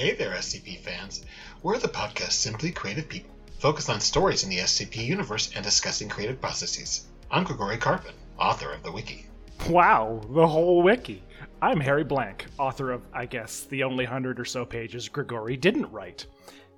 Hey 0.00 0.14
there, 0.14 0.30
SCP 0.30 0.78
fans. 0.78 1.26
We're 1.62 1.76
the 1.76 1.86
podcast 1.86 2.32
Simply 2.32 2.72
Creative 2.72 3.06
People, 3.06 3.36
focused 3.58 3.90
on 3.90 4.00
stories 4.00 4.42
in 4.42 4.48
the 4.48 4.60
SCP 4.60 5.04
universe 5.04 5.52
and 5.54 5.62
discussing 5.62 6.08
creative 6.08 6.40
processes. 6.40 7.06
I'm 7.30 7.44
Gregory 7.44 7.76
Carpin, 7.76 8.14
author 8.38 8.72
of 8.72 8.82
the 8.82 8.90
wiki. 8.90 9.26
Wow, 9.68 10.22
the 10.30 10.48
whole 10.48 10.82
wiki. 10.82 11.22
I'm 11.60 11.80
Harry 11.80 12.02
Blank, 12.02 12.46
author 12.58 12.92
of, 12.92 13.02
I 13.12 13.26
guess, 13.26 13.64
the 13.64 13.84
only 13.84 14.06
hundred 14.06 14.40
or 14.40 14.46
so 14.46 14.64
pages 14.64 15.06
Gregory 15.06 15.58
didn't 15.58 15.92
write. 15.92 16.24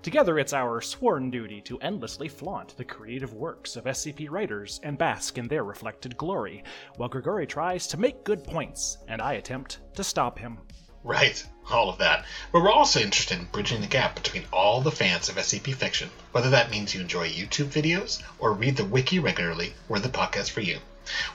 Together, 0.03 0.41
it's 0.41 0.53
our 0.53 0.81
sworn 0.81 1.31
duty 1.31 1.61
to 1.61 1.79
endlessly 1.79 2.27
flaunt 2.27 2.77
the 2.77 2.85
creative 2.85 3.35
works 3.35 3.77
of 3.77 3.85
SCP 3.85 4.29
writers 4.33 4.81
and 4.83 4.99
bask 4.99 5.39
in 5.39 5.47
their 5.47 5.63
reflected 5.63 6.17
glory, 6.17 6.65
while 6.97 7.09
Gregory 7.09 7.47
tries 7.47 7.87
to 7.87 8.01
make 8.01 8.25
good 8.25 8.43
points, 8.43 8.99
and 9.07 9.23
I 9.23 9.35
attempt 9.35 9.79
to 9.95 10.03
stop 10.03 10.41
him. 10.41 10.59
Right, 11.05 11.45
all 11.69 11.89
of 11.89 11.99
that. 11.99 12.25
But 12.53 12.63
we're 12.63 12.71
also 12.71 13.01
interested 13.01 13.39
in 13.39 13.47
bridging 13.47 13.81
the 13.81 13.89
gap 13.89 14.15
between 14.15 14.45
all 14.53 14.81
the 14.81 14.93
fans 14.93 15.29
of 15.29 15.37
SCP 15.37 15.75
fiction. 15.75 16.11
Whether 16.31 16.51
that 16.51 16.71
means 16.71 16.95
you 16.95 17.01
enjoy 17.01 17.29
YouTube 17.29 17.67
videos 17.67 18.23
or 18.39 18.53
read 18.53 18.77
the 18.77 18.85
wiki 18.85 19.19
regularly, 19.19 19.75
we're 19.89 19.99
the 19.99 20.09
podcast 20.09 20.51
for 20.51 20.61
you. 20.61 20.79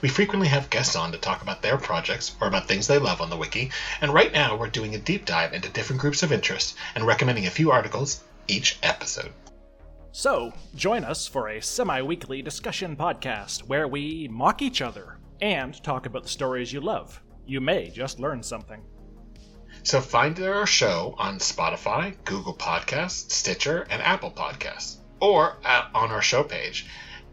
We 0.00 0.08
frequently 0.08 0.48
have 0.48 0.70
guests 0.70 0.96
on 0.96 1.12
to 1.12 1.18
talk 1.18 1.42
about 1.42 1.60
their 1.60 1.76
projects 1.76 2.34
or 2.40 2.48
about 2.48 2.66
things 2.66 2.86
they 2.86 2.98
love 2.98 3.20
on 3.20 3.28
the 3.28 3.36
wiki, 3.36 3.70
and 4.00 4.14
right 4.14 4.32
now 4.32 4.56
we're 4.56 4.68
doing 4.68 4.94
a 4.94 4.98
deep 4.98 5.26
dive 5.26 5.52
into 5.52 5.68
different 5.68 6.00
groups 6.00 6.22
of 6.22 6.32
interest 6.32 6.74
and 6.94 7.06
recommending 7.06 7.46
a 7.46 7.50
few 7.50 7.70
articles 7.70 8.22
each 8.46 8.78
episode. 8.82 9.32
So, 10.12 10.54
join 10.74 11.04
us 11.04 11.26
for 11.26 11.48
a 11.48 11.60
semi 11.60 12.00
weekly 12.00 12.40
discussion 12.40 12.96
podcast 12.96 13.60
where 13.60 13.86
we 13.86 14.28
mock 14.28 14.62
each 14.62 14.80
other 14.80 15.18
and 15.42 15.80
talk 15.82 16.06
about 16.06 16.22
the 16.22 16.28
stories 16.30 16.72
you 16.72 16.80
love. 16.80 17.20
You 17.46 17.60
may 17.60 17.90
just 17.90 18.18
learn 18.18 18.42
something. 18.42 18.82
So 19.88 20.02
find 20.02 20.38
our 20.40 20.66
show 20.66 21.14
on 21.16 21.38
Spotify, 21.38 22.14
Google 22.26 22.52
Podcasts, 22.52 23.30
Stitcher, 23.32 23.86
and 23.88 24.02
Apple 24.02 24.30
Podcasts, 24.30 24.98
or 25.18 25.56
at, 25.64 25.88
on 25.94 26.10
our 26.10 26.20
show 26.20 26.42
page 26.44 26.84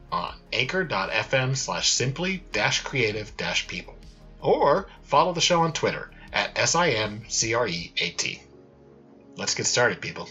on 0.09 0.35
anchor.fm 0.53 1.57
slash 1.57 1.89
simply 1.89 2.45
dash 2.53 2.81
creative 2.81 3.35
dash 3.35 3.67
people. 3.67 3.95
Or 4.39 4.87
follow 5.01 5.33
the 5.33 5.41
show 5.41 5.63
on 5.63 5.73
Twitter 5.73 6.11
at 6.31 6.55
SIMCREAT. 6.55 8.39
Let's 9.35 9.55
get 9.55 9.65
started, 9.65 9.99
people. 9.99 10.29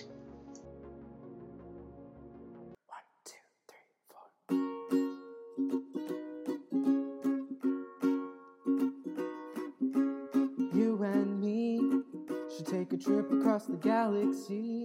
Take 12.84 13.00
a 13.00 13.02
trip 13.02 13.32
across 13.32 13.64
the 13.64 13.76
galaxy 13.76 14.84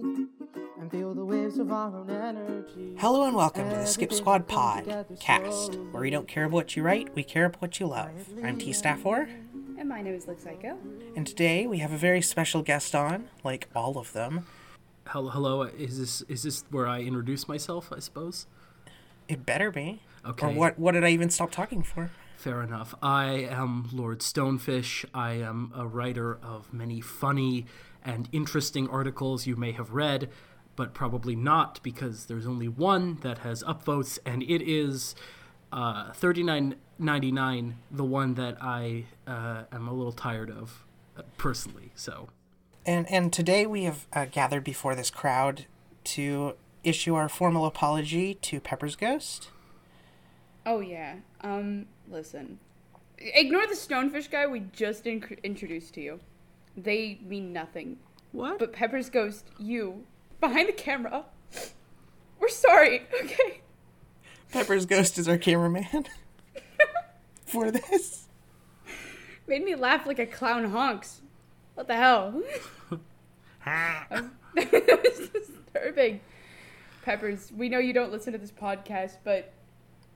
and 0.80 0.90
feel 0.90 1.12
the 1.12 1.22
waves 1.22 1.58
of 1.58 1.70
our 1.70 1.94
own 1.94 2.08
energy. 2.08 2.94
Hello 2.96 3.24
and 3.26 3.36
welcome 3.36 3.68
to 3.68 3.76
the 3.76 3.84
Scip 3.84 4.10
Squad 4.10 4.48
comes 4.48 4.86
Pod 4.86 5.06
cast, 5.20 5.74
where 5.90 6.00
we 6.00 6.08
don't 6.08 6.26
care 6.26 6.44
about 6.44 6.54
what 6.54 6.76
you 6.76 6.82
write, 6.82 7.14
we 7.14 7.22
care 7.22 7.44
about 7.44 7.60
what 7.60 7.78
you 7.78 7.86
love. 7.86 8.10
I'm 8.42 8.56
T 8.56 8.70
Staffor, 8.70 9.28
And 9.78 9.86
my 9.86 10.00
name 10.00 10.14
is 10.14 10.24
Luxaiko. 10.24 10.78
and 11.14 11.26
today 11.26 11.66
we 11.66 11.80
have 11.80 11.92
a 11.92 11.98
very 11.98 12.22
special 12.22 12.62
guest 12.62 12.94
on, 12.94 13.28
like 13.44 13.68
all 13.76 13.98
of 13.98 14.14
them. 14.14 14.46
Hello, 15.08 15.28
hello. 15.28 15.62
Is 15.64 15.98
this 15.98 16.22
is 16.22 16.44
this 16.44 16.64
where 16.70 16.86
I 16.86 17.00
introduce 17.00 17.48
myself? 17.48 17.92
I 17.94 17.98
suppose. 17.98 18.46
It 19.28 19.44
better 19.44 19.70
be. 19.70 20.00
Okay. 20.24 20.46
Or 20.46 20.50
what? 20.52 20.78
What 20.78 20.92
did 20.92 21.04
I 21.04 21.10
even 21.10 21.28
stop 21.28 21.50
talking 21.50 21.82
for? 21.82 22.10
Fair 22.38 22.62
enough. 22.62 22.94
I 23.02 23.46
am 23.50 23.90
Lord 23.92 24.20
Stonefish. 24.20 25.04
I 25.12 25.32
am 25.32 25.72
a 25.76 25.86
writer 25.86 26.38
of 26.42 26.72
many 26.72 27.02
funny 27.02 27.66
and 28.04 28.28
interesting 28.32 28.88
articles 28.88 29.46
you 29.46 29.56
may 29.56 29.72
have 29.72 29.92
read, 29.92 30.30
but 30.76 30.94
probably 30.94 31.36
not 31.36 31.82
because 31.82 32.26
there's 32.26 32.46
only 32.46 32.68
one 32.68 33.18
that 33.22 33.38
has 33.38 33.62
upvotes, 33.64 34.18
and 34.24 34.42
it 34.42 34.62
is 34.62 35.14
uh, 35.72 36.12
thirty 36.12 36.42
nine 36.42 36.76
ninety 36.98 37.30
nine. 37.32 37.78
The 37.90 38.04
one 38.04 38.34
that 38.34 38.56
I 38.60 39.06
uh, 39.26 39.64
am 39.72 39.88
a 39.88 39.92
little 39.92 40.12
tired 40.12 40.50
of, 40.50 40.84
uh, 41.16 41.22
personally. 41.36 41.92
So. 41.94 42.28
And 42.86 43.10
and 43.10 43.32
today 43.32 43.66
we 43.66 43.84
have 43.84 44.06
uh, 44.12 44.24
gathered 44.24 44.64
before 44.64 44.94
this 44.94 45.10
crowd 45.10 45.66
to 46.04 46.54
issue 46.82 47.14
our 47.14 47.28
formal 47.28 47.66
apology 47.66 48.34
to 48.34 48.58
Pepper's 48.58 48.96
Ghost. 48.96 49.50
Oh 50.64 50.80
yeah. 50.80 51.16
Um, 51.42 51.86
listen. 52.08 52.58
Ignore 53.18 53.66
the 53.66 53.74
stonefish 53.74 54.30
guy 54.30 54.46
we 54.46 54.60
just 54.72 55.06
in- 55.06 55.36
introduced 55.42 55.92
to 55.94 56.00
you. 56.00 56.20
They 56.76 57.18
mean 57.22 57.52
nothing. 57.52 57.98
What? 58.32 58.58
But 58.58 58.72
Pepper's 58.72 59.10
ghost, 59.10 59.46
you, 59.58 60.04
behind 60.40 60.68
the 60.68 60.72
camera. 60.72 61.24
We're 62.38 62.48
sorry. 62.48 63.02
Okay. 63.24 63.60
Pepper's 64.50 64.84
Ghost 64.84 65.16
is 65.16 65.28
our 65.28 65.38
cameraman 65.38 66.06
for 67.46 67.70
this. 67.70 68.26
Made 69.46 69.64
me 69.64 69.76
laugh 69.76 70.06
like 70.06 70.18
a 70.18 70.26
clown 70.26 70.64
honks. 70.64 71.20
What 71.74 71.86
the 71.86 71.94
hell? 71.94 72.42
it 74.56 75.18
was 75.18 75.28
disturbing. 75.28 76.20
Peppers, 77.04 77.52
we 77.56 77.68
know 77.68 77.78
you 77.78 77.92
don't 77.92 78.10
listen 78.10 78.32
to 78.32 78.40
this 78.40 78.50
podcast, 78.50 79.18
but 79.22 79.52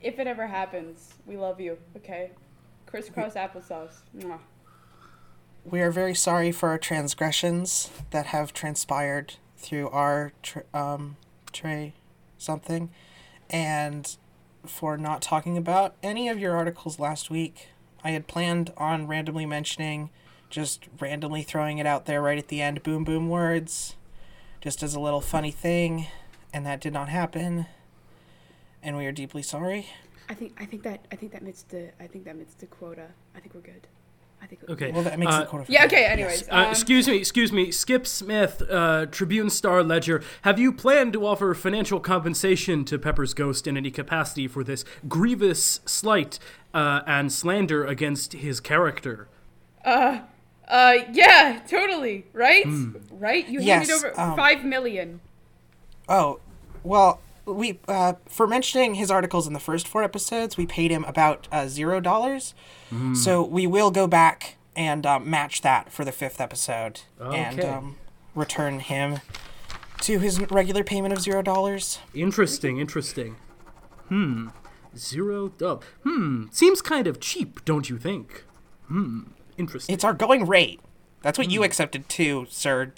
if 0.00 0.18
it 0.18 0.26
ever 0.26 0.48
happens, 0.48 1.14
we 1.26 1.36
love 1.36 1.60
you. 1.60 1.78
Okay. 1.96 2.32
Crisscross 2.86 3.34
applesauce. 3.34 4.00
Mwah. 4.18 4.40
We 5.64 5.80
are 5.80 5.90
very 5.90 6.14
sorry 6.14 6.52
for 6.52 6.68
our 6.68 6.78
transgressions 6.78 7.90
that 8.10 8.26
have 8.26 8.52
transpired 8.52 9.36
through 9.56 9.88
our 9.88 10.32
tr- 10.42 10.60
um, 10.74 11.16
tray 11.52 11.94
something, 12.36 12.90
and 13.48 14.16
for 14.66 14.98
not 14.98 15.22
talking 15.22 15.56
about 15.56 15.94
any 16.02 16.28
of 16.28 16.38
your 16.38 16.54
articles 16.54 16.98
last 16.98 17.30
week. 17.30 17.68
I 18.02 18.10
had 18.10 18.26
planned 18.26 18.72
on 18.76 19.06
randomly 19.06 19.46
mentioning, 19.46 20.10
just 20.50 20.86
randomly 21.00 21.42
throwing 21.42 21.78
it 21.78 21.86
out 21.86 22.04
there 22.04 22.20
right 22.20 22.38
at 22.38 22.48
the 22.48 22.60
end, 22.60 22.82
boom 22.82 23.02
boom 23.02 23.30
words, 23.30 23.96
just 24.60 24.82
as 24.82 24.94
a 24.94 25.00
little 25.00 25.22
funny 25.22 25.50
thing, 25.50 26.08
and 26.52 26.66
that 26.66 26.80
did 26.80 26.92
not 26.92 27.08
happen. 27.08 27.66
And 28.82 28.98
we 28.98 29.06
are 29.06 29.12
deeply 29.12 29.42
sorry. 29.42 29.88
I 30.28 30.34
think 30.34 30.56
I 30.60 30.66
think 30.66 30.82
that 30.82 31.06
I 31.10 31.16
think 31.16 31.32
that 31.32 31.42
meets 31.42 31.62
the 31.62 31.90
I 31.98 32.06
think 32.06 32.24
that 32.26 32.36
meets 32.36 32.54
the 32.54 32.66
quota. 32.66 33.08
I 33.34 33.40
think 33.40 33.54
we're 33.54 33.62
good. 33.62 33.86
I 34.44 34.46
think 34.46 34.60
Okay. 34.68 34.92
Well, 34.92 35.02
that 35.04 35.18
makes 35.18 35.32
Uh, 35.32 35.40
the 35.40 35.46
quarter. 35.46 35.64
Yeah. 35.70 35.86
Okay. 35.86 36.04
Anyways. 36.04 36.46
Uh, 36.50 36.54
um, 36.56 36.70
excuse 36.70 37.08
me, 37.08 37.16
excuse 37.16 37.50
me. 37.50 37.70
Skip 37.70 38.06
Smith, 38.06 38.62
uh, 38.70 39.06
Tribune 39.06 39.48
Star 39.48 39.82
Ledger. 39.82 40.22
Have 40.42 40.58
you 40.58 40.70
planned 40.70 41.14
to 41.14 41.26
offer 41.26 41.54
financial 41.54 41.98
compensation 41.98 42.84
to 42.84 42.98
Pepper's 42.98 43.32
Ghost 43.32 43.66
in 43.66 43.78
any 43.78 43.90
capacity 43.90 44.46
for 44.46 44.62
this 44.62 44.84
grievous 45.08 45.80
slight 45.86 46.38
uh, 46.74 47.00
and 47.06 47.32
slander 47.32 47.86
against 47.86 48.34
his 48.34 48.60
character? 48.60 49.28
Uh. 49.82 50.20
Uh. 50.68 50.94
Yeah. 51.10 51.60
Totally. 51.66 52.26
Right. 52.34 52.64
Hmm. 52.64 52.96
Right. 53.10 53.48
You 53.48 53.60
Yes, 53.62 53.88
handed 53.88 53.94
over 54.06 54.20
um, 54.20 54.36
five 54.36 54.62
million. 54.62 55.20
Oh, 56.06 56.40
well, 56.82 57.20
we 57.46 57.80
uh, 57.88 58.14
for 58.26 58.46
mentioning 58.46 58.94
his 58.94 59.10
articles 59.10 59.46
in 59.46 59.52
the 59.52 59.60
first 59.60 59.86
four 59.88 60.02
episodes, 60.02 60.56
we 60.56 60.66
paid 60.66 60.90
him 60.90 61.04
about 61.04 61.48
uh, 61.52 61.68
zero 61.68 62.00
dollars. 62.00 62.54
So 63.14 63.42
we 63.42 63.66
will 63.66 63.90
go 63.90 64.06
back 64.06 64.56
and 64.76 65.04
um, 65.04 65.28
match 65.28 65.62
that 65.62 65.90
for 65.90 66.04
the 66.04 66.12
fifth 66.12 66.40
episode 66.40 67.00
and 67.20 67.60
um, 67.60 67.96
return 68.36 68.78
him 68.78 69.18
to 70.02 70.20
his 70.20 70.38
regular 70.50 70.84
payment 70.84 71.12
of 71.12 71.20
zero 71.20 71.42
dollars. 71.42 71.98
Interesting, 72.14 72.78
interesting. 72.78 73.36
Hmm. 74.08 74.48
Zero. 74.96 75.52
Oh, 75.60 75.80
hmm. 76.04 76.44
Seems 76.52 76.80
kind 76.80 77.06
of 77.06 77.18
cheap, 77.18 77.64
don't 77.64 77.90
you 77.90 77.98
think? 77.98 78.44
Hmm. 78.86 79.22
Interesting. 79.58 79.92
It's 79.92 80.04
our 80.04 80.14
going 80.14 80.46
rate. 80.46 80.80
That's 81.22 81.38
what 81.38 81.50
you 81.50 81.64
accepted 81.64 82.08
too, 82.08 82.46
Sir 82.48 82.92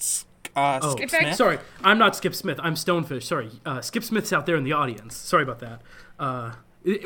uh, 0.57 0.91
Skip 0.91 1.11
Smith. 1.11 1.35
Sorry, 1.37 1.59
I'm 1.85 1.99
not 1.99 2.17
Skip 2.17 2.35
Smith. 2.35 2.59
I'm 2.63 2.75
Stonefish. 2.75 3.25
Sorry. 3.25 3.51
Uh, 3.65 3.81
Skip 3.81 4.03
Smith's 4.03 4.33
out 4.33 4.47
there 4.47 4.57
in 4.57 4.65
the 4.65 4.73
audience. 4.73 5.17
Sorry 5.17 5.43
about 5.43 5.61
that. 5.61 5.83
Uh, 6.19 6.53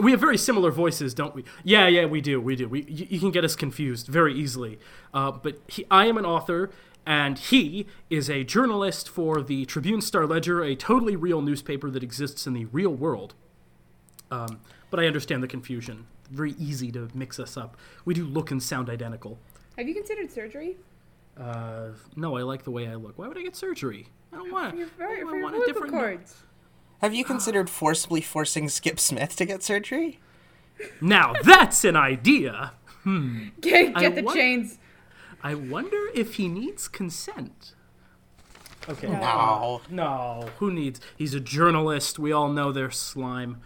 we 0.01 0.11
have 0.11 0.21
very 0.21 0.37
similar 0.37 0.71
voices, 0.71 1.15
don't 1.15 1.35
we? 1.35 1.45
Yeah, 1.65 1.89
yeah, 1.89 2.05
we 2.05 2.21
do. 2.21 2.41
We 2.41 2.55
do. 2.55 2.69
We, 2.69 2.83
you, 2.83 3.07
you 3.09 3.19
can 3.19 3.31
get 3.31 3.45
us 3.45 3.57
confused 3.57 4.09
very 4.09 4.35
easily. 4.35 4.79
Uh, 5.15 5.31
but 5.33 5.59
he, 5.69 5.87
I 5.91 6.07
am 6.07 6.19
an 6.19 6.27
author, 6.27 6.71
and 7.07 7.39
he 7.39 7.87
is 8.11 8.29
a 8.29 8.45
journalist 8.45 9.09
for 9.09 9.41
the 9.41 9.65
Tribune 9.65 10.03
Star 10.03 10.27
Ledger, 10.27 10.63
a 10.63 10.77
totally 10.77 11.17
real 11.17 11.41
newspaper 11.41 11.91
that 11.91 12.03
exists 12.03 12.47
in 12.47 12.53
the 12.53 12.67
real 12.67 12.93
world. 12.93 13.35
Um, 14.31 14.61
but 14.91 15.01
I 15.01 15.07
understand 15.07 15.43
the 15.43 15.49
confusion. 15.49 16.07
Very 16.31 16.55
easy 16.59 16.93
to 16.93 17.09
mix 17.15 17.41
us 17.41 17.57
up. 17.57 17.77
We 18.05 18.15
do 18.15 18.25
look 18.25 18.51
and 18.51 18.63
sound 18.63 18.91
identical. 18.91 19.39
Have 19.79 19.89
you 19.89 19.95
considered 19.95 20.31
surgery? 20.31 20.77
Uh, 21.41 21.89
no, 22.17 22.37
I 22.37 22.43
like 22.43 22.65
the 22.65 22.71
way 22.71 22.87
I 22.89 22.95
look. 22.97 23.19
Why 23.19 23.27
would 23.29 23.39
I 23.39 23.43
get 23.43 23.57
surgery? 23.57 24.07
I 24.33 24.37
don't 24.37 24.53
want. 24.53 24.77
Your, 24.77 24.87
I 25.01 25.21
for 25.21 25.25
don't 25.25 25.43
want 25.43 25.57
a 25.57 25.67
different. 25.67 25.93
cords. 25.93 26.43
Have 27.01 27.15
you 27.15 27.25
considered 27.25 27.71
forcibly 27.71 28.21
forcing 28.21 28.69
Skip 28.69 29.01
Smith 29.01 29.35
to 29.37 29.47
get 29.47 29.63
surgery? 29.63 30.21
Now 31.01 31.33
that's 31.43 31.85
an 31.85 31.97
idea. 31.97 32.73
Get, 33.61 33.95
get 33.95 34.15
the 34.15 34.23
want- 34.23 34.37
chains. 34.37 34.79
I 35.43 35.55
wonder 35.55 36.09
if 36.15 36.35
he 36.35 36.49
needs 36.49 36.87
consent. 36.89 37.75
Okay. 38.89 39.09
No. 39.09 39.81
No, 39.91 40.51
who 40.59 40.71
needs? 40.73 41.01
He's 41.17 41.33
a 41.35 41.41
journalist. 41.41 42.19
We 42.19 42.33
all 42.33 42.49
know 42.49 42.73
they're 42.73 42.91
slime. 42.91 43.61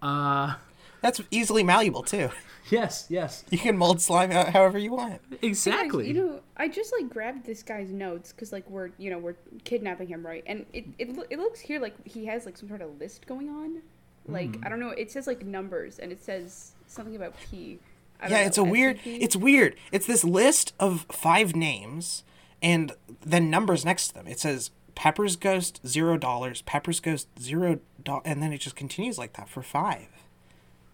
Uh, 0.00 0.54
That's 1.02 1.20
easily 1.30 1.62
malleable 1.62 2.02
too. 2.02 2.30
Yes, 2.70 3.06
yes, 3.08 3.44
You 3.50 3.58
can 3.58 3.76
mold 3.76 4.00
slime 4.00 4.30
out 4.32 4.50
however 4.50 4.78
you 4.78 4.92
want. 4.92 5.20
exactly. 5.42 6.06
Guys, 6.06 6.14
you 6.16 6.22
know, 6.22 6.40
I 6.56 6.68
just 6.68 6.92
like 6.98 7.08
grabbed 7.10 7.44
this 7.46 7.62
guy's 7.62 7.90
notes 7.90 8.32
because 8.32 8.52
like 8.52 8.68
we're 8.70 8.90
you 8.98 9.10
know 9.10 9.18
we're 9.18 9.36
kidnapping 9.64 10.08
him, 10.08 10.26
right? 10.26 10.44
And 10.46 10.66
it 10.72 10.84
it, 10.98 11.16
loo- 11.16 11.26
it 11.30 11.38
looks 11.38 11.60
here 11.60 11.80
like 11.80 11.94
he 12.06 12.26
has 12.26 12.46
like 12.46 12.56
some 12.56 12.68
sort 12.68 12.82
of 12.82 12.98
list 12.98 13.26
going 13.26 13.48
on. 13.48 13.82
Like 14.26 14.56
Hmm. 14.56 14.64
I 14.64 14.68
don't 14.68 14.80
know, 14.80 14.90
it 14.90 15.10
says 15.10 15.26
like 15.26 15.44
numbers 15.44 15.98
and 15.98 16.12
it 16.12 16.22
says 16.22 16.72
something 16.86 17.16
about 17.16 17.34
P. 17.50 17.78
I 18.20 18.24
don't 18.24 18.32
Yeah, 18.32 18.42
know, 18.42 18.46
it's 18.48 18.58
a 18.58 18.64
weird. 18.64 18.98
SCP? 18.98 19.18
It's 19.22 19.36
weird. 19.36 19.76
It's 19.92 20.06
this 20.06 20.24
list 20.24 20.74
of 20.80 21.06
five 21.10 21.54
names 21.56 22.24
and 22.60 22.92
then 23.24 23.48
numbers 23.50 23.84
next 23.84 24.08
to 24.08 24.14
them. 24.14 24.26
It 24.26 24.40
says 24.40 24.70
Pepper's 24.96 25.36
Ghost 25.36 25.80
zero 25.86 26.18
dollars, 26.18 26.60
Pepper's 26.62 26.98
Ghost 27.00 27.28
zero 27.40 27.78
dollars, 28.02 28.22
and 28.26 28.42
then 28.42 28.52
it 28.52 28.58
just 28.58 28.74
continues 28.76 29.16
like 29.16 29.34
that 29.34 29.48
for 29.48 29.62
five. 29.62 30.08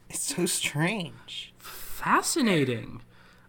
It's 0.09 0.35
so 0.35 0.47
strange. 0.47 1.53
Fascinating. 1.59 3.03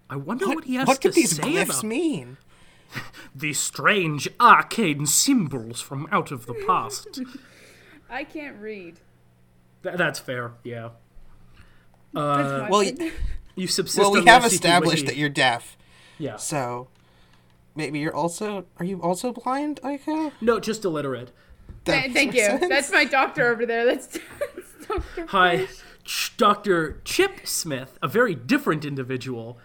I 0.10 0.16
wonder 0.16 0.48
what, 0.48 0.64
he 0.66 0.76
has 0.76 0.86
to 0.88 0.88
say. 0.88 0.92
what 0.94 1.02
to 1.02 1.08
could 1.10 1.16
these 1.16 1.36
say 1.36 1.44
glyphs 1.44 1.64
about 1.80 1.84
mean? 1.84 2.38
these 3.36 3.60
strange 3.60 4.28
arcane 4.40 5.06
symbols 5.06 5.82
from 5.82 6.08
out 6.12 6.32
of 6.32 6.46
the 6.46 6.54
past. 6.68 7.22
I 8.10 8.24
can't 8.24 8.58
read. 8.60 9.00
Th- 9.84 9.96
that's 9.98 10.20
fair. 10.20 10.54
Yeah. 10.64 10.90
Uh, 12.16 12.20
my 12.62 12.70
well, 12.70 12.82
opinion. 12.82 13.12
you 13.56 13.68
subsist. 13.68 14.00
Well, 14.00 14.12
we 14.14 14.26
have 14.26 14.46
established 14.46 15.04
Wiki. 15.04 15.08
that 15.08 15.18
you're 15.18 15.30
deaf, 15.30 15.76
Yeah. 16.18 16.38
so 16.38 16.88
maybe 17.76 18.00
you're 18.00 18.16
also. 18.16 18.66
Are 18.78 18.86
you 18.86 19.02
also 19.02 19.34
blind, 19.34 19.82
Aika? 19.84 20.32
No, 20.40 20.60
just 20.60 20.86
illiterate. 20.86 21.32
That 21.86 22.04
Th- 22.04 22.14
Thank 22.14 22.36
you. 22.36 22.46
sense. 22.46 22.68
That's 22.70 22.92
my 22.92 23.06
doctor 23.06 23.48
over 23.48 23.66
there. 23.66 23.86
That's, 23.86 24.08
that's 24.08 24.88
Dr. 24.88 25.26
Hi, 25.28 25.58
Fish. 25.66 25.78
Ch- 26.06 26.36
Dr. 26.38 27.02
Chip 27.04 27.46
Smith, 27.46 27.98
a 28.02 28.08
very 28.08 28.36
different 28.36 28.86
individual, 28.86 29.58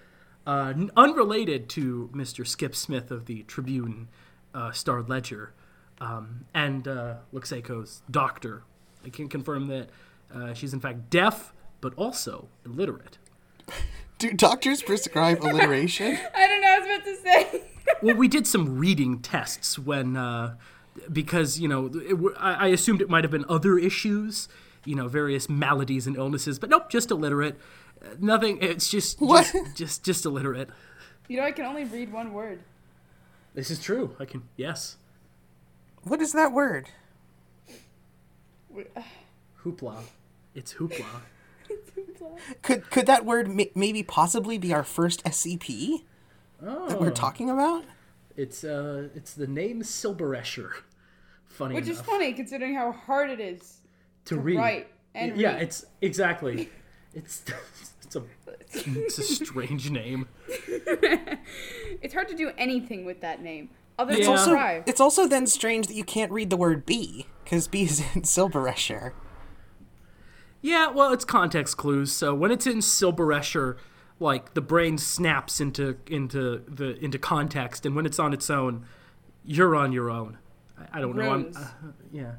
uh, 0.46 0.72
unrelated 0.96 1.69
to 1.70 2.10
Mr. 2.14 2.46
Skip 2.46 2.75
Smith 2.75 3.10
of 3.10 3.26
the 3.26 3.42
Tribune 3.44 4.08
uh, 4.54 4.72
Star 4.72 5.02
Ledger, 5.02 5.52
um, 6.00 6.46
and 6.54 6.88
uh, 6.88 7.16
Luxaiko's 7.32 8.02
doctor. 8.10 8.64
I 9.04 9.10
can 9.10 9.28
confirm 9.28 9.69
that 9.69 9.90
uh, 10.34 10.54
she's 10.54 10.72
in 10.72 10.81
fact 10.81 11.10
deaf, 11.10 11.52
but 11.81 11.92
also 11.96 12.48
illiterate. 12.64 13.19
Do 14.19 14.32
doctors 14.32 14.82
prescribe 14.82 15.43
alliteration? 15.43 16.19
I 16.34 16.46
don't 16.46 16.60
know. 16.60 16.69
I 16.69 16.78
was 16.78 16.86
about 16.88 17.04
to 17.04 17.16
say. 17.22 17.62
well, 18.02 18.16
we 18.16 18.28
did 18.28 18.46
some 18.46 18.78
reading 18.78 19.20
tests 19.20 19.78
when, 19.78 20.16
uh, 20.16 20.56
because 21.12 21.58
you 21.60 21.69
know, 21.69 21.86
it, 21.86 22.10
w- 22.10 22.34
I, 22.38 22.52
I 22.52 22.66
assumed 22.69 23.00
it 23.00 23.08
might 23.08 23.25
have 23.25 23.31
been 23.31 23.46
other 23.48 23.78
issues, 23.78 24.48
you 24.85 24.94
know, 24.94 25.09
various 25.09 25.49
maladies 25.49 26.06
and 26.06 26.17
illnesses, 26.17 26.59
but 26.59 26.71
nope, 26.71 26.91
just 26.91 27.11
illiterate. 27.11 27.59
Uh, 28.03 28.09
nothing. 28.19 28.59
It's 28.62 28.88
just 28.88 29.21
What? 29.21 29.44
just, 29.53 29.77
just 29.77 30.05
just 30.05 30.25
illiterate. 30.27 30.69
you 31.29 31.37
know, 31.38 31.44
I 31.44 31.53
can 31.53 31.65
only 31.65 31.85
read 31.85 32.12
one 32.12 32.32
word. 32.32 32.61
This 33.55 33.71
is 33.71 33.81
true. 33.81 34.15
I 34.21 34.25
can 34.25 34.43
yes. 34.56 34.97
what 36.03 36.21
is 36.21 36.32
that 36.32 36.53
word? 36.53 36.88
Hoopla. 39.65 39.97
It's 40.53 40.75
hoopla. 40.75 41.05
Could 42.62 42.91
could 42.91 43.06
that 43.06 43.25
word 43.25 43.47
ma- 43.49 43.65
maybe 43.77 44.03
possibly 44.03 44.59
be 44.59 44.73
our 44.75 44.82
first 44.82 45.23
SCP 45.25 46.03
Oh, 46.61 46.88
that 46.88 47.00
we're 47.00 47.11
talking 47.12 47.49
about? 47.49 47.85
it's 48.37 48.65
uh, 48.65 49.11
it's 49.15 49.35
the 49.35 49.47
name 49.47 49.82
Silberescher. 49.82 50.71
Funny 51.47 51.77
Which 51.77 51.87
is 51.87 52.00
funny 52.00 52.32
considering 52.32 52.75
how 52.75 52.91
hard 52.91 53.31
it 53.31 53.38
is 53.38 53.80
to 54.26 54.34
to 54.37 54.40
read. 54.40 54.56
write 54.58 54.88
and 55.14 55.37
yeah, 55.37 55.55
read. 55.55 55.62
it's 55.62 55.84
exactly. 56.00 56.69
It's 57.12 57.43
it's 58.05 58.14
a 58.14 58.22
it's 58.72 59.19
a 59.19 59.22
strange 59.25 59.90
name. 59.90 60.28
It's 62.02 62.14
hard 62.14 62.28
to 62.28 62.37
do 62.37 62.52
anything 62.56 63.05
with 63.05 63.20
that 63.20 63.43
name 63.43 63.70
other 63.99 64.12
It's 64.12 64.20
than 64.22 64.31
also- 64.31 64.52
try. 64.52 64.82
It's 64.87 65.00
also 65.00 65.26
then 65.26 65.46
strange 65.49 65.88
that 65.88 65.94
you 65.94 66.05
can't 66.05 66.31
read 66.32 66.50
the 66.50 66.56
word 66.56 66.87
B 66.87 67.26
because 67.44 67.67
B 67.69 67.82
is 67.82 68.00
in 68.14 68.22
Silberescher. 68.22 69.12
Yeah, 70.62 70.88
well, 70.90 71.12
it's 71.12 71.25
context 71.25 71.76
clues. 71.76 72.12
So 72.12 72.34
when 72.34 72.50
it's 72.50 72.67
in 72.67 72.78
Silberescher, 72.78 73.76
like 74.19 74.55
the 74.55 74.61
brain 74.61 74.99
snaps 74.99 75.61
into 75.61 75.96
into 76.06 76.62
the 76.69 76.96
into 77.05 77.19
context, 77.19 77.84
and 77.87 77.96
when 77.96 78.06
it's 78.06 78.19
on 78.19 78.32
its 78.32 78.49
own, 78.50 78.87
you're 79.44 79.75
on 79.75 79.93
your 79.93 80.11
own. 80.11 80.38
I, 80.78 80.99
I 80.99 81.00
don't 81.00 81.17
know. 81.17 81.31
I'm, 81.31 81.43
Runes. 81.44 81.56
uh, 81.56 81.69
yeah, 82.12 82.32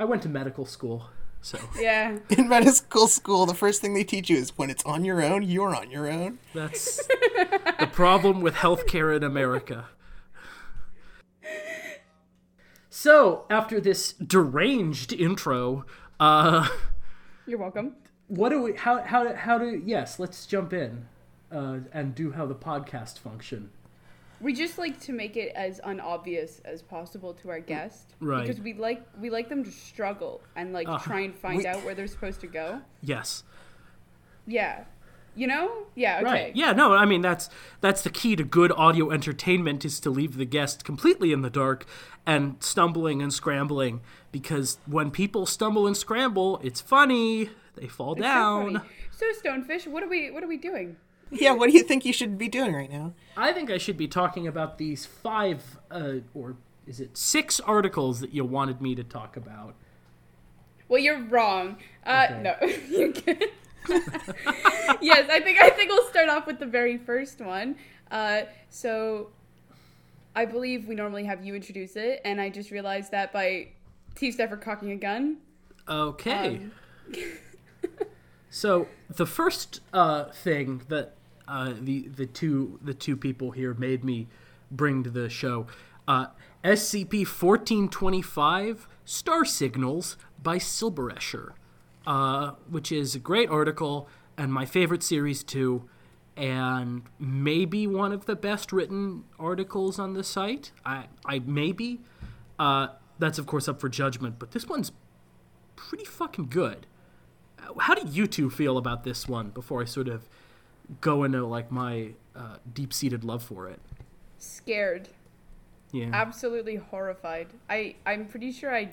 I 0.00 0.04
went 0.04 0.22
to 0.22 0.30
medical 0.30 0.64
school, 0.64 1.10
so 1.42 1.58
Yeah. 1.78 2.18
In 2.30 2.48
medical 2.48 3.06
school, 3.06 3.44
the 3.44 3.54
first 3.54 3.82
thing 3.82 3.92
they 3.92 4.02
teach 4.02 4.30
you 4.30 4.38
is 4.38 4.56
when 4.56 4.70
it's 4.70 4.82
on 4.84 5.04
your 5.04 5.22
own, 5.22 5.42
you're 5.42 5.76
on 5.76 5.90
your 5.90 6.10
own. 6.10 6.38
that's 6.54 7.06
the 7.78 7.88
problem 7.92 8.40
with 8.40 8.54
healthcare 8.54 9.14
in 9.14 9.22
America. 9.22 9.88
So 12.88 13.44
after 13.50 13.78
this 13.78 14.14
deranged 14.14 15.12
intro, 15.12 15.84
uh, 16.18 16.66
You're 17.46 17.58
welcome. 17.58 17.96
what 18.28 18.48
do 18.48 18.62
we? 18.62 18.72
How 18.76 19.02
how 19.02 19.34
how 19.34 19.58
do? 19.58 19.82
Yes, 19.84 20.18
let's 20.18 20.46
jump 20.46 20.72
in 20.72 21.06
uh, 21.52 21.78
and 21.92 22.14
do 22.14 22.32
how 22.32 22.46
the 22.46 22.54
podcast 22.54 23.18
function. 23.18 23.70
We 24.40 24.54
just 24.54 24.78
like 24.78 24.98
to 25.02 25.12
make 25.12 25.36
it 25.36 25.52
as 25.54 25.80
unobvious 25.80 26.60
as 26.64 26.80
possible 26.82 27.34
to 27.34 27.50
our 27.50 27.60
guest, 27.60 28.14
Right. 28.20 28.46
Because 28.46 28.60
we 28.60 28.72
like 28.74 29.02
we 29.20 29.28
like 29.30 29.48
them 29.48 29.62
to 29.64 29.70
struggle 29.70 30.40
and 30.56 30.72
like 30.72 30.88
uh-huh. 30.88 30.98
try 30.98 31.20
and 31.20 31.34
find 31.34 31.58
we- 31.58 31.66
out 31.66 31.84
where 31.84 31.94
they're 31.94 32.06
supposed 32.06 32.40
to 32.40 32.46
go. 32.46 32.80
Yes. 33.02 33.44
Yeah, 34.46 34.84
you 35.36 35.46
know. 35.46 35.84
Yeah. 35.94 36.16
Okay. 36.16 36.24
Right. 36.24 36.56
Yeah, 36.56 36.72
no, 36.72 36.94
I 36.94 37.04
mean 37.04 37.20
that's 37.20 37.50
that's 37.80 38.02
the 38.02 38.10
key 38.10 38.34
to 38.36 38.44
good 38.44 38.72
audio 38.72 39.10
entertainment 39.10 39.84
is 39.84 40.00
to 40.00 40.10
leave 40.10 40.36
the 40.36 40.46
guest 40.46 40.84
completely 40.84 41.32
in 41.32 41.42
the 41.42 41.50
dark 41.50 41.84
and 42.26 42.56
stumbling 42.60 43.20
and 43.22 43.32
scrambling 43.32 44.00
because 44.32 44.78
when 44.86 45.10
people 45.10 45.46
stumble 45.46 45.86
and 45.86 45.96
scramble, 45.96 46.58
it's 46.64 46.80
funny. 46.80 47.50
They 47.76 47.86
fall 47.88 48.12
It's 48.14 48.22
down. 48.22 48.74
funny. 48.74 48.84
So 49.10 49.26
Stonefish, 49.44 49.86
what 49.86 50.02
are 50.02 50.08
we 50.08 50.30
what 50.30 50.42
are 50.42 50.48
we 50.48 50.56
doing? 50.56 50.96
Yeah, 51.40 51.52
what 51.52 51.70
do 51.70 51.76
you 51.76 51.84
think 51.84 52.04
you 52.04 52.12
should 52.12 52.36
be 52.38 52.48
doing 52.48 52.72
right 52.74 52.90
now? 52.90 53.12
I 53.36 53.52
think 53.52 53.70
I 53.70 53.78
should 53.78 53.96
be 53.96 54.08
talking 54.08 54.46
about 54.48 54.78
these 54.78 55.06
five 55.06 55.78
uh, 55.90 56.14
or 56.34 56.56
is 56.86 56.98
it 57.00 57.16
six 57.16 57.60
articles 57.60 58.18
that 58.20 58.34
you 58.34 58.44
wanted 58.44 58.80
me 58.82 58.96
to 58.96 59.04
talk 59.04 59.36
about. 59.36 59.74
Well, 60.88 60.98
you're 61.00 61.22
wrong. 61.22 61.76
Uh, 62.04 62.26
Okay. 62.30 62.42
No, 62.42 62.56
you're 62.88 63.12
good. 63.12 63.44
yes, 65.00 65.28
I 65.30 65.40
think 65.40 65.60
I 65.60 65.70
think 65.70 65.90
we'll 65.90 66.08
start 66.08 66.28
off 66.28 66.46
with 66.48 66.58
the 66.58 66.66
very 66.66 66.98
first 66.98 67.40
one. 67.40 67.76
Uh, 68.10 68.42
so, 68.70 69.28
I 70.34 70.44
believe 70.46 70.88
we 70.88 70.96
normally 70.96 71.24
have 71.24 71.44
you 71.44 71.54
introduce 71.54 71.94
it, 71.94 72.20
and 72.24 72.40
I 72.40 72.50
just 72.50 72.72
realized 72.72 73.12
that 73.12 73.32
by 73.32 73.68
T. 74.16 74.32
Stafford 74.32 74.60
cocking 74.62 74.90
a 74.90 74.96
gun. 74.96 75.36
Okay. 75.88 76.60
so 78.50 78.88
the 79.08 79.26
first 79.26 79.80
uh, 79.92 80.24
thing 80.24 80.82
that 80.88 81.14
uh, 81.50 81.74
the 81.80 82.06
the 82.08 82.26
two 82.26 82.78
the 82.80 82.94
two 82.94 83.16
people 83.16 83.50
here 83.50 83.74
made 83.74 84.04
me 84.04 84.28
bring 84.70 85.02
to 85.02 85.10
the 85.10 85.28
show, 85.28 85.66
uh, 86.06 86.28
SCP 86.62 87.26
fourteen 87.26 87.88
twenty 87.88 88.22
five 88.22 88.86
Star 89.04 89.44
Signals 89.44 90.16
by 90.40 90.58
Silberescher, 90.58 91.54
uh, 92.06 92.52
which 92.68 92.92
is 92.92 93.16
a 93.16 93.18
great 93.18 93.50
article 93.50 94.08
and 94.38 94.52
my 94.52 94.64
favorite 94.64 95.02
series 95.02 95.42
too, 95.42 95.88
and 96.36 97.02
maybe 97.18 97.84
one 97.86 98.12
of 98.12 98.26
the 98.26 98.36
best 98.36 98.72
written 98.72 99.24
articles 99.38 99.98
on 99.98 100.14
the 100.14 100.22
site. 100.22 100.70
I 100.86 101.06
I 101.26 101.40
maybe. 101.40 102.00
Uh, 102.60 102.88
that's 103.18 103.38
of 103.38 103.46
course 103.46 103.68
up 103.68 103.80
for 103.80 103.88
judgment, 103.88 104.38
but 104.38 104.52
this 104.52 104.68
one's 104.68 104.92
pretty 105.74 106.04
fucking 106.04 106.46
good. 106.46 106.86
How 107.78 107.94
do 107.94 108.06
you 108.08 108.26
two 108.26 108.50
feel 108.50 108.78
about 108.78 109.02
this 109.02 109.28
one 109.28 109.50
before 109.50 109.82
I 109.82 109.84
sort 109.84 110.08
of 110.08 110.28
go 111.00 111.24
into 111.24 111.44
like 111.46 111.70
my 111.70 112.10
uh, 112.34 112.56
deep-seated 112.72 113.24
love 113.24 113.42
for 113.42 113.68
it? 113.68 113.80
Scared, 114.38 115.08
Yeah. 115.92 116.10
absolutely 116.12 116.76
horrified. 116.76 117.48
I 117.68 117.96
I'm 118.06 118.26
pretty 118.26 118.52
sure 118.52 118.74
I 118.74 118.90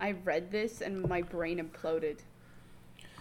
I 0.00 0.12
read 0.12 0.50
this 0.50 0.80
and 0.80 1.08
my 1.08 1.22
brain 1.22 1.58
imploded. 1.58 2.18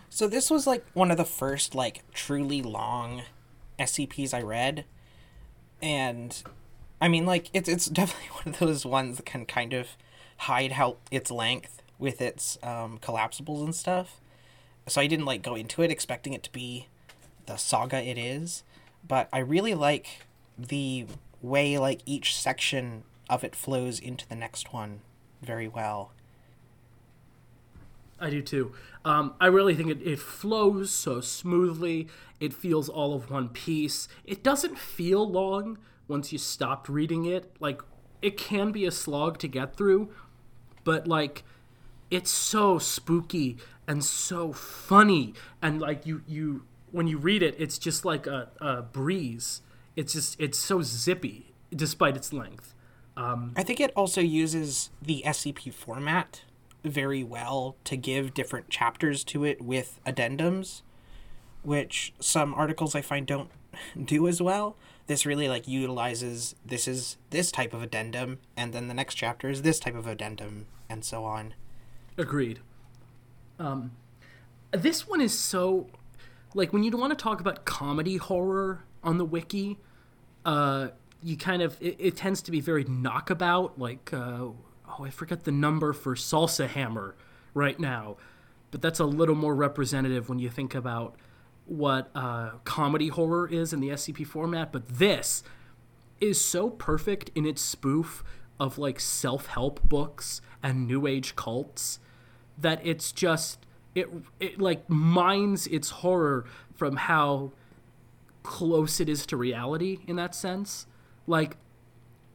So 0.10 0.28
this 0.28 0.50
was 0.50 0.66
like 0.66 0.86
one 0.94 1.12
of 1.12 1.18
the 1.18 1.26
first 1.26 1.76
like 1.76 2.10
truly 2.14 2.62
long 2.62 3.24
SCPs 3.78 4.34
I 4.34 4.42
read, 4.42 4.86
and 5.82 6.42
I 7.02 7.08
mean 7.08 7.26
like 7.26 7.50
it's 7.54 7.68
it's 7.70 7.86
definitely 7.88 8.30
one 8.30 8.54
of 8.54 8.60
those 8.60 8.86
ones 8.86 9.18
that 9.18 9.26
can 9.26 9.46
kind 9.46 9.74
of 9.74 9.90
hide 10.42 10.74
how 10.74 10.98
its 11.12 11.32
length 11.32 11.82
with 12.00 12.22
its 12.22 12.58
um, 12.64 13.00
collapsibles 13.00 13.64
and 13.64 13.76
stuff. 13.76 14.22
So 14.88 15.02
I 15.02 15.08
didn't 15.08 15.26
like 15.26 15.42
go 15.42 15.56
into 15.56 15.82
it 15.82 15.92
expecting 15.92 16.34
it 16.34 16.44
to 16.44 16.52
be 16.52 16.88
the 17.48 17.58
saga 17.58 18.01
it 18.01 18.18
is, 18.18 18.63
but 19.08 19.27
I 19.34 19.39
really 19.39 19.74
like 19.74 20.25
the 20.58 21.08
way 21.42 21.77
like 21.77 22.01
each 22.06 22.36
section 22.36 23.04
of 23.30 23.44
it 23.44 23.56
flows 23.56 24.00
into 24.00 24.27
the 24.27 24.36
next 24.36 24.74
one 24.74 25.01
very 25.42 25.68
well. 25.68 26.12
I 28.20 28.30
do 28.30 28.42
too. 28.42 28.74
Um, 29.06 29.36
I 29.39 29.46
really 29.48 29.75
think 29.75 29.89
it, 29.89 30.01
it 30.01 30.20
flows 30.20 30.92
so 30.92 31.22
smoothly. 31.22 32.08
It 32.39 32.54
feels 32.54 32.89
all 32.89 33.13
of 33.13 33.30
one 33.30 33.50
piece. 33.50 34.08
It 34.25 34.44
doesn't 34.44 34.77
feel 34.77 35.30
long 35.30 35.77
once 36.08 36.32
you 36.32 36.38
stopped 36.38 36.89
reading 36.89 37.25
it. 37.25 37.51
Like, 37.60 37.82
it 38.22 38.38
can 38.38 38.72
be 38.72 38.86
a 38.86 38.92
slog 38.92 39.38
to 39.39 39.48
get 39.48 39.75
through, 39.75 40.10
but 40.84 41.08
like, 41.08 41.44
it's 42.10 42.32
so 42.32 42.80
spooky 42.80 43.58
and 43.88 44.04
so 44.04 44.51
funny. 44.51 45.34
And 45.62 45.80
like, 45.80 46.06
you, 46.06 46.24
you, 46.27 46.63
when 46.91 47.08
you 47.08 47.17
read 47.17 47.44
it, 47.44 47.56
it's 47.58 47.77
just 47.77 48.06
like 48.06 48.27
a, 48.27 48.50
a 48.60 48.82
breeze. 48.82 49.62
It's 49.96 50.13
just, 50.13 50.39
it's 50.39 50.58
so 50.58 50.82
zippy 50.82 51.53
despite 51.75 52.15
its 52.15 52.32
length. 52.32 52.74
I 53.56 53.63
think 53.63 53.79
it 53.79 53.91
also 53.96 54.22
uses 54.22 54.91
the 55.01 55.24
SCP 55.25 55.74
format 55.74 56.44
very 56.84 57.24
well 57.24 57.75
to 57.84 57.98
give 57.98 58.34
different 58.34 58.70
chapters 58.70 59.24
to 59.25 59.44
it 59.44 59.62
with 59.62 60.00
addendums, 60.06 60.84
which 61.63 62.13
some 62.20 62.53
articles 62.53 62.96
I 62.96 63.01
find 63.01 63.25
don't 63.25 63.50
do 64.06 64.27
as 64.27 64.41
well. 64.41 64.77
This 65.08 65.25
really 65.25 65.48
like 65.48 65.67
utilizes 65.67 66.56
this 66.65 66.88
is 66.88 67.17
this 67.32 67.51
type 67.51 67.74
of 67.74 67.82
addendum, 67.82 68.39
and 68.56 68.74
then 68.74 68.88
the 68.88 68.94
next 68.94 69.15
chapter 69.15 69.50
is 69.50 69.62
this 69.63 69.79
type 69.79 69.96
of 69.96 70.06
addendum, 70.06 70.67
and 70.89 71.03
so 71.03 71.24
on. 71.24 71.53
Agreed. 72.17 72.60
Um, 73.58 73.91
this 74.72 75.08
one 75.08 75.22
is 75.22 75.38
so 75.38 75.88
like 76.54 76.74
when 76.74 76.84
you 76.84 76.92
want 76.92 77.18
to 77.18 77.22
talk 77.22 77.39
about 77.39 77.66
comedy 77.66 78.18
horror 78.18 78.84
on 79.04 79.18
the 79.18 79.25
wiki, 79.25 79.80
uh, 80.46 80.89
you 81.24 81.38
kind 81.38 81.62
of 81.62 81.77
it, 81.82 81.96
it 82.00 82.16
tends 82.16 82.42
to 82.44 82.51
be 82.51 82.62
very 82.62 82.84
knockabout. 82.86 83.77
Like 83.77 84.12
uh, 84.13 84.18
oh, 84.18 84.56
I 85.00 85.10
forget 85.10 85.44
the 85.44 85.51
number 85.51 85.94
for 85.94 86.16
Salsa 86.16 86.68
Hammer 86.68 87.16
right 87.54 87.80
now, 87.80 88.18
but 88.72 88.82
that's 88.82 89.00
a 89.00 89.06
little 89.06 89.36
more 89.36 89.56
representative 89.56 90.30
when 90.30 90.39
you 90.39 90.50
think 90.50 90.75
about 90.75 91.16
what 91.66 92.10
uh, 92.16 92.51
comedy 92.63 93.10
horror 93.10 93.48
is 93.48 93.74
in 93.74 93.82
the 93.82 93.89
SCP 93.89 94.25
format. 94.25 94.72
But 94.72 94.88
this 94.88 95.44
is 96.20 96.44
so 96.44 96.70
perfect 96.70 97.30
in 97.36 97.46
its 97.46 97.62
spoof 97.62 98.24
of 98.60 98.77
like 98.77 99.00
self-help 99.00 99.88
books 99.88 100.42
and 100.63 100.88
new 100.88 101.06
age 101.06 101.36
cults 101.36 102.00
that 102.58 102.80
it's 102.84 103.12
just 103.12 103.67
it 103.98 104.10
it 104.39 104.62
like 104.62 104.88
mines 104.89 105.68
its 105.68 105.89
horror 105.89 106.46
from 106.75 106.96
how 106.96 107.51
close 108.44 109.00
it 109.00 109.10
is 109.10 109.25
to 109.25 109.36
reality 109.36 110.00
in 110.08 110.16
that 110.16 110.36
sense. 110.36 110.86
Like 111.25 111.58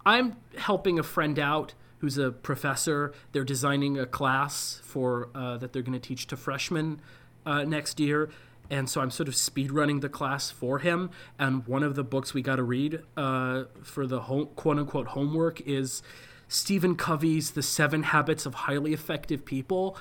i'm 0.05 0.37
helping 0.57 0.99
a 0.99 1.03
friend 1.03 1.39
out 1.39 1.75
who's 1.99 2.19
a 2.19 2.33
professor. 2.33 3.13
They're 3.31 3.45
designing 3.45 3.97
a 3.97 4.07
class 4.07 4.81
for 4.83 5.29
uh, 5.37 5.57
that 5.59 5.73
they're 5.73 5.83
going 5.83 6.01
to 6.01 6.09
teach 6.09 6.27
to 6.27 6.37
freshmen 6.37 7.01
uh, 7.47 7.63
next 7.63 8.01
year. 8.01 8.29
And 8.69 8.91
so 8.91 9.01
i'm 9.01 9.11
sort 9.11 9.29
of 9.29 9.37
speed 9.37 9.71
running 9.71 10.01
the 10.01 10.09
class 10.09 10.51
for 10.51 10.81
him. 10.81 11.11
And 11.39 11.65
one 11.67 11.85
of 11.85 11.95
the 11.95 12.05
books 12.05 12.35
we 12.35 12.43
got 12.43 12.57
to 12.57 12.65
read 12.65 13.03
uh, 13.17 13.65
for 13.83 14.07
the 14.07 14.23
home, 14.23 14.49
quote 14.57 14.79
unquote 14.79 15.09
homework 15.09 15.61
is 15.61 16.03
stephen 16.49 16.95
covey's 16.97 17.53
the 17.53 17.63
seven 17.63 18.03
habits 18.03 18.45
of 18.45 18.53
highly 18.55 18.93
effective 18.93 19.43
people 19.43 19.97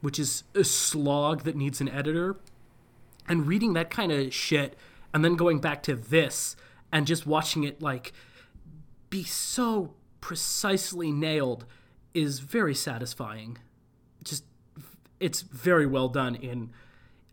which 0.00 0.18
is 0.18 0.44
a 0.54 0.64
slog 0.64 1.44
that 1.44 1.56
needs 1.56 1.80
an 1.80 1.88
editor. 1.88 2.36
And 3.28 3.46
reading 3.46 3.74
that 3.74 3.90
kind 3.90 4.10
of 4.10 4.32
shit 4.32 4.76
and 5.12 5.24
then 5.24 5.36
going 5.36 5.60
back 5.60 5.82
to 5.84 5.94
this 5.94 6.56
and 6.92 7.06
just 7.06 7.26
watching 7.26 7.64
it 7.64 7.82
like 7.82 8.12
be 9.10 9.24
so 9.24 9.94
precisely 10.20 11.12
nailed 11.12 11.64
is 12.14 12.40
very 12.40 12.74
satisfying. 12.74 13.58
Just 14.22 14.44
it's 15.20 15.42
very 15.42 15.86
well 15.86 16.08
done 16.08 16.34
in 16.36 16.70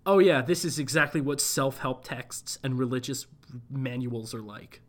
oh 0.06 0.20
yeah, 0.20 0.42
this 0.42 0.64
is 0.64 0.78
exactly 0.78 1.22
what 1.22 1.42
self-help 1.42 2.04
texts 2.04 2.60
and 2.64 2.78
religious 2.78 3.26
manuals 3.70 4.34
are 4.34 4.42
like. 4.42 4.82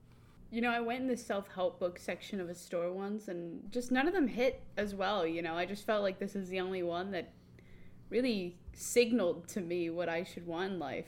You 0.50 0.60
know, 0.60 0.70
I 0.70 0.80
went 0.80 1.00
in 1.00 1.06
the 1.08 1.16
self 1.16 1.48
help 1.54 1.80
book 1.80 1.98
section 1.98 2.40
of 2.40 2.48
a 2.48 2.54
store 2.54 2.92
once 2.92 3.28
and 3.28 3.70
just 3.70 3.90
none 3.90 4.06
of 4.06 4.14
them 4.14 4.28
hit 4.28 4.62
as 4.76 4.94
well. 4.94 5.26
You 5.26 5.42
know, 5.42 5.54
I 5.54 5.66
just 5.66 5.86
felt 5.86 6.02
like 6.02 6.18
this 6.18 6.36
is 6.36 6.48
the 6.48 6.60
only 6.60 6.82
one 6.82 7.10
that 7.12 7.30
really 8.10 8.56
signaled 8.72 9.48
to 9.48 9.60
me 9.60 9.90
what 9.90 10.08
I 10.08 10.24
should 10.24 10.46
want 10.46 10.72
in 10.74 10.78
life. 10.78 11.06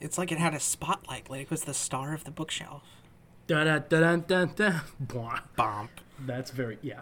It's 0.00 0.18
like 0.18 0.30
it 0.30 0.38
had 0.38 0.54
a 0.54 0.60
spotlight, 0.60 1.30
like 1.30 1.42
it 1.42 1.50
was 1.50 1.64
the 1.64 1.74
star 1.74 2.14
of 2.14 2.24
the 2.24 2.30
bookshelf. 2.30 2.82
Da 3.46 3.64
da 3.64 3.78
da 3.78 4.00
da 4.00 4.16
da 4.16 4.44
da. 4.46 4.80
Blah. 4.98 5.40
Bomp. 5.56 5.90
That's 6.26 6.50
very 6.50 6.78
yeah. 6.82 7.00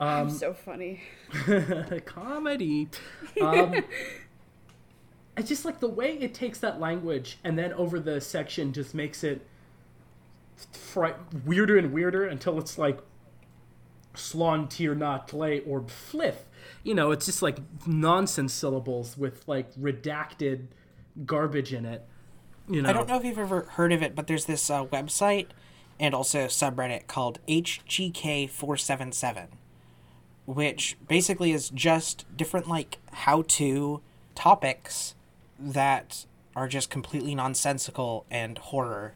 I'm 0.00 0.30
so 0.30 0.52
funny. 0.52 1.00
comedy. 2.04 2.88
Um, 3.40 3.84
I 5.36 5.42
just 5.42 5.64
like 5.64 5.80
the 5.80 5.88
way 5.88 6.18
it 6.18 6.34
takes 6.34 6.58
that 6.58 6.80
language 6.80 7.38
and 7.44 7.58
then 7.58 7.72
over 7.72 7.98
the 7.98 8.20
section 8.20 8.72
just 8.72 8.94
makes 8.94 9.24
it 9.24 9.46
fri- 10.72 11.14
weirder 11.44 11.76
and 11.76 11.92
weirder 11.92 12.26
until 12.26 12.58
it's 12.58 12.76
like 12.78 12.98
slon 14.14 14.68
tier 14.68 14.94
not 14.94 15.26
play 15.26 15.60
or 15.60 15.82
fliff. 15.86 16.44
You 16.84 16.94
know, 16.94 17.10
it's 17.10 17.26
just 17.26 17.42
like 17.42 17.58
nonsense 17.86 18.52
syllables 18.52 19.18
with 19.18 19.46
like 19.48 19.74
redacted 19.74 20.68
garbage 21.26 21.72
in 21.72 21.84
it. 21.84 22.06
You 22.68 22.82
know, 22.82 22.88
I 22.88 22.92
don't 22.92 23.08
know 23.08 23.16
if 23.16 23.24
you've 23.24 23.38
ever 23.38 23.62
heard 23.62 23.92
of 23.92 24.02
it, 24.02 24.14
but 24.14 24.26
there's 24.26 24.44
this 24.44 24.70
uh, 24.70 24.84
website 24.86 25.48
and 25.98 26.14
also 26.14 26.40
a 26.40 26.48
subreddit 26.48 27.06
called 27.06 27.38
HGK477, 27.48 29.48
which 30.46 30.96
basically 31.08 31.52
is 31.52 31.70
just 31.70 32.24
different 32.36 32.68
like 32.68 32.98
how-to 33.12 34.00
topics 34.34 35.14
that 35.58 36.26
are 36.56 36.68
just 36.68 36.90
completely 36.90 37.34
nonsensical 37.34 38.26
and 38.30 38.58
horror. 38.58 39.14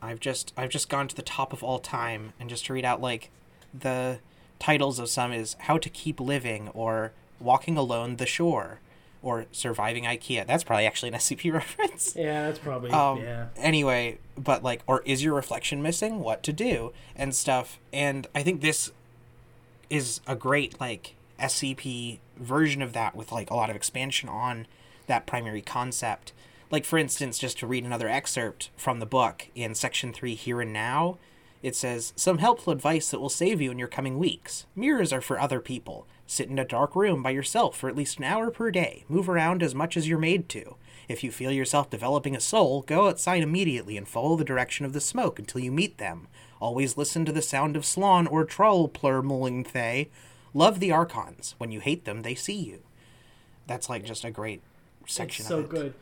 I've 0.00 0.20
just 0.20 0.52
I've 0.56 0.70
just 0.70 0.88
gone 0.88 1.08
to 1.08 1.16
the 1.16 1.22
top 1.22 1.52
of 1.52 1.62
all 1.62 1.78
time 1.78 2.32
and 2.40 2.48
just 2.48 2.66
to 2.66 2.72
read 2.72 2.84
out 2.84 3.00
like 3.00 3.30
the 3.72 4.18
titles 4.62 5.00
of 5.00 5.08
some 5.08 5.32
is 5.32 5.56
How 5.62 5.76
to 5.76 5.90
Keep 5.90 6.20
Living 6.20 6.68
or 6.68 7.10
Walking 7.40 7.76
Alone 7.76 8.14
the 8.14 8.26
Shore 8.26 8.78
or 9.20 9.46
Surviving 9.50 10.04
IKEA. 10.04 10.46
That's 10.46 10.62
probably 10.62 10.86
actually 10.86 11.08
an 11.08 11.14
SCP 11.16 11.52
reference. 11.52 12.14
Yeah, 12.14 12.46
that's 12.46 12.60
probably 12.60 12.90
Um, 12.90 13.20
yeah. 13.20 13.48
Anyway, 13.56 14.18
but 14.38 14.62
like, 14.62 14.82
or 14.86 15.02
is 15.04 15.24
your 15.24 15.34
reflection 15.34 15.82
missing? 15.82 16.20
What 16.20 16.44
to 16.44 16.52
do 16.52 16.92
and 17.16 17.34
stuff. 17.34 17.80
And 17.92 18.28
I 18.36 18.44
think 18.44 18.60
this 18.60 18.92
is 19.90 20.20
a 20.28 20.36
great 20.36 20.80
like 20.80 21.16
SCP 21.40 22.20
version 22.36 22.82
of 22.82 22.92
that 22.92 23.16
with 23.16 23.32
like 23.32 23.50
a 23.50 23.56
lot 23.56 23.68
of 23.68 23.74
expansion 23.74 24.28
on 24.28 24.68
that 25.08 25.26
primary 25.26 25.60
concept. 25.60 26.32
Like 26.70 26.84
for 26.84 26.98
instance, 26.98 27.36
just 27.36 27.58
to 27.58 27.66
read 27.66 27.84
another 27.84 28.08
excerpt 28.08 28.70
from 28.76 29.00
the 29.00 29.06
book 29.06 29.48
in 29.56 29.74
section 29.74 30.12
3 30.12 30.36
here 30.36 30.60
and 30.60 30.72
now, 30.72 31.18
it 31.62 31.76
says 31.76 32.12
some 32.16 32.38
helpful 32.38 32.72
advice 32.72 33.10
that 33.10 33.20
will 33.20 33.28
save 33.28 33.60
you 33.60 33.70
in 33.70 33.78
your 33.78 33.88
coming 33.88 34.18
weeks. 34.18 34.66
Mirrors 34.74 35.12
are 35.12 35.20
for 35.20 35.38
other 35.38 35.60
people. 35.60 36.06
Sit 36.26 36.48
in 36.48 36.58
a 36.58 36.64
dark 36.64 36.96
room 36.96 37.22
by 37.22 37.30
yourself 37.30 37.76
for 37.76 37.88
at 37.88 37.96
least 37.96 38.18
an 38.18 38.24
hour 38.24 38.50
per 38.50 38.70
day. 38.70 39.04
Move 39.08 39.28
around 39.28 39.62
as 39.62 39.74
much 39.74 39.96
as 39.96 40.08
you're 40.08 40.18
made 40.18 40.48
to. 40.50 40.76
If 41.08 41.22
you 41.22 41.30
feel 41.30 41.52
yourself 41.52 41.90
developing 41.90 42.34
a 42.34 42.40
soul, 42.40 42.82
go 42.82 43.08
outside 43.08 43.42
immediately 43.42 43.96
and 43.96 44.08
follow 44.08 44.36
the 44.36 44.44
direction 44.44 44.86
of 44.86 44.92
the 44.92 45.00
smoke 45.00 45.38
until 45.38 45.60
you 45.60 45.70
meet 45.70 45.98
them. 45.98 46.26
Always 46.60 46.96
listen 46.96 47.24
to 47.24 47.32
the 47.32 47.42
sound 47.42 47.76
of 47.76 47.82
Slon 47.82 48.30
or 48.30 48.46
Trollplurmulingthay. 48.46 50.08
Love 50.54 50.80
the 50.80 50.92
Archons. 50.92 51.54
When 51.58 51.70
you 51.70 51.80
hate 51.80 52.04
them, 52.04 52.22
they 52.22 52.34
see 52.34 52.54
you. 52.54 52.82
That's 53.66 53.88
like 53.88 54.04
just 54.04 54.24
a 54.24 54.30
great 54.30 54.62
section 55.06 55.42
It's 55.42 55.48
so 55.48 55.62
good. 55.62 55.94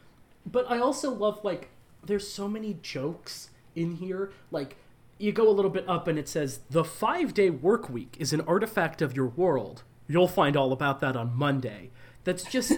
But 0.47 0.71
I 0.71 0.79
also 0.79 1.11
love 1.11 1.43
like 1.45 1.69
there's 2.05 2.29
so 2.29 2.49
many 2.49 2.79
jokes 2.83 3.51
in 3.75 3.97
here. 3.97 4.33
Like 4.51 4.77
you 5.21 5.33
go 5.33 5.49
a 5.49 5.53
little 5.53 5.71
bit 5.71 5.89
up 5.89 6.09
and 6.09 6.19
it 6.19 6.29
says 6.29 6.61
the 6.71 6.85
five 6.85 7.35
day 7.35 7.51
work 7.51 7.91
week 7.91 8.17
is 8.19 8.33
an 8.33 8.41
artifact 8.43 9.03
of 9.03 9.15
your 9.15 9.27
world. 9.27 9.83
You'll 10.09 10.29
find 10.29 10.57
all 10.57 10.73
about 10.73 11.01
that 11.01 11.15
on 11.17 11.37
Monday. 11.37 11.91
That's 12.25 12.45
just 12.45 12.73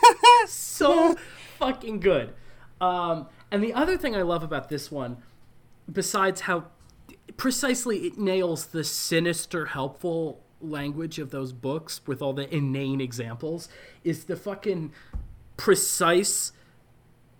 so 0.46 1.16
fucking 1.58 2.00
good. 2.00 2.34
Um, 2.80 3.28
and 3.50 3.62
the 3.62 3.74
other 3.74 3.96
thing 3.96 4.14
I 4.14 4.22
love 4.22 4.42
about 4.42 4.68
this 4.68 4.90
one, 4.90 5.18
besides 5.90 6.42
how 6.42 6.66
precisely 7.36 8.06
it 8.06 8.18
nails 8.18 8.66
the 8.66 8.84
sinister, 8.84 9.66
helpful 9.66 10.40
language 10.60 11.18
of 11.18 11.30
those 11.30 11.52
books 11.52 12.00
with 12.06 12.22
all 12.22 12.32
the 12.32 12.52
inane 12.54 13.00
examples, 13.00 13.68
is 14.04 14.24
the 14.24 14.36
fucking 14.36 14.92
precise 15.56 16.52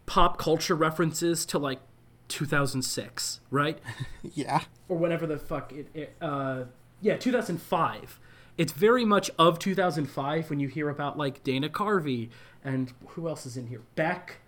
pop 0.07 0.38
culture 0.38 0.75
references 0.75 1.47
to 1.47 1.59
like 1.59 1.81
2006, 2.29 3.41
right? 3.51 3.79
Yeah. 4.35 4.63
or 4.89 4.97
whatever 4.99 5.27
the 5.27 5.39
fuck 5.39 5.73
it, 5.73 5.89
it 5.95 6.15
uh 6.21 6.65
yeah 7.01 7.17
2005 7.17 8.21
it's 8.59 8.73
very 8.73 9.05
much 9.05 9.31
of 9.39 9.59
2005 9.59 10.51
when 10.51 10.61
you 10.61 10.69
hear 10.69 10.89
about 10.89 11.17
like 11.17 11.43
dana 11.45 11.69
carvey 11.69 12.29
and 12.65 12.93
who 13.09 13.29
else 13.29 13.47
is 13.47 13.57
in 13.57 13.67
here 13.69 13.83
beck 13.95 14.39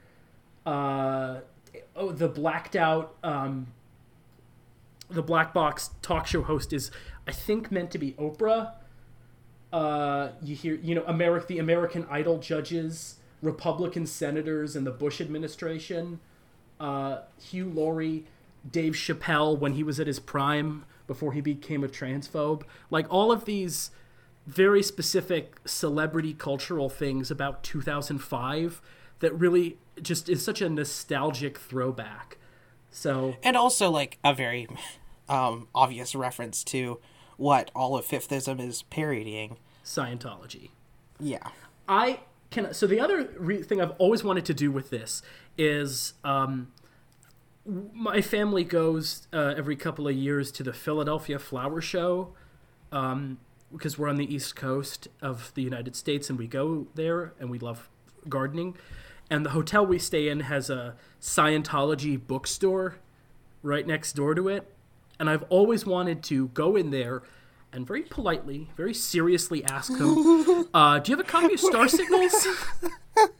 uh 0.66 1.40
oh 1.96 2.12
the 2.12 2.28
blacked 2.28 2.76
out 2.76 3.14
um 3.22 3.68
the 5.08 5.22
black 5.22 5.52
box 5.54 5.90
talk 6.02 6.26
show 6.26 6.42
host 6.42 6.72
is 6.72 6.90
I 7.26 7.32
think 7.32 7.70
meant 7.70 7.90
to 7.92 7.98
be 7.98 8.12
Oprah. 8.12 8.72
Uh, 9.72 10.30
you 10.42 10.56
hear, 10.56 10.74
you 10.74 10.94
know, 10.96 11.04
America, 11.06 11.46
the 11.48 11.58
American 11.58 12.06
Idol 12.10 12.38
judges, 12.38 13.16
Republican 13.42 14.06
senators 14.06 14.74
and 14.74 14.86
the 14.86 14.90
Bush 14.90 15.20
administration, 15.20 16.18
uh, 16.80 17.20
Hugh 17.38 17.66
Laurie, 17.66 18.24
Dave 18.68 18.94
Chappelle 18.94 19.58
when 19.58 19.74
he 19.74 19.84
was 19.84 20.00
at 20.00 20.06
his 20.06 20.18
prime 20.18 20.84
before 21.06 21.32
he 21.32 21.40
became 21.40 21.84
a 21.84 21.88
transphobe. 21.88 22.62
Like 22.90 23.06
all 23.10 23.30
of 23.30 23.44
these 23.44 23.90
very 24.46 24.82
specific 24.82 25.56
celebrity 25.64 26.34
cultural 26.34 26.88
things 26.88 27.30
about 27.30 27.62
2005 27.62 28.80
that 29.20 29.32
really 29.38 29.78
just 30.02 30.28
is 30.28 30.44
such 30.44 30.60
a 30.60 30.68
nostalgic 30.68 31.58
throwback. 31.58 32.38
So 32.90 33.36
and 33.42 33.56
also 33.56 33.90
like 33.90 34.18
a 34.24 34.34
very 34.34 34.66
um, 35.28 35.68
obvious 35.74 36.14
reference 36.14 36.64
to 36.64 36.98
what 37.36 37.70
all 37.74 37.96
of 37.96 38.04
Fifthism 38.04 38.60
is 38.60 38.82
parodying. 38.82 39.56
Scientology. 39.84 40.70
Yeah. 41.18 41.48
I 41.88 42.20
can. 42.50 42.74
So 42.74 42.86
the 42.86 43.00
other 43.00 43.28
re- 43.38 43.62
thing 43.62 43.80
I've 43.80 43.92
always 43.92 44.24
wanted 44.24 44.44
to 44.46 44.54
do 44.54 44.70
with 44.70 44.90
this 44.90 45.22
is 45.60 46.14
um, 46.24 46.72
my 47.92 48.22
family 48.22 48.64
goes 48.64 49.28
uh, 49.32 49.54
every 49.56 49.76
couple 49.76 50.08
of 50.08 50.16
years 50.16 50.50
to 50.52 50.62
the 50.62 50.72
Philadelphia 50.72 51.38
Flower 51.38 51.82
Show 51.82 52.32
um, 52.90 53.38
because 53.70 53.98
we're 53.98 54.08
on 54.08 54.16
the 54.16 54.34
East 54.34 54.56
Coast 54.56 55.08
of 55.20 55.52
the 55.54 55.62
United 55.62 55.94
States 55.94 56.30
and 56.30 56.38
we 56.38 56.46
go 56.46 56.86
there 56.94 57.34
and 57.38 57.50
we 57.50 57.58
love 57.58 57.90
gardening. 58.28 58.74
And 59.28 59.44
the 59.44 59.50
hotel 59.50 59.86
we 59.86 59.98
stay 59.98 60.28
in 60.28 60.40
has 60.40 60.70
a 60.70 60.96
Scientology 61.20 62.18
bookstore 62.18 62.96
right 63.62 63.86
next 63.86 64.14
door 64.14 64.34
to 64.34 64.48
it. 64.48 64.74
And 65.20 65.28
I've 65.28 65.44
always 65.50 65.84
wanted 65.84 66.22
to 66.24 66.48
go 66.48 66.74
in 66.74 66.90
there 66.90 67.22
and 67.70 67.86
very 67.86 68.02
politely, 68.02 68.70
very 68.76 68.94
seriously 68.94 69.62
ask 69.64 69.92
them, 69.96 70.68
uh, 70.74 70.98
"Do 70.98 71.12
you 71.12 71.18
have 71.18 71.24
a 71.24 71.28
copy 71.28 71.52
of 71.52 71.60
Star 71.60 71.86
Signals?" 71.86 72.48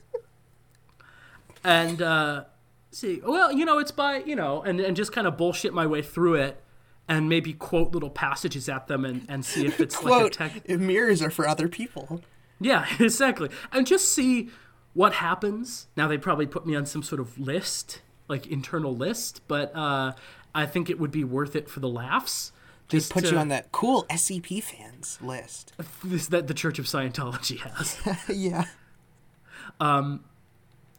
and 1.63 2.01
uh, 2.01 2.45
see, 2.91 3.21
well, 3.25 3.51
you 3.51 3.65
know, 3.65 3.79
it's 3.79 3.91
by 3.91 4.17
you 4.25 4.35
know, 4.35 4.61
and 4.61 4.79
and 4.79 4.95
just 4.95 5.11
kind 5.11 5.27
of 5.27 5.37
bullshit 5.37 5.73
my 5.73 5.85
way 5.87 6.01
through 6.01 6.35
it, 6.35 6.61
and 7.07 7.29
maybe 7.29 7.53
quote 7.53 7.91
little 7.91 8.09
passages 8.09 8.69
at 8.69 8.87
them, 8.87 9.05
and 9.05 9.25
and 9.29 9.45
see 9.45 9.65
if 9.65 9.79
it's 9.79 9.95
like 10.01 10.05
a 10.05 10.19
Quote, 10.19 10.33
tech. 10.33 10.69
mirrors 10.69 11.21
are 11.21 11.31
for 11.31 11.47
other 11.47 11.67
people. 11.67 12.21
Yeah, 12.59 12.85
exactly. 12.99 13.49
And 13.71 13.85
just 13.85 14.13
see 14.13 14.49
what 14.93 15.13
happens. 15.13 15.87
Now 15.97 16.07
they 16.07 16.17
probably 16.17 16.47
put 16.47 16.65
me 16.65 16.75
on 16.75 16.85
some 16.85 17.03
sort 17.03 17.19
of 17.19 17.37
list, 17.39 18.01
like 18.27 18.47
internal 18.47 18.95
list, 18.95 19.41
but 19.47 19.75
uh, 19.75 20.13
I 20.53 20.65
think 20.65 20.89
it 20.89 20.99
would 20.99 21.11
be 21.11 21.23
worth 21.23 21.55
it 21.55 21.69
for 21.69 21.79
the 21.79 21.89
laughs. 21.89 22.51
Just 22.87 23.13
Put 23.13 23.23
to, 23.23 23.31
you 23.31 23.37
on 23.37 23.47
that 23.47 23.71
cool 23.71 24.05
SCP 24.09 24.61
fans 24.61 25.17
list. 25.21 25.71
this 26.03 26.27
that 26.27 26.47
the 26.47 26.53
Church 26.53 26.77
of 26.77 26.85
Scientology 26.85 27.59
has. 27.59 27.97
yeah. 28.29 28.65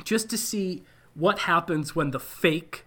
Just 0.04 0.28
to 0.30 0.38
see 0.38 0.82
what 1.14 1.40
happens 1.40 1.94
when 1.94 2.10
the 2.10 2.20
fake 2.20 2.84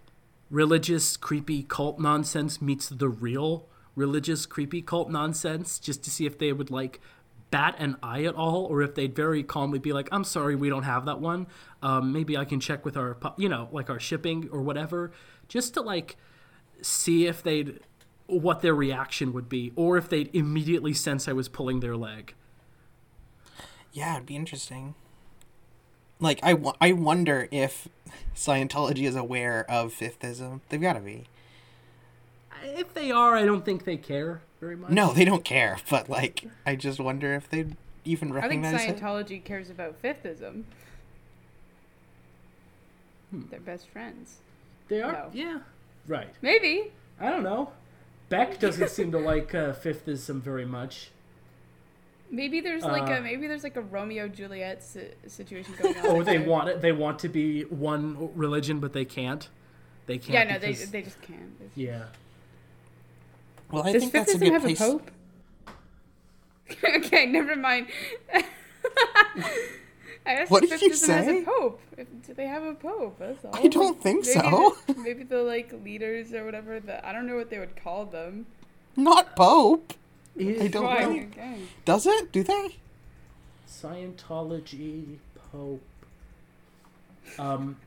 religious 0.50 1.17
creepy 1.17 1.63
cult 1.63 2.00
nonsense 2.00 2.62
meets 2.62 2.89
the 2.89 3.10
real 3.10 3.67
religious 3.95 4.45
creepy 4.45 4.81
cult 4.81 5.10
nonsense 5.10 5.79
just 5.79 6.03
to 6.03 6.10
see 6.10 6.25
if 6.25 6.38
they 6.38 6.51
would 6.51 6.69
like 6.69 7.00
bat 7.51 7.75
an 7.79 7.95
eye 8.03 8.24
at 8.24 8.36
all 8.36 8.65
or 8.65 8.81
if 8.81 8.95
they'd 8.95 9.15
very 9.15 9.41
calmly 9.43 9.79
be 9.79 9.93
like 9.93 10.07
i'm 10.12 10.24
sorry 10.24 10.55
we 10.55 10.69
don't 10.69 10.84
have 10.84 11.05
that 11.05 11.19
one 11.19 11.48
um, 11.81 12.12
maybe 12.12 12.36
i 12.38 12.43
can 12.45 12.60
check 12.60 12.84
with 12.86 12.98
our 12.98 13.17
you 13.38 13.48
know 13.48 13.69
like 13.72 13.89
our 13.89 14.00
shipping 14.00 14.48
or 14.51 14.62
whatever 14.62 15.12
just 15.48 15.74
to 15.74 15.81
like 15.81 16.17
see 16.81 17.25
if 17.27 17.41
they'd 17.41 17.79
what 18.27 18.62
their 18.62 18.74
reaction 18.75 19.31
would 19.31 19.48
be 19.48 19.72
or 19.75 19.98
if 19.98 20.10
they'd 20.10 20.29
immediately 20.34 20.93
sense 20.93 21.27
i 21.27 21.34
was 21.34 21.48
pulling 21.48 21.79
their 21.79 21.95
leg 21.95 22.34
Yeah, 23.93 24.15
it'd 24.15 24.25
be 24.25 24.36
interesting. 24.36 24.95
Like, 26.19 26.39
I, 26.43 26.56
I 26.80 26.91
wonder 26.93 27.47
if 27.51 27.88
Scientology 28.36 29.04
is 29.08 29.15
aware 29.15 29.69
of 29.69 29.93
fifthism. 29.93 30.62
They've 30.69 30.82
got 30.82 30.93
to 30.93 30.99
be. 31.01 31.25
if 32.63 32.93
they 32.93 33.12
are 33.12 33.36
i 33.36 33.45
don't 33.45 33.63
think 33.65 33.84
they 33.86 33.97
care 33.97 34.41
very 34.60 34.75
much 34.75 34.89
No, 34.91 35.13
they 35.13 35.25
don't 35.25 35.43
care, 35.45 35.78
but, 35.89 36.10
like, 36.10 36.45
I 36.65 36.75
just 36.75 36.99
wonder 36.99 37.34
if 37.36 37.49
they'd 37.49 37.75
even 38.06 38.32
recognize. 38.34 38.73
I 38.73 38.78
think 38.78 39.01
recognize 39.01 39.28
it. 39.28 39.38
Scientology 39.38 39.43
cares 39.43 39.69
about 39.69 40.01
fifthism. 40.01 40.63
Hmm. 43.32 43.41
They're 43.49 43.60
best 43.60 43.88
friends. 43.89 44.38
they 44.88 45.01
are 45.01 45.12
No. 45.12 45.30
yeah 45.34 45.60
right 46.08 46.30
Maybe. 46.41 46.91
I 47.19 47.30
don't 47.30 47.43
know. 47.43 47.71
Beck 48.30 48.60
doesn't 48.60 48.89
seem 48.89 49.12
to 49.12 49.17
like 49.19 49.54
uh, 49.56 49.73
Fifthism 49.73 50.41
very 50.41 50.65
much. 50.65 51.12
Maybe 52.32 52.60
there's 52.62 52.84
like 52.84 53.10
Uh, 53.10 53.16
a 53.16 53.22
maybe 53.22 53.48
there's 53.48 53.64
like 53.64 53.76
a 53.78 53.82
Romeo 53.82 54.28
Juliet 54.28 54.84
si- 54.84 55.12
situation 55.28 55.74
going 55.82 55.96
on. 55.98 56.06
oh, 56.08 56.24
they 56.24 56.38
there. 56.38 56.48
want 56.50 56.70
it. 56.70 56.82
They 56.82 56.92
want 56.92 57.20
to 57.20 57.30
be 57.30 57.62
one 57.64 58.32
religion, 58.36 58.80
but 58.80 58.94
they 58.94 59.06
can't. 59.06 59.48
They 60.08 60.18
can't. 60.18 60.30
Yeah, 60.50 60.54
no, 60.54 60.60
they 60.60 60.68
because- 60.72 60.92
they 60.92 61.02
just 61.04 61.22
can't. 61.22 61.54
It's- 61.60 61.72
yeah. 61.76 62.06
Well, 63.72 63.84
I 63.88 63.94
Does 63.94 64.02
think 64.04 64.14
that's 64.14 64.34
a 64.34 64.38
Fifthism 64.38 64.40
good 64.40 64.54
have 64.54 64.62
place. 64.64 64.82
a 64.82 64.84
pope? 64.84 65.12
okay, 66.96 67.26
never 67.26 67.56
mind. 67.56 67.88
I 70.28 70.32
asked 70.34 70.50
What 70.52 70.64
if 70.64 70.70
did 70.72 70.82
you 70.82 70.90
Fifthism 70.92 71.08
has 71.14 71.26
say? 71.26 71.42
a 71.42 71.46
pope. 71.46 71.82
If, 71.98 72.08
do 72.26 72.34
they 72.34 72.48
have 72.48 72.64
a 72.64 72.74
pope? 72.74 73.18
That's 73.20 73.46
all. 73.46 73.56
I 73.56 73.68
don't 73.68 74.02
think 74.02 74.26
maybe 74.26 74.40
so. 74.40 74.76
The, 74.88 74.94
maybe 74.96 75.24
the 75.24 75.44
like 75.44 75.72
leaders 75.84 76.34
or 76.34 76.44
whatever. 76.46 76.80
The 76.80 77.06
I 77.08 77.12
don't 77.14 77.28
know 77.28 77.36
what 77.36 77.50
they 77.52 77.60
would 77.60 77.76
call 77.76 78.06
them. 78.06 78.48
Not 78.96 79.36
Pope. 79.36 79.94
I 80.39 80.67
don't 80.67 80.84
Fine, 80.86 81.34
know. 81.38 81.56
Does 81.86 82.06
it? 82.06 82.32
Do 82.32 82.43
they? 82.43 82.78
Scientology 83.69 85.17
Pope. 85.52 85.82
Um, 87.39 87.78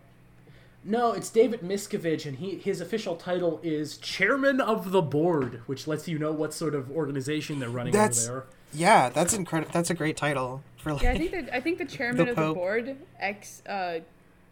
no, 0.84 1.12
it's 1.12 1.28
David 1.30 1.60
Miscavige, 1.60 2.26
and 2.26 2.38
he 2.38 2.56
his 2.56 2.80
official 2.80 3.16
title 3.16 3.60
is 3.62 3.98
Chairman 3.98 4.60
of 4.60 4.90
the 4.92 5.02
Board, 5.02 5.62
which 5.66 5.86
lets 5.86 6.08
you 6.08 6.18
know 6.18 6.32
what 6.32 6.54
sort 6.54 6.74
of 6.74 6.90
organization 6.90 7.58
they're 7.58 7.68
running 7.68 7.92
That's- 7.92 8.28
over 8.28 8.40
there. 8.40 8.46
Yeah, 8.70 9.08
that's 9.08 9.32
incredible. 9.32 9.72
That's 9.72 9.88
a 9.88 9.94
great 9.94 10.18
title 10.18 10.62
for 10.76 10.92
like. 10.92 11.02
Yeah, 11.02 11.12
I 11.12 11.18
think 11.18 11.30
that 11.30 11.54
I 11.54 11.60
think 11.60 11.78
the 11.78 11.84
chairman 11.96 12.26
The 12.26 12.30
of 12.32 12.36
the 12.36 12.52
board, 12.52 12.96
ex 13.18 13.62
uh, 13.66 14.00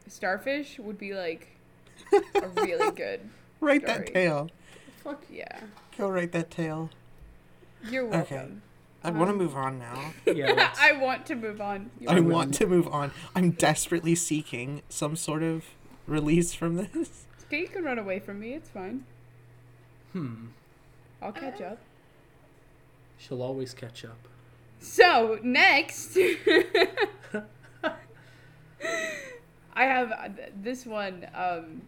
Starfish, 0.08 0.78
would 0.78 0.96
be 0.96 1.12
like 1.14 1.48
a 2.34 2.48
really 2.48 2.90
good. 2.92 3.20
write 3.60 3.84
that 3.86 4.06
story. 4.08 4.10
tale. 4.14 4.50
Fuck 5.04 5.22
Yeah, 5.30 5.60
Go 5.98 6.08
write 6.08 6.32
that 6.32 6.50
tale. 6.50 6.88
You're 7.90 8.06
welcome. 8.06 8.36
Okay. 8.36 8.48
I 9.04 9.10
want 9.10 9.30
to 9.30 9.36
move 9.36 9.54
on 9.54 9.78
now. 9.78 10.12
yeah. 10.26 10.72
I 10.80 10.92
want 10.92 11.26
to 11.26 11.36
move 11.36 11.60
on. 11.60 11.90
You're 12.00 12.10
I 12.10 12.14
welcome. 12.14 12.32
want 12.32 12.54
to 12.54 12.66
move 12.66 12.88
on. 12.88 13.12
I'm 13.36 13.52
desperately 13.52 14.14
seeking 14.16 14.82
some 14.88 15.14
sort 15.14 15.42
of 15.44 15.64
release 16.08 16.54
from 16.54 16.74
this. 16.76 17.26
Okay, 17.44 17.60
you 17.60 17.68
can 17.68 17.84
run 17.84 17.98
away 18.00 18.18
from 18.18 18.40
me. 18.40 18.54
It's 18.54 18.68
fine. 18.68 19.04
hmm. 20.12 20.46
I'll 21.22 21.30
catch 21.32 21.60
up. 21.60 21.78
She'll 23.18 23.42
always 23.42 23.72
catch 23.74 24.04
up. 24.04 24.18
So 24.80 25.38
next, 25.42 26.16
I 29.74 29.84
have 29.84 30.10
uh, 30.10 30.28
this 30.62 30.84
one. 30.86 31.26
Um, 31.34 31.82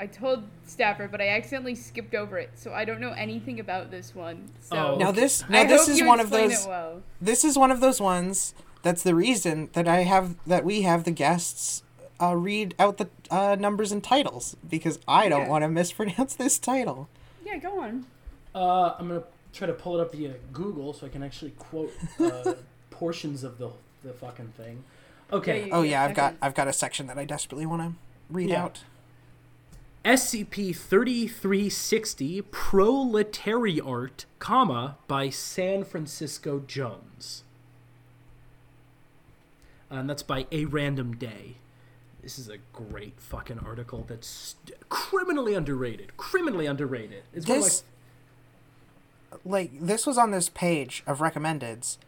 I 0.00 0.06
told 0.06 0.44
Staffer, 0.66 1.08
but 1.08 1.20
I 1.20 1.28
accidentally 1.30 1.74
skipped 1.74 2.14
over 2.14 2.38
it, 2.38 2.50
so 2.54 2.72
I 2.72 2.84
don't 2.84 3.00
know 3.00 3.10
anything 3.12 3.58
about 3.60 3.90
this 3.90 4.14
one. 4.14 4.48
So 4.60 4.76
Oh, 4.76 4.98
Now 4.98 5.08
Okay. 5.10 5.20
this, 5.20 5.42
I 5.48 5.64
now 5.64 5.64
this 5.68 5.88
is 5.88 6.02
one 6.02 6.20
of 6.20 6.30
those. 6.30 6.66
Well. 6.66 7.02
This 7.20 7.44
is 7.44 7.58
one 7.58 7.70
of 7.70 7.80
those 7.80 8.00
ones. 8.00 8.54
That's 8.82 9.02
the 9.02 9.14
reason 9.14 9.70
that 9.72 9.88
I 9.88 10.02
have 10.02 10.36
that 10.46 10.64
we 10.64 10.82
have 10.82 11.02
the 11.04 11.10
guests 11.10 11.82
uh, 12.20 12.36
read 12.36 12.74
out 12.78 12.98
the 12.98 13.08
uh, 13.30 13.56
numbers 13.58 13.90
and 13.92 14.02
titles 14.02 14.56
because 14.68 14.98
I 15.08 15.28
don't 15.28 15.42
Yeah. 15.42 15.48
want 15.48 15.62
to 15.64 15.68
mispronounce 15.68 16.34
this 16.36 16.58
title. 16.58 17.08
Yeah, 17.44 17.56
go 17.58 17.80
on. 17.80 18.06
Uh, 18.54 18.94
I'm 18.98 19.08
gonna 19.08 19.24
try 19.52 19.66
to 19.66 19.72
pull 19.72 19.98
it 19.98 20.02
up 20.02 20.12
via 20.12 20.34
Google 20.52 20.92
so 20.92 21.06
I 21.06 21.08
can 21.08 21.22
actually 21.24 21.52
quote 21.52 21.92
uh, 22.20 22.54
portions 22.90 23.42
of 23.42 23.58
the 23.58 23.70
the 24.04 24.12
fucking 24.12 24.52
thing. 24.56 24.84
Okay. 25.32 25.66
Yeah, 25.66 25.74
Oh 25.76 25.82
yeah, 25.82 26.02
I've 26.04 26.14
got. 26.14 26.34
I've 26.40 26.54
got 26.54 26.68
a 26.68 26.72
section 26.72 27.08
that 27.08 27.18
I 27.18 27.24
desperately 27.24 27.66
want 27.66 27.82
to 27.82 27.92
read 28.30 28.50
Yeah. 28.50 28.64
out. 28.64 28.84
SCP 30.08 30.74
3360 30.74 32.40
Proletariart, 32.40 34.24
comma, 34.38 34.96
by 35.06 35.28
San 35.28 35.84
Francisco 35.84 36.64
Jones. 36.66 37.44
And 39.90 40.08
that's 40.08 40.22
by 40.22 40.46
A 40.50 40.64
Random 40.64 41.14
Day. 41.14 41.56
This 42.22 42.38
is 42.38 42.48
a 42.48 42.56
great 42.72 43.20
fucking 43.20 43.58
article 43.58 44.06
that's 44.08 44.56
criminally 44.88 45.52
underrated. 45.52 46.16
Criminally 46.16 46.64
underrated. 46.64 47.24
It's 47.34 47.44
This, 47.44 47.84
like, 49.44 49.78
this 49.78 50.06
was 50.06 50.16
on 50.16 50.30
this 50.30 50.48
page 50.48 51.02
of 51.06 51.18
recommendeds, 51.18 51.98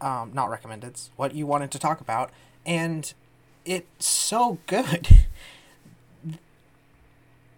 um, 0.00 0.30
not 0.32 0.48
recommendeds, 0.48 1.10
what 1.16 1.34
you 1.34 1.48
wanted 1.48 1.72
to 1.72 1.80
talk 1.80 2.00
about, 2.00 2.30
and 2.64 3.12
it's 3.64 4.06
so 4.06 4.58
good. 4.68 5.08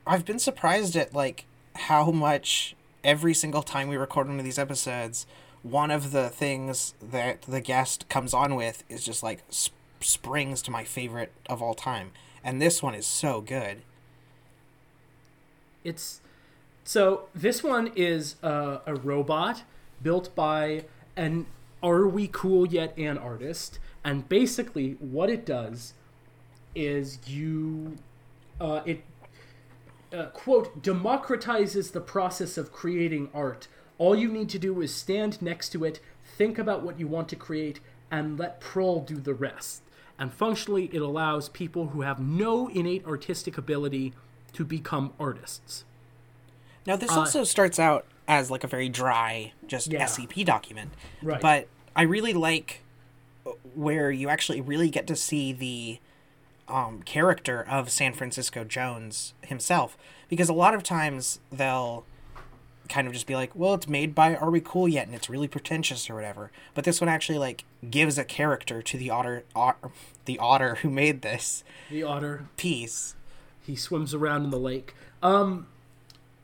I've 0.06 0.24
been 0.24 0.38
surprised 0.38 0.96
at 0.96 1.14
like 1.14 1.46
how 1.74 2.10
much 2.10 2.76
every 3.02 3.34
single 3.34 3.62
time 3.62 3.88
we 3.88 3.96
record 3.96 4.28
one 4.28 4.38
of 4.38 4.44
these 4.44 4.58
episodes, 4.58 5.26
one 5.62 5.90
of 5.90 6.12
the 6.12 6.28
things 6.28 6.94
that 7.02 7.42
the 7.42 7.60
guest 7.60 8.08
comes 8.08 8.34
on 8.34 8.54
with 8.54 8.84
is 8.88 9.04
just 9.04 9.22
like 9.22 9.42
sp- 9.48 9.72
springs 10.00 10.60
to 10.62 10.70
my 10.70 10.84
favorite 10.84 11.32
of 11.48 11.62
all 11.62 11.74
time. 11.74 12.12
And 12.42 12.60
this 12.60 12.82
one 12.82 12.94
is 12.94 13.06
so 13.06 13.40
good. 13.40 13.78
It's 15.82 16.20
so 16.84 17.28
this 17.34 17.62
one 17.62 17.90
is 17.96 18.36
uh, 18.42 18.78
a 18.84 18.94
robot 18.94 19.62
built 20.02 20.34
by 20.34 20.84
an 21.16 21.46
Are 21.82 22.06
We 22.06 22.28
Cool 22.28 22.66
Yet 22.66 22.96
an 22.98 23.16
artist, 23.16 23.78
and 24.02 24.28
basically 24.28 24.92
what 25.00 25.30
it 25.30 25.46
does 25.46 25.94
is 26.74 27.18
you 27.26 27.96
uh, 28.60 28.82
it 28.84 29.02
uh, 30.14 30.26
quote 30.26 30.82
democratizes 30.82 31.92
the 31.92 32.00
process 32.00 32.56
of 32.56 32.72
creating 32.72 33.28
art. 33.34 33.68
All 33.98 34.16
you 34.16 34.28
need 34.30 34.48
to 34.50 34.58
do 34.58 34.80
is 34.80 34.94
stand 34.94 35.40
next 35.42 35.70
to 35.70 35.84
it, 35.84 36.00
think 36.36 36.58
about 36.58 36.82
what 36.82 36.98
you 36.98 37.06
want 37.06 37.28
to 37.30 37.36
create, 37.36 37.80
and 38.10 38.38
let 38.38 38.60
Prol 38.60 39.04
do 39.04 39.16
the 39.16 39.34
rest. 39.34 39.82
And 40.18 40.32
functionally, 40.32 40.90
it 40.92 41.02
allows 41.02 41.48
people 41.48 41.88
who 41.88 42.02
have 42.02 42.20
no 42.20 42.68
innate 42.68 43.04
artistic 43.06 43.58
ability 43.58 44.12
to 44.52 44.64
become 44.64 45.12
artists. 45.18 45.84
Now, 46.86 46.96
this 46.96 47.10
also 47.10 47.44
starts 47.44 47.78
out 47.78 48.06
as 48.28 48.50
like 48.50 48.62
a 48.62 48.68
very 48.68 48.88
dry, 48.88 49.52
just 49.66 49.90
Yeah. 49.90 50.04
SCP 50.04 50.44
document. 50.44 50.92
Right. 51.22 51.40
But 51.40 51.68
I 51.96 52.02
really 52.02 52.32
like 52.32 52.82
where 53.74 54.10
you 54.10 54.28
actually 54.28 54.60
really 54.60 54.90
get 54.90 55.06
to 55.08 55.16
see 55.16 55.52
the 55.52 55.98
um, 56.68 57.02
character 57.02 57.64
of 57.68 57.90
San 57.90 58.12
Francisco 58.12 58.64
Jones 58.64 59.34
himself. 59.42 59.96
Because 60.28 60.48
a 60.48 60.54
lot 60.54 60.74
of 60.74 60.82
times 60.82 61.38
they'll 61.52 62.04
kind 62.88 63.06
of 63.06 63.12
just 63.12 63.26
be 63.26 63.34
like, 63.34 63.54
well, 63.54 63.74
it's 63.74 63.88
made 63.88 64.14
by 64.14 64.34
Are 64.36 64.50
We 64.50 64.60
Cool 64.60 64.88
Yet? 64.88 65.06
And 65.06 65.14
it's 65.14 65.30
really 65.30 65.48
pretentious 65.48 66.08
or 66.10 66.14
whatever. 66.14 66.50
But 66.74 66.84
this 66.84 67.00
one 67.00 67.08
actually 67.08 67.38
like 67.38 67.64
gives 67.90 68.18
a 68.18 68.24
character 68.24 68.82
to 68.82 68.98
the 68.98 69.10
otter, 69.10 69.44
ot- 69.54 69.76
the 70.24 70.38
otter 70.38 70.76
who 70.76 70.90
made 70.90 71.22
this 71.22 71.64
The 71.90 72.02
otter 72.02 72.46
piece. 72.56 73.14
he 73.66 73.76
swims 73.76 74.12
around 74.14 74.44
in 74.44 74.50
the 74.50 74.58
lake. 74.58 74.94
Um, 75.22 75.66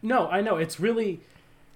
no, 0.03 0.29
I 0.29 0.41
know 0.41 0.57
it's 0.57 0.81
really, 0.81 1.21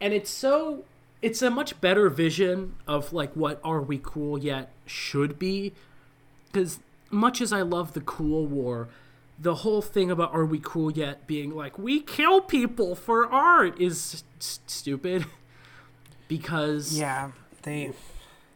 and 0.01 0.15
it's 0.15 0.31
so 0.31 0.85
it's 1.21 1.43
a 1.43 1.51
much 1.51 1.79
better 1.81 2.09
vision 2.11 2.75
of 2.87 3.13
like 3.13 3.33
what 3.35 3.61
are 3.65 3.81
we 3.83 3.99
cool 4.03 4.39
yet 4.39 4.71
should 4.87 5.39
be, 5.39 5.73
because 6.53 6.79
much 7.15 7.41
as 7.41 7.53
I 7.53 7.63
love 7.63 7.93
the 7.95 8.01
Cool 8.01 8.47
War, 8.47 8.89
the 9.39 9.57
whole 9.57 9.83
thing 9.83 10.11
about 10.11 10.33
are 10.35 10.45
we 10.45 10.61
cool 10.63 10.93
yet 10.93 11.27
being 11.27 11.55
like 11.55 11.79
we 11.79 12.01
kill 12.01 12.41
people 12.41 12.95
for 12.95 13.27
art 13.27 13.81
is 13.81 14.23
s- 14.39 14.61
stupid, 14.67 15.25
because 16.29 16.99
Yeah, 16.99 17.33
they. 17.63 17.93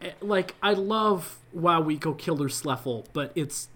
eh, 0.01 0.11
like 0.21 0.55
I 0.63 0.73
love 0.75 1.39
Wow 1.53 1.81
We 1.81 1.97
Go 1.97 2.15
Killer 2.15 2.49
Sleffel, 2.49 3.07
but 3.13 3.33
it's 3.35 3.69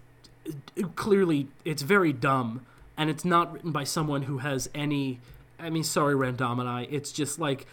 it- 0.75 0.95
clearly 0.95 1.47
it's 1.65 1.81
very 1.81 2.13
dumb 2.13 2.65
and 2.97 3.09
it's 3.09 3.25
not 3.25 3.51
written 3.53 3.71
by 3.71 3.83
someone 3.83 4.23
who 4.23 4.39
has 4.39 4.69
any 4.75 5.19
I 5.59 5.69
mean 5.69 5.83
sorry 5.83 6.15
Randomini, 6.15 6.87
it's 6.91 7.11
just 7.11 7.39
like 7.39 7.65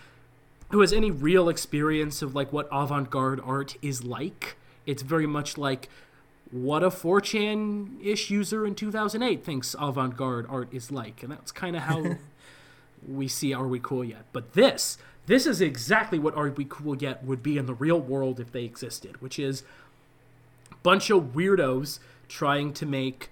who 0.70 0.80
has 0.80 0.92
any 0.92 1.10
real 1.10 1.48
experience 1.48 2.22
of 2.22 2.34
like 2.34 2.52
what 2.52 2.68
avant-garde 2.70 3.40
art 3.44 3.76
is 3.82 4.04
like. 4.04 4.56
It's 4.86 5.02
very 5.02 5.26
much 5.26 5.58
like 5.58 5.88
what 6.50 6.82
a 6.82 6.90
4chan 6.90 8.04
ish 8.04 8.30
user 8.30 8.66
in 8.66 8.74
2008 8.74 9.44
thinks 9.44 9.76
avant 9.78 10.16
garde 10.16 10.46
art 10.48 10.68
is 10.72 10.90
like. 10.90 11.22
And 11.22 11.30
that's 11.30 11.52
kind 11.52 11.76
of 11.76 11.82
how 11.82 12.16
we 13.08 13.28
see 13.28 13.52
Are 13.52 13.68
We 13.68 13.78
Cool 13.78 14.04
Yet. 14.04 14.24
But 14.32 14.54
this, 14.54 14.98
this 15.26 15.46
is 15.46 15.60
exactly 15.60 16.18
what 16.18 16.34
Are 16.36 16.50
We 16.50 16.64
Cool 16.64 16.96
Yet 16.96 17.24
would 17.24 17.42
be 17.42 17.56
in 17.56 17.66
the 17.66 17.74
real 17.74 18.00
world 18.00 18.40
if 18.40 18.50
they 18.50 18.64
existed, 18.64 19.20
which 19.22 19.38
is 19.38 19.62
a 20.72 20.76
bunch 20.82 21.10
of 21.10 21.34
weirdos 21.34 22.00
trying 22.28 22.72
to 22.74 22.86
make 22.86 23.30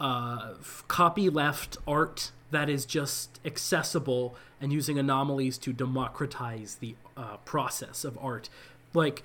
uh, 0.00 0.54
copy 0.88 1.30
left 1.30 1.78
art 1.86 2.32
that 2.50 2.68
is 2.68 2.84
just 2.84 3.40
accessible 3.44 4.36
and 4.60 4.72
using 4.72 4.98
anomalies 4.98 5.58
to 5.58 5.72
democratize 5.72 6.76
the 6.76 6.94
uh, 7.16 7.36
process 7.38 8.04
of 8.04 8.18
art. 8.20 8.48
Like, 8.94 9.22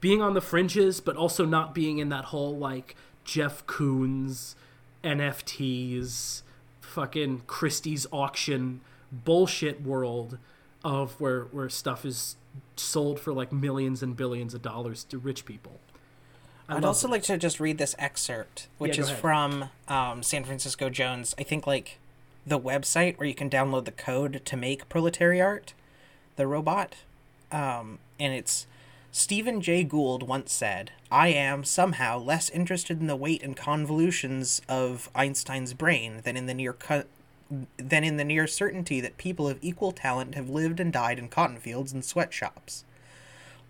being 0.00 0.22
on 0.22 0.34
the 0.34 0.40
fringes, 0.40 1.00
but 1.00 1.16
also 1.16 1.44
not 1.44 1.74
being 1.74 1.98
in 1.98 2.08
that 2.08 2.26
whole 2.26 2.56
like 2.56 2.94
Jeff 3.24 3.66
Koons, 3.66 4.54
NFTs, 5.04 6.42
fucking 6.80 7.42
Christie's 7.46 8.06
auction 8.12 8.80
bullshit 9.12 9.82
world 9.82 10.38
of 10.84 11.20
where 11.20 11.42
where 11.44 11.68
stuff 11.68 12.04
is 12.04 12.36
sold 12.76 13.20
for 13.20 13.32
like 13.32 13.52
millions 13.52 14.02
and 14.02 14.16
billions 14.16 14.54
of 14.54 14.62
dollars 14.62 15.04
to 15.04 15.18
rich 15.18 15.44
people. 15.44 15.72
I 16.68 16.76
I'd 16.76 16.84
also 16.84 17.06
that. 17.08 17.12
like 17.12 17.22
to 17.24 17.38
just 17.38 17.60
read 17.60 17.78
this 17.78 17.94
excerpt, 17.98 18.68
which 18.78 18.96
go 18.96 19.02
is 19.02 19.08
ahead. 19.08 19.20
from 19.20 19.70
um, 19.88 20.22
San 20.22 20.44
Francisco 20.44 20.90
Jones. 20.90 21.34
I 21.38 21.42
think 21.42 21.66
like 21.66 21.98
the 22.46 22.58
website 22.58 23.18
where 23.18 23.26
you 23.28 23.34
can 23.34 23.50
download 23.50 23.84
the 23.84 23.92
code 23.92 24.42
to 24.44 24.56
make 24.56 24.88
Proletariart, 24.88 25.72
the 26.36 26.46
robot, 26.46 26.96
um, 27.50 27.98
and 28.20 28.32
it's 28.34 28.66
Stephen 29.10 29.60
Jay 29.62 29.84
Gould 29.84 30.22
once 30.22 30.52
said, 30.52 30.92
"I 31.10 31.28
am 31.28 31.64
somehow 31.64 32.18
less 32.18 32.50
interested 32.50 33.00
in 33.00 33.06
the 33.06 33.16
weight 33.16 33.42
and 33.42 33.56
convolutions 33.56 34.60
of 34.68 35.08
Einstein's 35.14 35.72
brain 35.72 36.20
than 36.24 36.36
in 36.36 36.46
the 36.46 36.54
near 36.54 36.74
co- 36.74 37.04
than 37.78 38.04
in 38.04 38.18
the 38.18 38.24
near 38.24 38.46
certainty 38.46 39.00
that 39.00 39.16
people 39.16 39.48
of 39.48 39.58
equal 39.62 39.92
talent 39.92 40.34
have 40.34 40.50
lived 40.50 40.78
and 40.78 40.92
died 40.92 41.18
in 41.18 41.28
cotton 41.28 41.58
fields 41.58 41.92
and 41.92 42.04
sweatshops." 42.04 42.84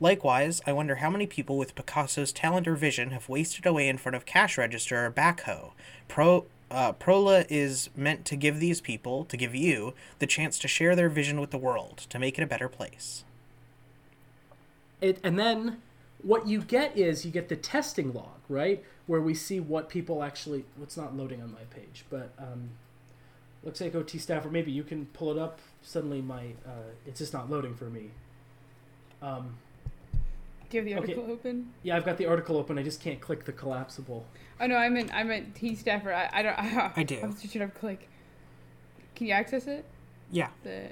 Likewise, 0.00 0.60
I 0.66 0.72
wonder 0.72 0.96
how 0.96 1.10
many 1.10 1.26
people 1.26 1.56
with 1.56 1.74
Picasso's 1.74 2.32
talent 2.32 2.68
or 2.68 2.76
vision 2.76 3.10
have 3.12 3.28
wasted 3.28 3.64
away 3.64 3.88
in 3.88 3.98
front 3.98 4.16
of 4.16 4.26
cash 4.26 4.58
register 4.58 5.06
or 5.06 5.10
backhoe. 5.10 5.72
Pro, 6.08 6.46
uh, 6.70 6.92
Prola 6.92 7.46
is 7.48 7.90
meant 7.96 8.24
to 8.26 8.36
give 8.36 8.60
these 8.60 8.80
people, 8.80 9.24
to 9.24 9.36
give 9.36 9.54
you, 9.54 9.94
the 10.18 10.26
chance 10.26 10.58
to 10.58 10.68
share 10.68 10.94
their 10.94 11.08
vision 11.08 11.40
with 11.40 11.50
the 11.50 11.58
world, 11.58 11.98
to 12.10 12.18
make 12.18 12.38
it 12.38 12.42
a 12.42 12.46
better 12.46 12.68
place. 12.68 13.24
It 15.00 15.18
and 15.22 15.38
then 15.38 15.80
what 16.22 16.46
you 16.48 16.60
get 16.60 16.96
is 16.96 17.24
you 17.24 17.30
get 17.30 17.48
the 17.48 17.56
testing 17.56 18.12
log 18.12 18.40
right 18.48 18.82
where 19.06 19.20
we 19.20 19.34
see 19.34 19.60
what 19.60 19.88
people 19.88 20.22
actually 20.22 20.64
what's 20.76 20.96
not 20.96 21.16
loading 21.16 21.40
on 21.42 21.52
my 21.52 21.62
page 21.70 22.04
but 22.10 22.32
um 22.38 22.70
looks 23.64 23.80
like 23.80 23.94
ot 23.94 24.10
staff 24.20 24.44
or 24.44 24.50
maybe 24.50 24.70
you 24.72 24.82
can 24.82 25.06
pull 25.06 25.30
it 25.30 25.38
up 25.38 25.60
suddenly 25.82 26.20
my 26.20 26.46
uh 26.66 26.90
it's 27.06 27.18
just 27.18 27.32
not 27.32 27.50
loading 27.50 27.74
for 27.74 27.84
me 27.90 28.10
um 29.22 29.56
Do 30.70 30.78
you 30.78 30.80
have 30.80 30.86
the 30.86 30.94
Okay. 31.02 31.12
article 31.14 31.32
open? 31.32 31.72
yeah 31.82 31.96
i've 31.96 32.04
got 32.04 32.16
the 32.18 32.26
article 32.26 32.56
open 32.56 32.78
i 32.78 32.82
just 32.82 33.00
can't 33.00 33.20
click 33.20 33.44
the 33.44 33.52
collapsible 33.52 34.24
Oh 34.60 34.66
no, 34.66 34.74
I'm 34.74 34.94
meant 34.94 35.14
I 35.14 35.22
meant 35.22 35.54
T 35.54 35.76
Staffer. 35.76 36.12
I, 36.12 36.28
I 36.32 36.42
don't. 36.42 36.58
I, 36.58 36.90
I 36.96 37.02
do. 37.04 37.20
I'm 37.22 37.30
switching 37.30 37.62
up. 37.62 37.74
Click. 37.74 38.08
Can 39.14 39.28
you 39.28 39.32
access 39.32 39.68
it? 39.68 39.84
Yeah, 40.32 40.48
The 40.64 40.90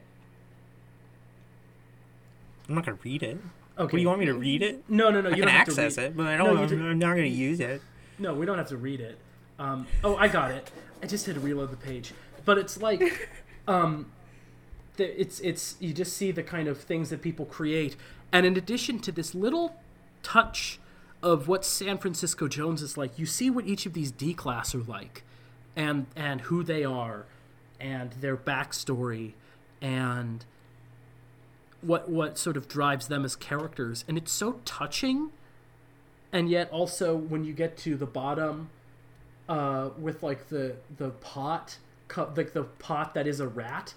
I'm 2.69 2.77
not 2.77 2.85
gonna 2.85 2.99
read 3.03 3.25
it. 3.25 3.38
Okay 3.79 3.83
What 3.85 3.91
do 3.93 3.99
you 3.99 4.09
want 4.09 4.21
me 4.21 4.27
to 4.27 4.35
read 4.35 4.62
it? 4.62 4.83
no 4.89 5.11
no 5.11 5.21
no 5.21 5.29
I 5.29 5.33
you 5.33 5.37
can 5.43 5.47
don't 5.47 5.55
have 5.55 5.67
to 5.67 5.71
access 5.73 5.97
read- 5.99 6.07
it, 6.07 6.17
but 6.17 6.27
I 6.27 6.37
don't. 6.37 6.59
you 6.61 6.67
do- 6.77 6.87
I'm 6.87 6.99
not 6.99 7.11
gonna 7.15 7.27
use 7.27 7.61
it. 7.61 7.81
No, 8.19 8.35
we 8.35 8.47
don't 8.47 8.59
have 8.59 8.69
to 8.69 8.77
read 8.77 9.01
it. 9.01 9.19
Um, 9.59 9.87
oh, 10.05 10.17
I 10.17 10.29
got 10.29 10.51
it. 10.51 10.71
I 11.03 11.07
just 11.07 11.27
had 11.27 11.35
to 11.35 11.41
reload 11.41 11.71
the 11.71 11.77
page. 11.77 12.12
But 12.47 12.57
it's 12.59 12.81
like, 12.81 13.29
um, 13.69 14.11
the, 14.97 15.21
it's 15.21 15.41
it's 15.41 15.77
you 15.81 15.93
just 15.93 16.17
see 16.17 16.31
the 16.31 16.43
kind 16.43 16.69
of 16.69 16.81
things 16.81 17.11
that 17.11 17.21
people 17.23 17.45
create, 17.45 17.97
and 18.33 18.47
in 18.47 18.57
addition 18.57 18.99
to 19.01 19.12
this 19.12 19.35
little 19.35 19.77
touch 20.23 20.79
of 21.23 21.49
what 21.49 21.65
San 21.65 21.99
Francisco 21.99 22.47
Jones 22.49 22.83
is 22.83 22.97
like, 22.97 23.19
you 23.19 23.27
see 23.27 23.51
what 23.51 23.67
each 23.67 23.85
of 23.87 23.93
these 23.95 24.11
D 24.11 24.33
class 24.35 24.75
are 24.75 24.83
like, 24.83 25.23
and 25.75 26.07
and 26.17 26.43
who 26.43 26.62
they 26.62 26.85
are, 26.85 27.27
and 27.81 28.12
their 28.21 28.37
backstory, 28.37 29.33
and 29.83 30.45
what 31.87 32.09
what 32.09 32.38
sort 32.38 32.57
of 32.57 32.68
drives 32.68 33.09
them 33.09 33.25
as 33.25 33.37
characters, 33.37 34.05
and 34.09 34.18
it's 34.18 34.33
so 34.33 34.61
touching. 34.64 35.31
And 36.33 36.51
yet 36.51 36.70
also 36.70 37.16
when 37.16 37.44
you 37.44 37.53
get 37.53 37.77
to 37.79 37.96
the 37.96 38.07
bottom 38.07 38.70
uh 39.49 39.90
with 39.99 40.22
like 40.22 40.49
the 40.49 40.77
the 40.96 41.11
pot 41.11 41.79
like 42.37 42.53
the 42.53 42.64
pot 42.64 43.14
that 43.14 43.27
is 43.27 43.38
a 43.38 43.46
rat 43.46 43.94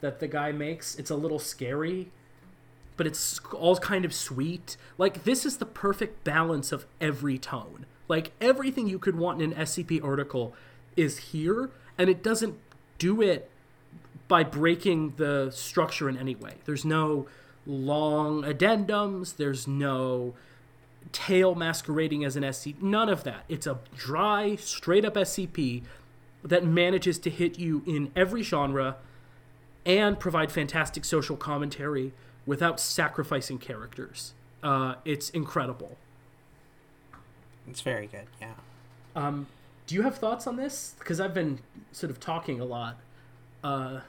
that 0.00 0.18
the 0.18 0.26
guy 0.26 0.50
makes 0.50 0.96
it's 0.96 1.10
a 1.10 1.14
little 1.14 1.38
scary 1.38 2.10
but 3.00 3.06
it's 3.06 3.40
all 3.54 3.78
kind 3.78 4.04
of 4.04 4.12
sweet. 4.12 4.76
Like 4.98 5.24
this 5.24 5.46
is 5.46 5.56
the 5.56 5.64
perfect 5.64 6.22
balance 6.22 6.70
of 6.70 6.84
every 7.00 7.38
tone. 7.38 7.86
Like 8.08 8.32
everything 8.42 8.88
you 8.88 8.98
could 8.98 9.16
want 9.16 9.40
in 9.40 9.54
an 9.54 9.58
scp 9.64 10.04
article 10.04 10.52
is 10.98 11.16
here 11.32 11.70
and 11.96 12.10
it 12.10 12.22
doesn't 12.22 12.58
do 12.98 13.22
it 13.22 13.50
by 14.30 14.42
breaking 14.42 15.12
the 15.16 15.50
structure 15.50 16.08
in 16.08 16.16
any 16.16 16.34
way 16.34 16.54
there's 16.64 16.86
no 16.86 17.26
long 17.66 18.42
addendums 18.42 19.36
there's 19.36 19.68
no 19.68 20.32
tail 21.12 21.54
masquerading 21.54 22.24
as 22.24 22.36
an 22.36 22.42
SCP. 22.42 22.80
None 22.82 23.08
of 23.08 23.24
that. 23.24 23.44
It's 23.48 23.66
a 23.66 23.78
dry, 23.96 24.56
straight 24.56 25.04
up 25.04 25.14
SCP 25.14 25.82
that 26.44 26.64
manages 26.64 27.18
to 27.20 27.30
hit 27.30 27.58
you 27.58 27.82
in 27.86 28.10
every 28.16 28.42
genre 28.42 28.96
and 29.84 30.18
provide 30.18 30.52
fantastic 30.52 31.04
social 31.04 31.36
commentary 31.36 32.12
without 32.46 32.80
sacrificing 32.80 33.58
characters. 33.58 34.34
Uh, 34.62 34.94
it's 35.04 35.30
incredible. 35.30 35.96
It's 37.68 37.80
very 37.80 38.06
good. 38.06 38.26
Yeah. 38.40 38.52
Um, 39.16 39.46
do 39.86 39.94
you 39.94 40.02
have 40.02 40.18
thoughts 40.18 40.46
on 40.46 40.56
this? 40.56 40.94
Because 40.98 41.20
I've 41.20 41.34
been 41.34 41.60
sort 41.92 42.10
of 42.10 42.20
talking 42.20 42.60
a 42.60 42.64
lot. 42.64 42.96
Uh, 43.62 44.00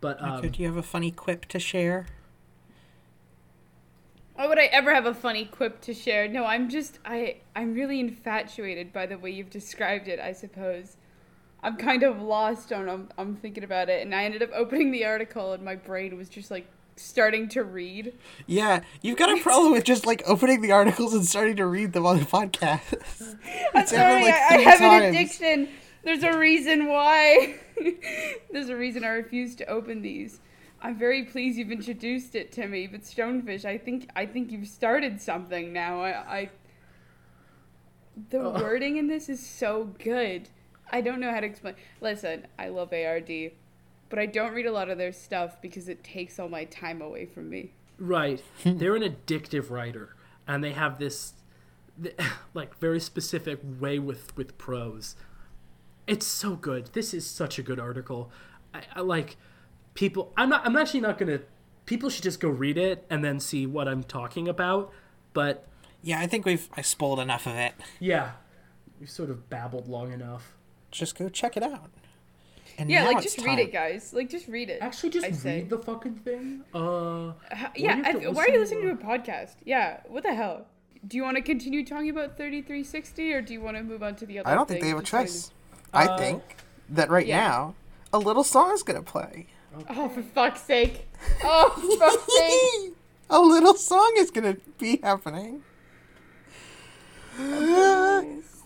but 0.00 0.22
um, 0.22 0.40
Could 0.42 0.58
you 0.58 0.66
have 0.66 0.76
a 0.76 0.82
funny 0.82 1.10
quip 1.10 1.46
to 1.46 1.58
share? 1.58 2.06
Why 4.34 4.46
would 4.46 4.58
I 4.58 4.66
ever 4.66 4.94
have 4.94 5.06
a 5.06 5.14
funny 5.14 5.44
quip 5.44 5.80
to 5.82 5.94
share? 5.94 6.28
No, 6.28 6.44
I'm 6.44 6.68
just 6.68 7.00
I 7.04 7.38
I'm 7.56 7.74
really 7.74 7.98
infatuated 7.98 8.92
by 8.92 9.06
the 9.06 9.18
way 9.18 9.30
you've 9.30 9.50
described 9.50 10.06
it, 10.08 10.20
I 10.20 10.32
suppose. 10.32 10.96
I'm 11.60 11.76
kind 11.76 12.04
of 12.04 12.22
lost 12.22 12.72
on 12.72 12.88
I'm, 12.88 13.08
I'm 13.18 13.34
thinking 13.34 13.64
about 13.64 13.88
it 13.88 14.02
and 14.02 14.14
I 14.14 14.24
ended 14.24 14.42
up 14.42 14.50
opening 14.54 14.92
the 14.92 15.04
article 15.04 15.52
and 15.52 15.64
my 15.64 15.74
brain 15.74 16.16
was 16.16 16.28
just 16.28 16.50
like 16.52 16.68
starting 16.94 17.48
to 17.48 17.64
read. 17.64 18.12
Yeah, 18.46 18.82
you've 19.02 19.18
got 19.18 19.36
a 19.36 19.42
problem 19.42 19.72
with 19.72 19.84
just 19.84 20.06
like 20.06 20.22
opening 20.26 20.60
the 20.60 20.72
articles 20.72 21.14
and 21.14 21.24
starting 21.26 21.56
to 21.56 21.66
read 21.66 21.92
them 21.92 22.06
on 22.06 22.18
the 22.18 22.24
podcast. 22.24 23.38
I'm 23.74 23.82
It's 23.82 23.90
sorry, 23.90 24.22
happened, 24.22 24.24
like, 24.24 24.34
I, 24.34 24.46
I 24.46 24.54
three 24.54 24.64
have 24.64 24.80
an 24.80 25.02
addiction. 25.02 25.68
There's 26.04 26.22
a 26.22 26.38
reason 26.38 26.86
why. 26.86 27.58
There's 28.52 28.68
a 28.68 28.76
reason 28.76 29.04
I 29.04 29.08
refuse 29.08 29.54
to 29.56 29.66
open 29.66 30.02
these. 30.02 30.40
I'm 30.80 30.96
very 30.96 31.24
pleased 31.24 31.58
you've 31.58 31.72
introduced 31.72 32.34
it 32.34 32.52
to 32.52 32.66
me, 32.66 32.86
but 32.86 33.02
Stonefish, 33.02 33.64
I 33.64 33.78
think 33.78 34.08
I 34.14 34.26
think 34.26 34.52
you've 34.52 34.68
started 34.68 35.20
something 35.20 35.72
now. 35.72 36.02
I, 36.02 36.10
I 36.10 36.50
the 38.30 38.40
oh. 38.40 38.50
wording 38.50 38.96
in 38.96 39.08
this 39.08 39.28
is 39.28 39.44
so 39.44 39.92
good. 39.98 40.48
I 40.90 41.00
don't 41.00 41.20
know 41.20 41.30
how 41.30 41.40
to 41.40 41.46
explain. 41.46 41.74
Listen, 42.00 42.46
I 42.58 42.68
love 42.68 42.92
ARD, 42.92 43.30
but 44.08 44.18
I 44.18 44.26
don't 44.26 44.52
read 44.52 44.66
a 44.66 44.72
lot 44.72 44.88
of 44.88 44.98
their 44.98 45.12
stuff 45.12 45.60
because 45.60 45.88
it 45.88 46.02
takes 46.02 46.38
all 46.38 46.48
my 46.48 46.64
time 46.64 47.02
away 47.02 47.26
from 47.26 47.50
me. 47.50 47.72
Right. 47.98 48.42
Hmm. 48.62 48.78
They're 48.78 48.96
an 48.96 49.02
addictive 49.02 49.70
writer, 49.70 50.16
and 50.46 50.64
they 50.64 50.72
have 50.72 50.98
this, 50.98 51.34
like, 52.54 52.76
very 52.78 53.00
specific 53.00 53.60
way 53.62 53.98
with 53.98 54.36
with 54.36 54.58
prose. 54.58 55.16
It's 56.08 56.26
so 56.26 56.56
good. 56.56 56.86
This 56.94 57.12
is 57.14 57.26
such 57.26 57.58
a 57.58 57.62
good 57.62 57.78
article. 57.78 58.30
I, 58.74 58.82
I 58.96 59.00
like 59.00 59.36
people. 59.94 60.32
I'm 60.36 60.48
not. 60.48 60.66
I'm 60.66 60.76
actually 60.76 61.00
not 61.00 61.18
gonna. 61.18 61.40
People 61.86 62.10
should 62.10 62.22
just 62.24 62.40
go 62.40 62.48
read 62.48 62.76
it 62.78 63.06
and 63.10 63.24
then 63.24 63.40
see 63.40 63.66
what 63.66 63.86
I'm 63.88 64.02
talking 64.02 64.48
about. 64.48 64.92
But 65.32 65.66
Yeah, 66.02 66.20
I 66.20 66.26
think 66.26 66.44
we've 66.44 66.68
I 66.76 66.82
spoiled 66.82 67.20
enough 67.20 67.46
of 67.46 67.54
it. 67.56 67.74
yeah, 68.00 68.32
we 69.00 69.06
sort 69.06 69.30
of 69.30 69.48
babbled 69.50 69.88
long 69.88 70.12
enough. 70.12 70.54
Just 70.90 71.18
go 71.18 71.28
check 71.28 71.56
it 71.56 71.62
out. 71.62 71.90
And 72.78 72.90
Yeah, 72.90 73.04
like 73.06 73.16
it's 73.24 73.34
just 73.34 73.46
read 73.46 73.58
it, 73.58 73.72
guys. 73.72 74.12
Like 74.12 74.28
just 74.30 74.46
read 74.48 74.70
it. 74.70 74.78
Actually, 74.80 75.10
just 75.10 75.26
I 75.26 75.32
say. 75.32 75.56
read 75.60 75.70
the 75.70 75.78
fucking 75.78 76.16
thing. 76.16 76.62
Uh, 76.72 77.32
Ha- 77.52 77.72
do 77.74 77.82
yeah, 77.82 77.96
you 78.18 78.28
I, 78.28 78.32
why 78.32 78.44
are 78.44 78.50
you 78.50 78.60
listening 78.60 78.82
to 78.82 78.88
to 78.88 78.92
a 78.92 78.96
podcast? 79.18 79.56
Yeah, 79.64 80.00
what 80.06 80.22
the 80.22 80.34
hell? 80.34 80.66
Do 81.06 81.16
you 81.16 81.22
want 81.22 81.36
to 81.36 81.42
continue 81.42 81.84
talking 81.84 82.10
about 82.10 82.36
3360 82.36 83.32
or 83.32 83.40
do 83.42 83.52
you 83.52 83.60
want 83.60 83.76
to 83.76 83.82
move 83.82 84.02
on 84.02 84.14
to 84.16 84.26
the 84.26 84.38
other 84.40 84.48
I 84.48 84.54
don't 84.54 84.68
think 84.68 84.80
they 84.82 84.88
have 84.88 84.98
a 84.98 85.00
Just 85.00 85.10
trying 85.10 85.26
choice. 85.26 85.50
To- 85.92 85.98
I 85.98 86.06
Uh, 86.06 86.18
think 86.18 86.42
that 86.90 87.10
right 87.10 87.26
yeah. 87.26 87.40
now 87.48 87.74
a 88.12 88.18
little 88.18 88.44
song 88.44 88.72
is 88.72 88.82
gonna 88.82 89.02
play. 89.02 89.46
Oh, 89.90 90.08
for 90.08 90.22
fuck's 90.22 90.62
sake. 90.62 91.06
Oh, 91.44 91.70
for 91.76 91.96
fuck's 91.98 92.32
sake. 92.36 92.94
a 93.30 93.40
little 93.40 93.74
song 93.74 94.12
is 94.16 94.30
gonna 94.30 94.56
be 94.78 94.98
happening. 95.02 95.62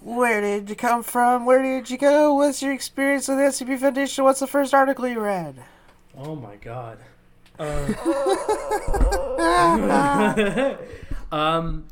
Where 0.00 0.40
did 0.40 0.68
you 0.70 0.76
come 0.76 1.02
from? 1.02 1.44
Where 1.46 1.62
did 1.62 1.90
you 1.90 1.98
go? 1.98 2.35
What's 2.35 2.62
your 2.62 2.72
experience 2.72 3.28
with 3.28 3.38
the 3.38 3.44
SCP 3.44 3.78
Foundation? 3.78 4.24
What's 4.24 4.40
the 4.40 4.46
first 4.46 4.72
article 4.74 5.06
you 5.06 5.20
read? 5.20 5.62
oh 6.18 6.35
my 6.37 6.56
god. 6.56 6.98
Uh, 7.58 7.87
um, 11.32 11.85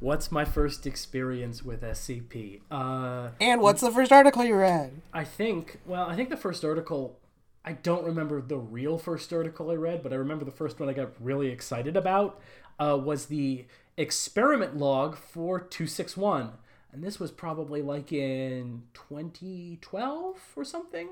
what's 0.00 0.32
my 0.32 0.44
first 0.44 0.86
experience 0.86 1.62
with 1.62 1.82
SCP? 1.82 2.60
Uh, 2.70 3.30
And 3.40 3.60
what's 3.60 3.80
the 3.80 3.90
first 3.90 4.10
article 4.12 4.44
you 4.44 4.56
read? 4.56 5.00
I 5.12 5.24
think. 5.24 5.80
Well, 5.86 6.08
I 6.08 6.16
think 6.16 6.30
the 6.30 6.36
first 6.36 6.64
article. 6.64 7.18
I 7.64 7.72
don't 7.72 8.04
remember 8.04 8.40
the 8.40 8.56
real 8.56 8.96
first 8.96 9.32
article 9.32 9.70
I 9.70 9.74
read, 9.74 10.02
but 10.02 10.12
I 10.12 10.16
remember 10.16 10.46
the 10.46 10.50
first 10.50 10.80
one 10.80 10.88
I 10.88 10.94
got 10.94 11.10
really 11.20 11.48
excited 11.48 11.94
about 11.94 12.40
uh, 12.78 12.98
was 13.00 13.26
the 13.26 13.66
experiment 13.98 14.76
log 14.78 15.16
for 15.16 15.60
261. 15.60 16.52
And 16.92 17.04
this 17.04 17.20
was 17.20 17.30
probably 17.30 17.82
like 17.82 18.12
in 18.12 18.84
2012 18.94 20.36
or 20.56 20.64
something. 20.64 21.10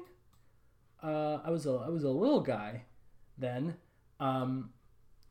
Uh, 1.02 1.38
I 1.44 1.50
was 1.50 1.66
a 1.66 1.72
I 1.86 1.90
was 1.90 2.02
a 2.02 2.08
little 2.10 2.40
guy 2.40 2.82
then, 3.36 3.76
um, 4.18 4.70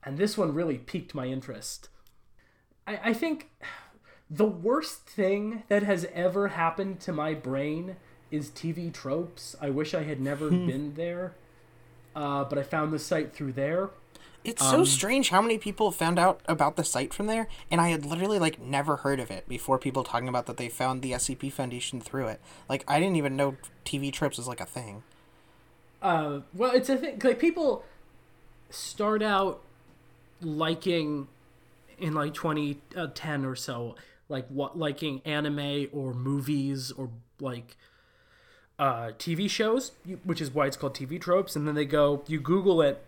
and 0.04 0.18
this 0.18 0.38
one 0.38 0.54
really 0.54 0.78
piqued 0.78 1.14
my 1.14 1.26
interest. 1.26 1.90
I, 2.88 3.00
I 3.06 3.14
think 3.14 3.50
the 4.30 4.46
worst 4.46 5.02
thing 5.06 5.64
that 5.68 5.84
has 5.84 6.08
ever 6.14 6.50
happened 6.50 7.00
to 7.02 7.14
my 7.14 7.34
brain 7.34 7.98
is 8.32 8.50
TV 8.50 8.94
tropes. 8.94 9.56
I 9.62 9.70
wish 9.70 9.94
I 9.94 10.04
had 10.04 10.20
never 10.20 10.50
been 10.50 10.96
there, 10.96 11.34
uh, 12.16 12.44
but 12.46 12.58
I 12.58 12.64
found 12.64 12.92
the 12.92 13.00
site 13.00 13.34
through 13.34 13.54
there. 13.54 13.90
It's 14.44 14.62
Um, 14.62 14.72
so 14.72 14.84
strange 14.86 15.30
how 15.30 15.42
many 15.42 15.58
people 15.58 15.92
found 15.92 16.20
out 16.20 16.42
about 16.48 16.76
the 16.78 16.84
site 16.84 17.14
from 17.14 17.28
there, 17.28 17.48
and 17.70 17.82
I 17.82 17.90
had 17.90 18.06
literally 18.06 18.40
like 18.40 18.60
never 18.60 18.98
heard 18.98 19.20
of 19.20 19.32
it 19.32 19.48
before 19.48 19.78
people 19.78 20.04
talking 20.04 20.28
about 20.30 20.46
that 20.46 20.58
they 20.58 20.70
found 20.70 21.02
the 21.02 21.14
SCP 21.14 21.50
Foundation 21.50 22.00
through 22.02 22.28
it. 22.28 22.42
Like 22.70 22.84
I 22.88 23.00
didn't 23.00 23.18
even 23.18 23.36
know 23.36 23.58
TV 23.86 24.12
tropes 24.12 24.38
was 24.38 24.48
like 24.48 24.62
a 24.62 24.66
thing. 24.66 25.04
Uh, 26.02 26.42
well, 26.54 26.72
it's 26.72 26.90
a 26.90 26.98
thing. 26.98 27.20
Like 27.24 27.40
people 27.40 27.84
start 28.70 29.22
out 29.24 29.62
liking 30.42 31.28
in 31.98 32.14
like 32.14 32.34
2010 32.34 33.46
or 33.46 33.56
so, 33.56 33.96
like 34.30 34.48
what 34.48 34.78
liking 34.78 35.22
anime 35.26 35.88
or 35.92 36.14
movies 36.14 36.92
or 36.92 37.10
like 37.40 37.78
uh, 38.80 39.12
TV 39.18 39.50
shows, 39.50 39.92
which 40.24 40.42
is 40.42 40.52
why 40.52 40.68
it's 40.68 40.78
called 40.78 40.96
TV 40.96 41.20
tropes. 41.20 41.56
And 41.56 41.68
then 41.68 41.76
they 41.76 41.86
go, 41.86 42.24
you 42.28 42.40
Google 42.40 42.82
it, 42.82 43.04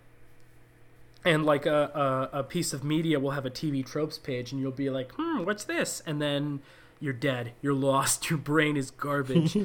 and 1.25 1.45
like 1.45 1.65
a, 1.65 2.29
a, 2.33 2.39
a 2.39 2.43
piece 2.43 2.73
of 2.73 2.83
media 2.83 3.19
will 3.19 3.31
have 3.31 3.45
a 3.45 3.49
TV 3.49 3.85
tropes 3.85 4.17
page, 4.17 4.51
and 4.51 4.61
you'll 4.61 4.71
be 4.71 4.89
like, 4.89 5.11
hmm, 5.13 5.43
what's 5.43 5.63
this? 5.63 6.01
And 6.05 6.21
then 6.21 6.61
you're 6.99 7.13
dead. 7.13 7.53
You're 7.61 7.73
lost. 7.73 8.29
Your 8.29 8.39
brain 8.39 8.77
is 8.77 8.91
garbage. 8.91 9.57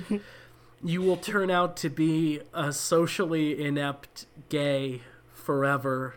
you 0.85 1.03
will 1.03 1.17
turn 1.17 1.51
out 1.51 1.77
to 1.79 1.89
be 1.89 2.41
a 2.53 2.73
socially 2.73 3.65
inept 3.65 4.27
gay 4.49 5.03
forever, 5.33 6.17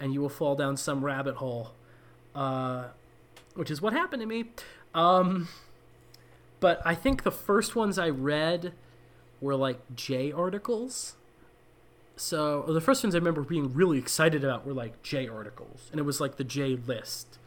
and 0.00 0.14
you 0.14 0.20
will 0.20 0.28
fall 0.28 0.54
down 0.54 0.76
some 0.76 1.04
rabbit 1.04 1.36
hole, 1.36 1.72
uh, 2.38 2.84
which 3.54 3.70
is 3.70 3.82
what 3.82 3.92
happened 3.92 4.20
to 4.22 4.26
me. 4.26 4.44
Um, 4.94 5.48
but 6.60 6.80
I 6.84 6.94
think 6.94 7.24
the 7.24 7.30
first 7.30 7.74
ones 7.74 7.98
I 7.98 8.08
read 8.08 8.72
were 9.40 9.56
like 9.56 9.80
J 9.94 10.30
articles. 10.32 11.16
So 12.16 12.62
the 12.62 12.80
first 12.80 13.02
ones 13.04 13.14
I 13.14 13.18
remember 13.18 13.42
being 13.42 13.72
really 13.74 13.98
excited 13.98 14.42
about 14.44 14.66
were 14.66 14.72
like 14.72 15.02
J 15.02 15.28
articles, 15.28 15.88
and 15.90 16.00
it 16.00 16.04
was 16.04 16.20
like 16.20 16.36
the 16.36 16.44
J 16.44 16.76
list. 16.76 17.38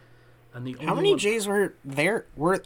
And 0.53 0.67
the 0.67 0.73
How 0.85 0.93
many 0.95 1.11
one- 1.11 1.19
J's 1.19 1.47
were 1.47 1.73
there? 1.85 2.25
Were 2.35 2.63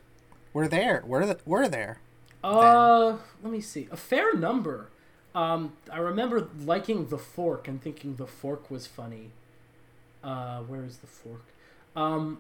were 0.53 0.67
there? 0.67 1.03
Were 1.05 1.25
the, 1.25 1.37
were 1.45 1.67
there? 1.67 1.99
Uh, 2.43 3.17
let 3.43 3.51
me 3.51 3.61
see. 3.61 3.87
A 3.91 3.97
fair 3.97 4.33
number. 4.33 4.89
Um, 5.33 5.73
I 5.91 5.97
remember 5.97 6.47
liking 6.63 7.07
the 7.07 7.17
fork 7.17 7.67
and 7.67 7.81
thinking 7.81 8.15
the 8.15 8.27
fork 8.27 8.71
was 8.71 8.87
funny. 8.87 9.31
Uh, 10.23 10.59
where 10.61 10.83
is 10.85 10.97
the 10.97 11.07
fork? 11.07 11.43
Um, 11.95 12.39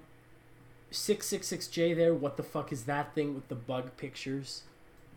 six 0.91 1.27
six 1.27 1.47
six 1.47 1.67
J 1.67 1.93
there. 1.93 2.13
What 2.13 2.37
the 2.37 2.43
fuck 2.43 2.71
is 2.71 2.83
that 2.83 3.13
thing 3.13 3.35
with 3.35 3.47
the 3.47 3.55
bug 3.55 3.97
pictures? 3.97 4.63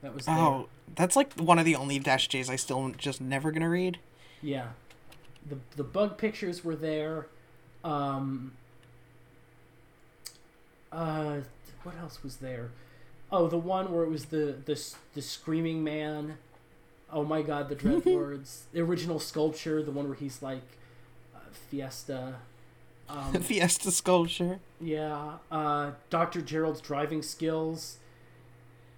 That 0.02 0.14
was 0.14 0.26
there. 0.26 0.36
Oh, 0.36 0.68
that's 0.94 1.16
like 1.16 1.32
one 1.34 1.58
of 1.58 1.64
the 1.64 1.76
only 1.76 1.98
dash 1.98 2.28
J's 2.28 2.48
I 2.48 2.56
still 2.56 2.92
just 2.96 3.20
never 3.20 3.50
gonna 3.50 3.68
read. 3.68 3.98
Yeah. 4.42 4.68
The 5.48 5.58
the 5.76 5.84
bug 5.84 6.18
pictures 6.18 6.64
were 6.64 6.76
there. 6.76 7.26
Um 7.82 8.52
uh 10.92 11.38
what 11.82 11.96
else 12.00 12.22
was 12.22 12.36
there? 12.36 12.70
Oh, 13.30 13.46
the 13.46 13.58
one 13.58 13.92
where 13.92 14.04
it 14.04 14.10
was 14.10 14.26
the 14.26 14.56
the 14.64 14.80
the 15.14 15.22
screaming 15.22 15.82
man. 15.82 16.38
Oh 17.12 17.24
my 17.24 17.42
god, 17.42 17.68
the 17.68 17.74
dread 17.74 18.04
words. 18.04 18.64
The 18.72 18.80
original 18.80 19.18
sculpture, 19.18 19.82
the 19.82 19.90
one 19.90 20.06
where 20.06 20.16
he's 20.16 20.42
like 20.42 20.62
uh, 21.34 21.40
Fiesta. 21.70 22.36
Um, 23.08 23.32
Fiesta 23.42 23.90
sculpture. 23.90 24.60
yeah, 24.80 25.34
uh, 25.50 25.92
Dr. 26.10 26.40
Gerald's 26.42 26.80
driving 26.80 27.22
skills, 27.22 27.98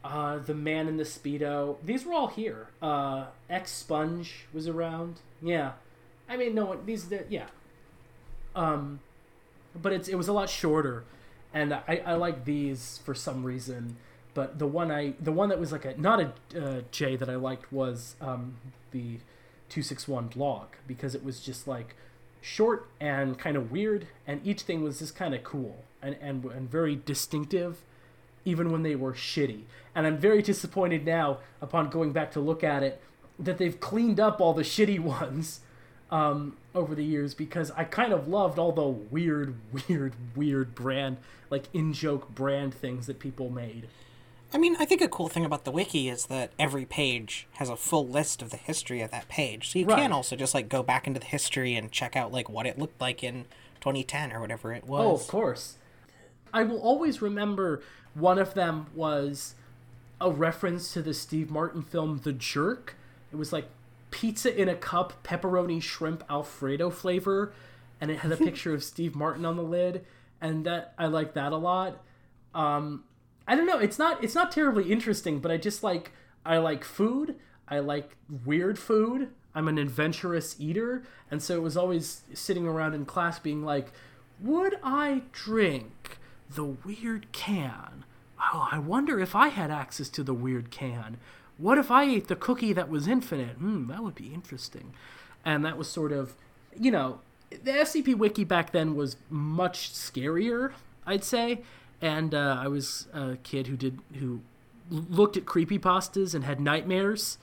uh, 0.04 0.38
the 0.38 0.54
man 0.54 0.88
in 0.88 0.96
the 0.96 1.04
speedo. 1.04 1.76
These 1.84 2.04
were 2.04 2.12
all 2.14 2.28
here. 2.28 2.68
Uh, 2.82 3.26
X 3.48 3.70
Sponge 3.72 4.46
was 4.52 4.66
around. 4.66 5.20
Yeah, 5.42 5.72
I 6.28 6.36
mean, 6.36 6.54
no 6.54 6.64
one. 6.66 6.86
These, 6.86 7.06
yeah. 7.28 7.46
Um, 8.54 9.00
but 9.80 9.92
it's 9.92 10.08
it 10.08 10.16
was 10.16 10.26
a 10.28 10.32
lot 10.32 10.50
shorter, 10.50 11.04
and 11.54 11.72
I 11.72 12.02
I 12.04 12.14
like 12.14 12.44
these 12.44 13.00
for 13.04 13.14
some 13.14 13.44
reason. 13.44 13.96
but 14.34 14.58
the 14.58 14.66
one 14.66 14.90
I 14.90 15.14
the 15.20 15.32
one 15.32 15.48
that 15.50 15.60
was 15.60 15.70
like 15.72 15.84
a 15.84 15.96
not 16.00 16.20
a 16.20 16.32
uh, 16.60 16.80
J 16.90 17.14
that 17.16 17.28
I 17.28 17.36
liked 17.36 17.72
was 17.72 18.16
um, 18.20 18.56
the 18.90 19.18
two 19.68 19.82
six 19.82 20.08
one 20.08 20.26
blog 20.26 20.66
because 20.88 21.14
it 21.14 21.24
was 21.24 21.40
just 21.40 21.68
like 21.68 21.94
short 22.40 22.88
and 23.00 23.38
kind 23.38 23.56
of 23.56 23.70
weird, 23.70 24.06
and 24.26 24.44
each 24.46 24.62
thing 24.62 24.82
was 24.82 24.98
just 24.98 25.14
kind 25.14 25.34
of 25.34 25.44
cool 25.44 25.84
and, 26.02 26.16
and 26.20 26.44
and 26.44 26.70
very 26.70 26.96
distinctive, 26.96 27.78
even 28.44 28.70
when 28.72 28.82
they 28.82 28.94
were 28.94 29.12
shitty. 29.12 29.62
And 29.94 30.06
I'm 30.06 30.18
very 30.18 30.42
disappointed 30.42 31.04
now, 31.04 31.38
upon 31.60 31.90
going 31.90 32.12
back 32.12 32.30
to 32.32 32.40
look 32.40 32.64
at 32.64 32.82
it, 32.82 33.00
that 33.38 33.58
they've 33.58 33.78
cleaned 33.78 34.20
up 34.20 34.40
all 34.40 34.52
the 34.52 34.62
shitty 34.62 35.00
ones 35.00 35.60
um, 36.10 36.56
over 36.74 36.94
the 36.94 37.04
years 37.04 37.34
because 37.34 37.70
I 37.72 37.84
kind 37.84 38.12
of 38.12 38.28
loved 38.28 38.58
all 38.58 38.72
the 38.72 38.86
weird, 38.86 39.54
weird, 39.88 40.14
weird 40.34 40.74
brand, 40.74 41.18
like 41.50 41.64
in 41.72 41.92
joke 41.92 42.34
brand 42.34 42.74
things 42.74 43.06
that 43.06 43.18
people 43.18 43.50
made. 43.50 43.86
I 44.52 44.58
mean, 44.58 44.76
I 44.80 44.84
think 44.84 45.00
a 45.00 45.08
cool 45.08 45.28
thing 45.28 45.44
about 45.44 45.64
the 45.64 45.70
wiki 45.70 46.08
is 46.08 46.26
that 46.26 46.50
every 46.58 46.84
page 46.84 47.46
has 47.54 47.68
a 47.68 47.76
full 47.76 48.06
list 48.06 48.42
of 48.42 48.50
the 48.50 48.56
history 48.56 49.00
of 49.00 49.10
that 49.12 49.28
page. 49.28 49.70
So 49.70 49.78
you 49.78 49.86
Right. 49.86 49.98
can 49.98 50.12
also 50.12 50.34
just 50.34 50.54
like 50.54 50.68
go 50.68 50.82
back 50.82 51.06
into 51.06 51.20
the 51.20 51.26
history 51.26 51.74
and 51.76 51.92
check 51.92 52.16
out 52.16 52.32
like 52.32 52.48
what 52.48 52.66
it 52.66 52.78
looked 52.78 53.00
like 53.00 53.22
in 53.22 53.44
2010 53.80 54.32
or 54.32 54.40
whatever 54.40 54.72
it 54.72 54.84
was. 54.84 55.00
Oh, 55.04 55.14
of 55.14 55.26
course. 55.28 55.76
I 56.52 56.64
will 56.64 56.80
always 56.80 57.22
remember 57.22 57.82
one 58.14 58.38
of 58.38 58.54
them 58.54 58.86
was 58.94 59.54
a 60.20 60.30
reference 60.30 60.92
to 60.94 61.02
the 61.02 61.14
Steve 61.14 61.48
Martin 61.50 61.82
film 61.82 62.20
The 62.24 62.32
Jerk. 62.32 62.96
It 63.32 63.36
was 63.36 63.52
like 63.52 63.68
pizza 64.10 64.54
in 64.60 64.68
a 64.68 64.74
cup, 64.74 65.22
pepperoni 65.22 65.80
shrimp 65.80 66.24
alfredo 66.28 66.90
flavor, 66.90 67.52
and 68.00 68.10
it 68.10 68.18
had 68.18 68.32
a 68.32 68.36
picture 68.48 68.74
of 68.74 68.82
Steve 68.82 69.14
Martin 69.14 69.44
on 69.44 69.56
the 69.56 69.62
lid, 69.62 70.04
and 70.40 70.66
that 70.66 70.92
I 70.98 71.06
like 71.06 71.34
that 71.34 71.52
a 71.52 71.56
lot. 71.56 72.02
Um, 72.52 73.04
I 73.50 73.56
don't 73.56 73.66
know, 73.66 73.80
it's 73.80 73.98
not 73.98 74.22
it's 74.22 74.36
not 74.36 74.52
terribly 74.52 74.92
interesting, 74.92 75.40
but 75.40 75.50
I 75.50 75.56
just 75.56 75.82
like 75.82 76.12
I 76.46 76.58
like 76.58 76.84
food. 76.84 77.34
I 77.66 77.80
like 77.80 78.16
weird 78.46 78.78
food. 78.78 79.30
I'm 79.56 79.66
an 79.66 79.76
adventurous 79.76 80.54
eater, 80.60 81.02
and 81.32 81.42
so 81.42 81.56
it 81.56 81.62
was 81.62 81.76
always 81.76 82.22
sitting 82.32 82.64
around 82.64 82.94
in 82.94 83.06
class 83.06 83.40
being 83.40 83.64
like, 83.64 83.88
"Would 84.40 84.78
I 84.84 85.22
drink 85.32 86.18
the 86.48 86.64
weird 86.64 87.32
can? 87.32 88.04
Oh, 88.54 88.68
I 88.70 88.78
wonder 88.78 89.18
if 89.18 89.34
I 89.34 89.48
had 89.48 89.72
access 89.72 90.08
to 90.10 90.22
the 90.22 90.32
weird 90.32 90.70
can. 90.70 91.16
What 91.58 91.76
if 91.76 91.90
I 91.90 92.04
ate 92.04 92.28
the 92.28 92.36
cookie 92.36 92.72
that 92.72 92.88
was 92.88 93.08
infinite? 93.08 93.56
Hmm, 93.56 93.88
that 93.88 94.04
would 94.04 94.14
be 94.14 94.32
interesting." 94.32 94.94
And 95.44 95.64
that 95.64 95.76
was 95.76 95.88
sort 95.88 96.12
of, 96.12 96.34
you 96.78 96.92
know, 96.92 97.18
the 97.50 97.72
SCP 97.72 98.14
Wiki 98.14 98.44
back 98.44 98.70
then 98.70 98.94
was 98.94 99.16
much 99.28 99.92
scarier, 99.92 100.72
I'd 101.04 101.24
say. 101.24 101.64
And 102.02 102.34
uh, 102.34 102.58
I 102.58 102.68
was 102.68 103.08
a 103.12 103.36
kid 103.42 103.66
who 103.66 103.76
did 103.76 103.98
who 104.18 104.40
looked 104.90 105.36
at 105.36 105.46
creepy 105.46 105.78
pastas 105.78 106.34
and 106.34 106.44
had 106.44 106.60
nightmares 106.60 107.38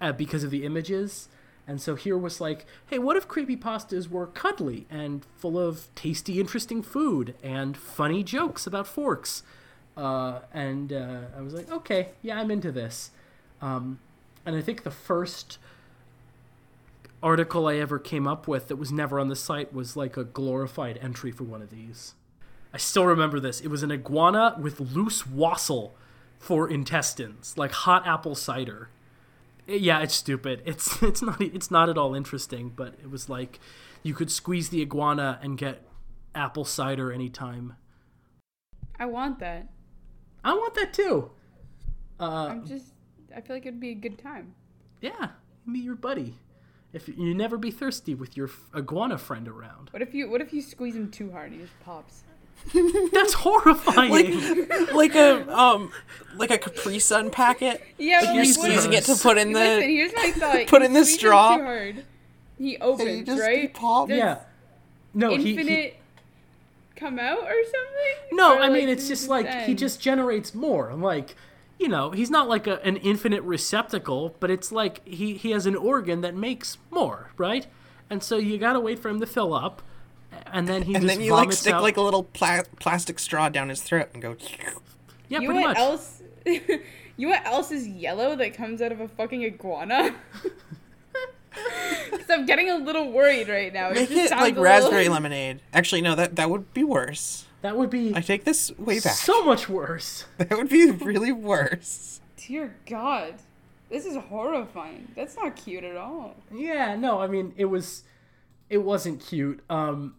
uh, 0.00 0.12
because 0.12 0.44
of 0.44 0.50
the 0.50 0.64
images. 0.64 1.28
And 1.66 1.80
so 1.80 1.94
here 1.94 2.18
was 2.18 2.40
like, 2.40 2.66
hey, 2.86 2.98
what 2.98 3.16
if 3.16 3.26
creepy 3.26 3.56
pastas 3.56 4.08
were 4.08 4.26
cuddly 4.26 4.86
and 4.90 5.24
full 5.36 5.58
of 5.58 5.88
tasty, 5.94 6.38
interesting 6.38 6.82
food 6.82 7.34
and 7.42 7.76
funny 7.76 8.22
jokes 8.22 8.66
about 8.66 8.86
forks? 8.86 9.42
Uh, 9.96 10.40
and 10.52 10.92
uh, 10.92 11.20
I 11.36 11.40
was 11.40 11.54
like, 11.54 11.70
okay, 11.70 12.08
yeah, 12.20 12.38
I'm 12.38 12.50
into 12.50 12.70
this. 12.70 13.12
Um, 13.62 13.98
and 14.44 14.54
I 14.54 14.60
think 14.60 14.82
the 14.82 14.90
first 14.90 15.58
article 17.22 17.66
I 17.66 17.76
ever 17.76 17.98
came 17.98 18.26
up 18.28 18.46
with 18.46 18.68
that 18.68 18.76
was 18.76 18.92
never 18.92 19.18
on 19.18 19.28
the 19.28 19.36
site 19.36 19.72
was 19.72 19.96
like 19.96 20.18
a 20.18 20.24
glorified 20.24 20.98
entry 21.00 21.30
for 21.30 21.44
one 21.44 21.62
of 21.62 21.70
these. 21.70 22.14
I 22.74 22.76
still 22.76 23.06
remember 23.06 23.38
this. 23.38 23.60
It 23.60 23.68
was 23.68 23.82
an 23.84 23.92
iguana 23.92 24.56
with 24.60 24.80
loose 24.80 25.26
wassail 25.26 25.94
for 26.38 26.68
intestines, 26.68 27.56
like 27.56 27.70
hot 27.70 28.06
apple 28.06 28.34
cider. 28.34 28.90
Yeah, 29.66 30.00
it's 30.00 30.14
stupid. 30.14 30.60
It's 30.66 31.00
it's 31.02 31.22
not 31.22 31.40
it's 31.40 31.70
not 31.70 31.88
at 31.88 31.96
all 31.96 32.14
interesting, 32.14 32.70
but 32.74 32.94
it 33.02 33.10
was 33.10 33.28
like 33.28 33.60
you 34.02 34.12
could 34.12 34.30
squeeze 34.30 34.68
the 34.70 34.82
iguana 34.82 35.38
and 35.40 35.56
get 35.56 35.86
apple 36.34 36.64
cider 36.64 37.12
anytime. 37.12 37.76
I 38.98 39.06
want 39.06 39.38
that. 39.38 39.68
I 40.44 40.52
want 40.54 40.74
that 40.74 40.92
too. 40.92 41.30
Uh, 42.20 42.48
I'm 42.50 42.66
just. 42.66 42.86
I 43.34 43.40
feel 43.40 43.56
like 43.56 43.66
it'd 43.66 43.80
be 43.80 43.90
a 43.90 43.94
good 43.94 44.18
time. 44.18 44.54
yeah, 45.00 45.28
be 45.70 45.78
your 45.78 45.96
buddy. 45.96 46.34
If 46.92 47.08
you 47.08 47.34
never 47.34 47.56
be 47.56 47.70
thirsty 47.72 48.14
with 48.14 48.36
your 48.36 48.50
iguana 48.76 49.18
friend 49.18 49.48
around, 49.48 49.90
What 49.90 50.02
if 50.02 50.12
you? 50.14 50.28
What 50.28 50.40
if 50.40 50.52
you 50.52 50.60
squeeze 50.60 50.94
him 50.96 51.10
too 51.10 51.30
hard 51.32 51.50
and 51.52 51.60
he 51.60 51.66
just 51.66 51.78
pops? 51.80 52.22
that's 53.12 53.34
horrifying. 53.34 54.10
like 54.10 54.92
like 54.92 55.14
a 55.14 55.48
um 55.56 55.92
like 56.36 56.50
a 56.50 56.58
Capri 56.58 56.98
Sun 56.98 57.30
packet. 57.30 57.82
Yeah, 57.98 58.22
but 58.24 58.34
You're 58.34 58.44
squeezing 58.46 58.90
what 58.92 58.98
it 59.00 59.04
to 59.04 59.14
put 59.16 59.38
in 59.38 59.50
if- 59.50 59.54
Listen, 59.54 59.80
the. 59.80 59.86
here's 59.86 60.12
my 60.14 60.30
thought. 60.36 60.66
put 60.66 60.82
You 60.82 60.86
in 60.86 60.92
the 60.94 61.04
straw. 61.04 61.56
Too 61.56 61.62
hard. 61.62 62.04
He 62.58 62.78
opens, 62.78 63.26
just 63.26 63.40
right? 63.42 63.72
pop. 63.74 64.08
Does 64.08 64.18
yeah, 64.18 64.38
no, 65.12 65.36
he- 65.36 65.42
he, 65.42 65.50
Infinite 65.50 65.96
come 66.96 67.18
out 67.18 67.38
or 67.44 67.64
something? 67.64 68.36
No, 68.36 68.56
Or, 68.56 68.60
I 68.62 68.68
mean 68.70 68.88
it's 68.88 69.08
just 69.08 69.22
this 69.22 69.28
like 69.28 69.46
he 69.66 69.74
just 69.74 70.00
generates 70.00 70.54
more. 70.54 70.94
Like, 70.94 71.34
you 71.78 71.88
know, 71.88 72.10
he's 72.12 72.30
not 72.30 72.48
like 72.48 72.66
a, 72.66 72.80
an 72.84 72.96
infinite 72.98 73.42
receptacle, 73.42 74.34
but 74.40 74.50
it's 74.50 74.72
like 74.72 75.06
he 75.06 75.34
he 75.34 75.50
has 75.50 75.66
an 75.66 75.76
organ 75.76 76.20
that 76.22 76.34
makes 76.34 76.78
more, 76.90 77.30
right? 77.36 77.66
And 78.10 78.22
so 78.22 78.36
you 78.36 78.58
gotta 78.58 78.80
wait 78.80 78.98
for 78.98 79.08
him 79.08 79.20
to 79.20 79.26
fill 79.26 79.52
up, 79.54 79.82
and 80.52 80.66
then 80.68 80.82
he 80.82 80.94
And 80.94 81.04
just 81.04 81.14
then 81.16 81.24
you 81.24 81.32
like 81.32 81.52
stick 81.52 81.74
out. 81.74 81.82
like 81.82 81.96
a 81.96 82.00
little 82.02 82.22
pla- 82.24 82.62
plastic 82.80 83.18
straw 83.18 83.48
down 83.48 83.68
his 83.68 83.82
throat 83.82 84.08
and 84.12 84.22
go. 84.22 84.36
yeah, 85.28 85.40
You 85.40 85.48
pretty 85.48 85.60
know 85.60 85.68
much. 85.68 85.76
what 85.76 85.78
else? 85.78 86.22
you 86.46 86.60
know 87.18 87.28
what 87.30 87.46
else 87.46 87.70
is 87.70 87.86
yellow 87.88 88.36
that 88.36 88.54
comes 88.54 88.80
out 88.82 88.92
of 88.92 89.00
a 89.00 89.08
fucking 89.08 89.42
iguana? 89.44 90.14
Because 92.10 92.28
I'm 92.30 92.46
getting 92.46 92.68
a 92.70 92.76
little 92.78 93.12
worried 93.12 93.48
right 93.48 93.72
now. 93.72 93.90
Make 93.90 94.08
just 94.08 94.32
it 94.32 94.36
like 94.36 94.56
raspberry 94.56 95.02
little- 95.02 95.14
lemonade. 95.14 95.60
Actually, 95.72 96.00
no, 96.02 96.16
that 96.16 96.34
that 96.36 96.50
would 96.50 96.74
be 96.74 96.82
worse. 96.82 97.44
That 97.62 97.76
would 97.76 97.90
be 97.90 98.12
I 98.14 98.20
take 98.20 98.42
this 98.44 98.76
way 98.76 98.98
back. 98.98 99.14
so 99.14 99.44
much 99.44 99.68
worse. 99.68 100.24
that 100.38 100.50
would 100.50 100.68
be 100.68 100.90
really 100.90 101.30
worse. 101.32 102.20
Dear 102.36 102.74
God, 102.86 103.34
this 103.88 104.04
is 104.04 104.16
horrifying. 104.16 105.08
That's 105.14 105.36
not 105.36 105.54
cute 105.56 105.84
at 105.84 105.96
all. 105.96 106.34
Yeah, 106.52 106.96
no, 106.96 107.20
I 107.20 107.28
mean 107.28 107.54
it 107.56 107.66
was, 107.66 108.02
it 108.68 108.78
wasn't 108.78 109.20
cute. 109.24 109.62
Um, 109.70 110.16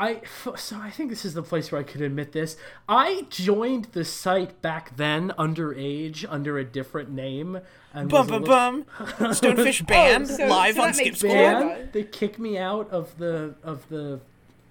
I 0.00 0.22
so 0.56 0.76
I 0.80 0.90
think 0.90 1.10
this 1.10 1.24
is 1.24 1.34
the 1.34 1.42
place 1.42 1.70
where 1.70 1.80
I 1.80 1.84
could 1.84 2.00
admit 2.00 2.32
this. 2.32 2.56
I 2.88 3.26
joined 3.30 3.86
the 3.92 4.04
site 4.04 4.60
back 4.62 4.96
then 4.96 5.32
underage 5.38 6.24
under 6.28 6.58
a 6.58 6.64
different 6.64 7.10
name 7.10 7.60
and 7.92 8.08
Bum 8.08 8.26
was 8.26 8.28
bum 8.28 8.40
little- 8.42 8.56
bum. 8.56 8.84
Stonefish 9.34 9.86
Band 9.86 10.26
so- 10.28 10.46
live 10.46 10.74
so 10.76 10.82
on 10.82 10.88
that 10.88 10.94
Skip 10.96 11.06
makes 11.06 11.18
School. 11.18 11.76
They 11.92 12.02
kicked 12.04 12.38
me 12.38 12.56
out 12.58 12.88
of 12.90 13.16
the 13.18 13.54
of 13.62 13.88
the 13.88 14.20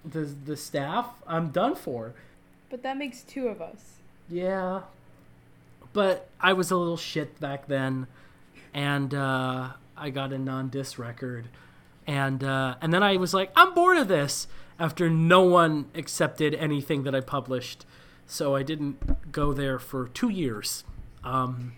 the 0.04 0.20
the 0.44 0.56
staff. 0.56 1.06
I'm 1.26 1.50
done 1.50 1.76
for. 1.76 2.12
But 2.70 2.82
that 2.82 2.96
makes 2.96 3.22
two 3.22 3.48
of 3.48 3.60
us. 3.60 3.94
Yeah, 4.28 4.82
but 5.92 6.28
I 6.40 6.52
was 6.52 6.70
a 6.70 6.76
little 6.76 6.96
shit 6.96 7.40
back 7.40 7.66
then, 7.66 8.06
and 8.72 9.12
uh, 9.12 9.70
I 9.96 10.10
got 10.10 10.32
a 10.32 10.38
non-disc 10.38 10.96
record, 10.98 11.48
and 12.06 12.42
uh, 12.44 12.76
and 12.80 12.92
then 12.94 13.02
I 13.02 13.16
was 13.16 13.34
like, 13.34 13.50
I'm 13.56 13.74
bored 13.74 13.96
of 13.98 14.06
this. 14.08 14.46
After 14.80 15.10
no 15.10 15.42
one 15.42 15.90
accepted 15.94 16.54
anything 16.54 17.04
that 17.04 17.14
I 17.14 17.20
published, 17.20 17.84
so 18.26 18.56
I 18.56 18.62
didn't 18.62 19.30
go 19.30 19.52
there 19.52 19.78
for 19.78 20.08
two 20.08 20.30
years. 20.30 20.84
Um, 21.22 21.74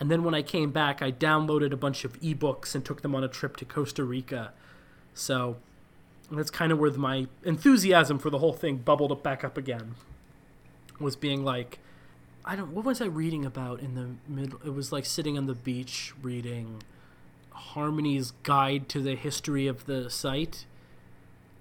and 0.00 0.10
then 0.10 0.24
when 0.24 0.34
I 0.34 0.42
came 0.42 0.72
back, 0.72 1.00
I 1.00 1.12
downloaded 1.12 1.72
a 1.72 1.76
bunch 1.76 2.04
of 2.04 2.20
ebooks 2.20 2.74
and 2.74 2.84
took 2.84 3.02
them 3.02 3.14
on 3.14 3.22
a 3.22 3.28
trip 3.28 3.56
to 3.58 3.64
Costa 3.64 4.02
Rica. 4.02 4.52
So 5.14 5.58
that's 6.30 6.50
kind 6.50 6.72
of 6.72 6.78
where 6.78 6.90
my 6.90 7.28
enthusiasm 7.44 8.18
for 8.18 8.30
the 8.30 8.38
whole 8.38 8.52
thing 8.52 8.78
bubbled 8.78 9.12
up 9.12 9.22
back 9.22 9.44
up 9.44 9.56
again. 9.56 9.94
Was 10.98 11.14
being 11.16 11.44
like, 11.44 11.78
I 12.44 12.56
don't. 12.56 12.74
What 12.74 12.84
was 12.84 13.00
I 13.00 13.06
reading 13.06 13.44
about 13.46 13.80
in 13.80 13.94
the 13.94 14.08
middle? 14.26 14.60
It 14.64 14.74
was 14.74 14.90
like 14.90 15.06
sitting 15.06 15.38
on 15.38 15.46
the 15.46 15.54
beach 15.54 16.12
reading 16.20 16.82
Harmony's 17.50 18.32
Guide 18.42 18.88
to 18.88 19.00
the 19.00 19.14
History 19.14 19.66
of 19.66 19.86
the 19.86 20.10
Site. 20.10 20.66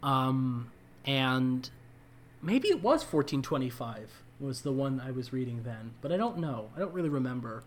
Um, 0.02 0.72
and 1.10 1.72
maybe 2.40 2.68
it 2.68 2.84
was 2.84 3.02
1425 3.02 4.22
was 4.40 4.62
the 4.62 4.72
one 4.72 5.02
I 5.04 5.10
was 5.10 5.34
reading 5.34 5.64
then, 5.64 5.94
but 6.02 6.12
I 6.12 6.18
don't 6.18 6.38
know. 6.38 6.70
I 6.76 6.80
don't 6.80 6.94
really 6.94 7.10
remember. 7.10 7.64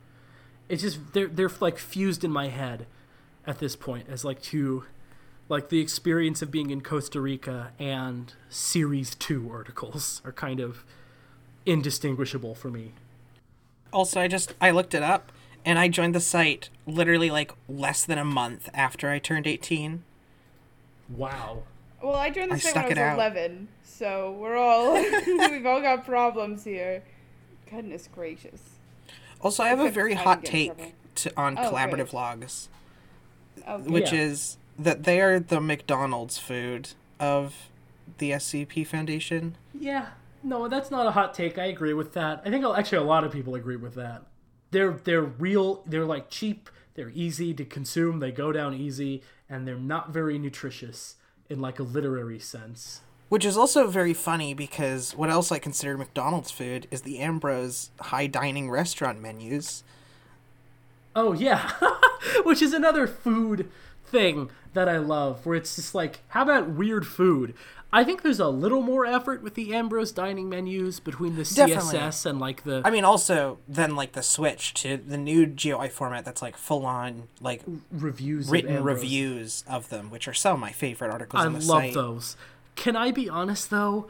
It's 0.68 0.82
just 0.82 1.12
they're 1.12 1.26
they're 1.26 1.50
like 1.58 1.76
fused 1.76 2.22
in 2.22 2.30
my 2.30 2.48
head 2.48 2.86
at 3.44 3.58
this 3.58 3.74
point 3.74 4.06
as 4.08 4.24
like 4.24 4.40
two 4.40 4.84
like 5.48 5.70
the 5.70 5.80
experience 5.80 6.40
of 6.40 6.52
being 6.52 6.70
in 6.70 6.82
Costa 6.82 7.20
Rica 7.20 7.72
and 7.80 8.32
series 8.48 9.16
2 9.16 9.50
articles 9.52 10.22
are 10.24 10.32
kind 10.32 10.60
of 10.60 10.84
indistinguishable 11.66 12.54
for 12.54 12.70
me. 12.70 12.92
Also, 13.92 14.20
I 14.20 14.28
just 14.28 14.54
I 14.60 14.70
looked 14.70 14.94
it 14.94 15.02
up 15.02 15.32
and 15.64 15.80
I 15.80 15.88
joined 15.88 16.14
the 16.14 16.20
site 16.20 16.70
literally 16.86 17.28
like 17.28 17.52
less 17.68 18.04
than 18.04 18.18
a 18.18 18.24
month 18.24 18.70
after 18.72 19.10
I 19.10 19.18
turned 19.18 19.48
18. 19.48 20.04
Wow. 21.10 21.64
Well, 22.02 22.16
I 22.16 22.30
joined 22.30 22.50
the 22.50 22.56
I 22.56 22.58
site 22.58 22.74
when 22.88 22.98
I 22.98 23.14
was 23.14 23.20
out. 23.20 23.32
11, 23.32 23.68
so 23.84 24.32
we're 24.32 24.56
all 24.56 24.92
we've 25.50 25.66
all 25.66 25.80
got 25.80 26.04
problems 26.04 26.64
here. 26.64 27.02
Goodness 27.70 28.08
gracious. 28.12 28.60
Also, 29.40 29.62
I 29.62 29.68
have 29.68 29.80
a 29.80 29.90
very 29.90 30.14
hot 30.14 30.42
didn't 30.42 30.52
get 30.52 30.78
in 30.78 30.84
take 30.84 30.94
to, 31.16 31.32
on 31.36 31.58
Oh, 31.58 31.70
collaborative 31.70 31.96
great. 32.10 32.14
logs, 32.14 32.68
oh, 33.66 33.74
Okay. 33.74 33.90
which 33.90 34.12
Yeah. 34.12 34.20
is 34.20 34.56
that 34.78 35.04
they 35.04 35.20
are 35.20 35.38
the 35.38 35.60
McDonald's 35.60 36.38
food 36.38 36.90
of 37.20 37.68
the 38.18 38.32
SCP 38.32 38.84
Foundation. 38.86 39.56
Yeah, 39.72 40.08
no, 40.42 40.68
that's 40.68 40.90
not 40.90 41.06
a 41.06 41.12
hot 41.12 41.34
take. 41.34 41.58
I 41.58 41.66
agree 41.66 41.94
with 41.94 42.14
that. 42.14 42.42
I 42.44 42.50
think 42.50 42.64
actually 42.64 42.98
a 42.98 43.02
lot 43.02 43.24
of 43.24 43.32
people 43.32 43.54
agree 43.54 43.76
with 43.76 43.94
that. 43.94 44.22
They're 44.70 44.92
they're 45.04 45.22
real. 45.22 45.82
They're 45.86 46.04
like 46.06 46.30
cheap. 46.30 46.68
They're 46.94 47.10
easy 47.14 47.54
to 47.54 47.64
consume. 47.64 48.18
They 48.18 48.32
go 48.32 48.52
down 48.52 48.74
easy, 48.74 49.22
and 49.48 49.66
they're 49.68 49.76
not 49.76 50.10
very 50.10 50.38
nutritious 50.38 51.16
in 51.52 51.60
like 51.60 51.78
a 51.78 51.84
literary 51.84 52.40
sense. 52.40 53.02
Which 53.28 53.44
is 53.44 53.56
also 53.56 53.86
very 53.86 54.12
funny 54.12 54.52
because 54.52 55.14
what 55.16 55.30
else 55.30 55.52
I 55.52 55.58
consider 55.58 55.96
McDonald's 55.96 56.50
food 56.50 56.86
is 56.90 57.02
the 57.02 57.20
Ambrose 57.20 57.90
high 58.00 58.26
dining 58.26 58.70
restaurant 58.70 59.20
menus. 59.20 59.84
Oh 61.14 61.32
yeah, 61.32 61.72
which 62.44 62.60
is 62.60 62.72
another 62.72 63.06
food 63.06 63.70
thing 64.04 64.50
that 64.74 64.88
I 64.88 64.98
love, 64.98 65.44
where 65.46 65.56
it's 65.56 65.76
just 65.76 65.94
like, 65.94 66.20
how 66.28 66.42
about 66.42 66.70
weird 66.70 67.06
food? 67.06 67.54
I 67.94 68.04
think 68.04 68.22
there's 68.22 68.40
a 68.40 68.48
little 68.48 68.80
more 68.80 69.04
effort 69.04 69.42
with 69.42 69.54
the 69.54 69.74
Ambrose 69.74 70.12
dining 70.12 70.48
menus 70.48 70.98
between 70.98 71.36
the 71.36 71.44
Definitely. 71.44 71.98
CSS 71.98 72.24
and 72.26 72.40
like 72.40 72.64
the 72.64 72.80
I 72.84 72.90
mean, 72.90 73.04
also 73.04 73.58
then 73.68 73.94
like 73.94 74.12
the 74.12 74.22
switch 74.22 74.72
to 74.74 74.96
the 74.96 75.18
new 75.18 75.44
GUI 75.46 75.88
format 75.90 76.24
that's 76.24 76.40
like 76.40 76.56
full 76.56 76.86
on 76.86 77.24
like 77.40 77.62
reviews. 77.90 78.48
written 78.48 78.76
Ambrose. 78.76 78.96
reviews 79.02 79.64
of 79.68 79.90
them, 79.90 80.10
which 80.10 80.26
are 80.26 80.32
some 80.32 80.54
of 80.54 80.60
my 80.60 80.72
favorite 80.72 81.10
articles 81.10 81.42
I 81.42 81.46
on 81.46 81.52
the 81.52 81.58
love 81.58 81.82
site. 81.82 81.94
those. 81.94 82.36
Can 82.76 82.96
I 82.96 83.10
be 83.10 83.28
honest 83.28 83.68
though? 83.68 84.08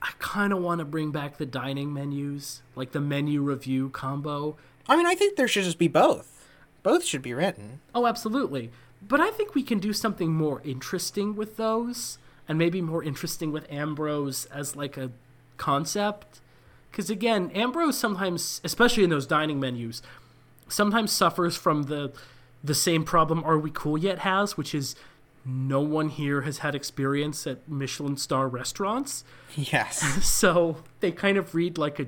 I 0.00 0.10
kind 0.20 0.52
of 0.52 0.60
want 0.60 0.78
to 0.78 0.84
bring 0.84 1.10
back 1.10 1.38
the 1.38 1.46
dining 1.46 1.92
menus, 1.92 2.62
like 2.76 2.92
the 2.92 3.00
menu 3.00 3.42
review 3.42 3.88
combo. 3.88 4.56
I 4.88 4.96
mean, 4.96 5.06
I 5.06 5.16
think 5.16 5.36
there 5.36 5.48
should 5.48 5.64
just 5.64 5.78
be 5.78 5.88
both. 5.88 6.46
Both 6.84 7.04
should 7.04 7.22
be 7.22 7.34
written. 7.34 7.80
Oh, 7.92 8.06
absolutely. 8.06 8.70
But 9.02 9.20
I 9.20 9.30
think 9.30 9.54
we 9.56 9.64
can 9.64 9.80
do 9.80 9.92
something 9.92 10.32
more 10.32 10.62
interesting 10.64 11.34
with 11.34 11.56
those, 11.56 12.18
and 12.48 12.58
maybe 12.58 12.80
more 12.80 13.02
interesting 13.02 13.52
with 13.52 13.70
Ambrose 13.70 14.46
as 14.46 14.76
like 14.76 14.96
a 14.96 15.10
concept. 15.56 16.40
Because 16.90 17.10
again, 17.10 17.50
Ambrose 17.52 17.98
sometimes, 17.98 18.60
especially 18.64 19.04
in 19.04 19.10
those 19.10 19.26
dining 19.26 19.60
menus, 19.60 20.02
sometimes 20.68 21.12
suffers 21.12 21.56
from 21.56 21.84
the 21.84 22.12
the 22.64 22.74
same 22.74 23.04
problem 23.04 23.44
Are 23.44 23.58
We 23.58 23.70
Cool 23.70 23.98
Yet 23.98 24.20
has, 24.20 24.56
which 24.56 24.74
is 24.74 24.96
no 25.44 25.80
one 25.80 26.08
here 26.08 26.42
has 26.42 26.58
had 26.58 26.74
experience 26.74 27.46
at 27.46 27.68
Michelin 27.68 28.16
star 28.16 28.48
restaurants. 28.48 29.24
Yes. 29.54 30.02
So 30.24 30.82
they 31.00 31.12
kind 31.12 31.38
of 31.38 31.54
read 31.54 31.78
like 31.78 32.00
a, 32.00 32.06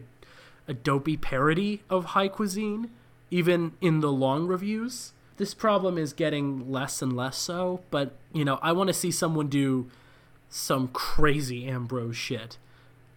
a 0.66 0.74
dopey 0.74 1.16
parody 1.16 1.82
of 1.88 2.06
high 2.06 2.28
cuisine, 2.28 2.90
even 3.30 3.72
in 3.80 4.00
the 4.00 4.10
long 4.10 4.46
reviews. 4.46 5.12
This 5.36 5.54
problem 5.54 5.96
is 5.96 6.12
getting 6.12 6.70
less 6.70 7.00
and 7.00 7.16
less 7.16 7.38
so, 7.38 7.82
but 7.90 8.16
you 8.32 8.44
know, 8.44 8.58
I 8.60 8.72
want 8.72 8.88
to 8.88 8.94
see 8.94 9.12
someone 9.12 9.48
do 9.48 9.88
some 10.48 10.88
crazy 10.88 11.66
Ambrose 11.66 12.16
shit. 12.16 12.58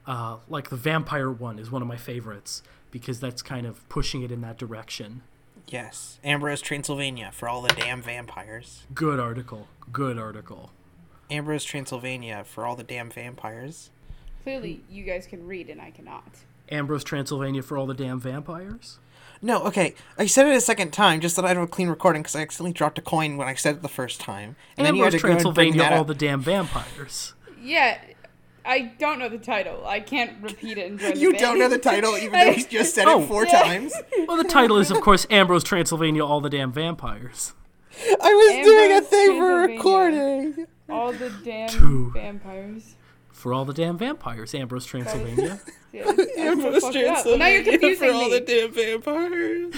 Uh, 0.05 0.37
like 0.49 0.69
the 0.69 0.75
vampire 0.75 1.31
one 1.31 1.59
is 1.59 1.69
one 1.71 1.81
of 1.81 1.87
my 1.87 1.97
favorites 1.97 2.63
because 2.89 3.19
that's 3.19 3.41
kind 3.41 3.65
of 3.65 3.87
pushing 3.89 4.21
it 4.23 4.31
in 4.31 4.41
that 4.41 4.57
direction. 4.57 5.21
yes. 5.67 6.19
Ambrose 6.23 6.61
Transylvania 6.61 7.29
for 7.31 7.47
all 7.47 7.61
the 7.61 7.73
damn 7.73 8.01
vampires. 8.01 8.83
Good 8.93 9.19
article. 9.19 9.67
Good 9.91 10.17
article. 10.17 10.71
Ambrose 11.29 11.63
Transylvania 11.63 12.43
for 12.43 12.65
all 12.65 12.75
the 12.75 12.83
damn 12.83 13.09
vampires. 13.09 13.89
Clearly, 14.43 14.81
you 14.89 15.03
guys 15.05 15.27
can 15.27 15.47
read 15.47 15.69
and 15.69 15.79
I 15.79 15.91
cannot. 15.91 16.25
Ambrose 16.69 17.03
Transylvania 17.03 17.61
for 17.61 17.77
all 17.77 17.85
the 17.85 17.93
damn 17.93 18.19
vampires. 18.19 18.97
No, 19.41 19.63
okay. 19.63 19.95
I 20.17 20.27
said 20.27 20.47
it 20.47 20.55
a 20.55 20.61
second 20.61 20.91
time 20.91 21.19
just 21.19 21.35
that 21.35 21.45
I 21.45 21.49
don't 21.53 21.61
have 21.63 21.69
a 21.69 21.71
clean 21.71 21.87
recording 21.89 22.21
because 22.21 22.35
I 22.35 22.41
accidentally 22.41 22.73
dropped 22.73 22.99
a 22.99 23.01
coin 23.01 23.37
when 23.37 23.47
I 23.47 23.55
said 23.55 23.75
it 23.77 23.81
the 23.81 23.89
first 23.89 24.21
time. 24.21 24.55
And 24.77 24.85
then 24.85 24.95
you 24.95 25.03
had 25.03 25.13
Ambrose 25.15 25.21
to 25.21 25.27
go 25.27 25.31
and 25.31 25.41
Transylvania 25.41 25.83
all 25.95 26.01
up. 26.01 26.07
the 26.07 26.13
damn 26.15 26.41
vampires. 26.41 27.33
Yeah, 27.59 27.97
I 28.63 28.79
don't 28.99 29.17
know 29.17 29.29
the 29.29 29.39
title. 29.39 29.83
I 29.85 29.99
can't 29.99 30.41
repeat 30.43 30.77
it 30.77 30.91
and 30.91 30.99
join 30.99 31.17
You 31.19 31.31
the 31.31 31.37
don't 31.39 31.57
know 31.59 31.69
the 31.69 31.79
title 31.79 32.15
even 32.17 32.33
though 32.39 32.51
you 32.51 32.65
just 32.65 32.93
said 32.93 33.05
Oh. 33.07 33.21
it 33.23 33.27
four 33.27 33.45
Yeah. 33.45 33.63
times. 33.63 33.93
Well, 34.27 34.37
the 34.37 34.43
title 34.43 34.77
is, 34.77 34.91
of 34.91 35.01
course, 35.01 35.25
Ambrose 35.31 35.63
Transylvania, 35.63 36.23
all 36.23 36.41
the 36.41 36.49
damn 36.49 36.71
vampires. 36.71 37.53
I 38.21 38.33
was 38.33 38.65
doing 38.65 38.91
a 38.93 39.01
thing 39.01 39.37
for 39.39 39.55
recording. 39.61 40.65
All 40.89 41.11
the 41.11 41.29
damn 41.43 41.69
Two. 41.69 42.11
vampires. 42.13 42.95
For 43.41 43.53
all 43.55 43.65
the 43.65 43.73
damn 43.73 43.97
vampires, 43.97 44.53
Ambrose 44.53 44.85
Transylvania. 44.85 45.59
Yeah, 45.93 46.03
Ambrose 46.37 46.83
fucked 46.83 46.95
it 46.95 47.05
up. 47.05 47.25
Well, 47.25 47.37
now 47.37 47.47
you're 47.47 47.63
Transylvania 47.63 47.79
confusing 47.79 48.07
for 48.07 48.13
all 48.13 48.29
me. 48.29 48.39
the 48.39 48.45
damn 48.45 48.71
vampires. 48.71 49.75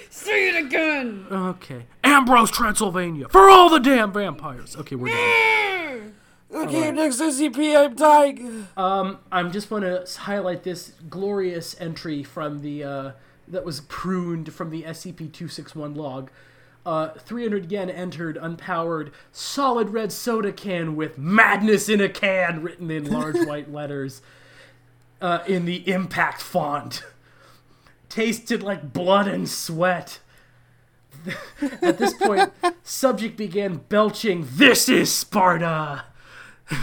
Say 0.10 0.48
it 0.48 0.56
again. 0.66 1.26
Okay. 1.30 1.86
Ambrose 2.02 2.50
Transylvania, 2.50 3.28
for 3.28 3.48
all 3.48 3.70
the 3.70 3.78
damn 3.78 4.12
vampires. 4.12 4.74
Okay, 4.74 4.96
we're 4.96 5.10
done. 5.12 6.14
Okay, 6.52 6.90
next 6.90 7.20
SCP, 7.20 7.76
I'm 7.78 7.94
dying. 7.94 8.66
Um, 8.76 9.20
I'm 9.30 9.52
just 9.52 9.70
want 9.70 9.84
to 9.84 10.04
highlight 10.22 10.64
this 10.64 10.94
glorious 11.08 11.80
entry 11.80 12.24
from 12.24 12.62
the, 12.62 12.82
uh, 12.82 13.12
that 13.46 13.64
was 13.64 13.82
pruned 13.82 14.52
from 14.52 14.70
the 14.70 14.82
SCP-261 14.82 15.96
log. 15.96 16.32
Uh, 16.84 17.10
300 17.10 17.70
yen 17.70 17.88
entered, 17.88 18.36
unpowered, 18.36 19.12
solid 19.30 19.90
red 19.90 20.10
soda 20.10 20.52
can 20.52 20.96
with 20.96 21.16
madness 21.16 21.88
in 21.88 22.00
a 22.00 22.08
can 22.08 22.60
written 22.60 22.90
in 22.90 23.08
large 23.08 23.36
white 23.46 23.72
letters 23.72 24.20
uh, 25.20 25.40
in 25.46 25.64
the 25.64 25.88
impact 25.88 26.42
font. 26.42 27.04
Tasted 28.08 28.62
like 28.62 28.92
blood 28.92 29.28
and 29.28 29.48
sweat. 29.48 30.18
At 31.80 31.98
this 31.98 32.14
point, 32.14 32.52
subject 32.82 33.36
began 33.36 33.76
belching, 33.88 34.48
This 34.50 34.88
is 34.88 35.12
Sparta! 35.12 36.04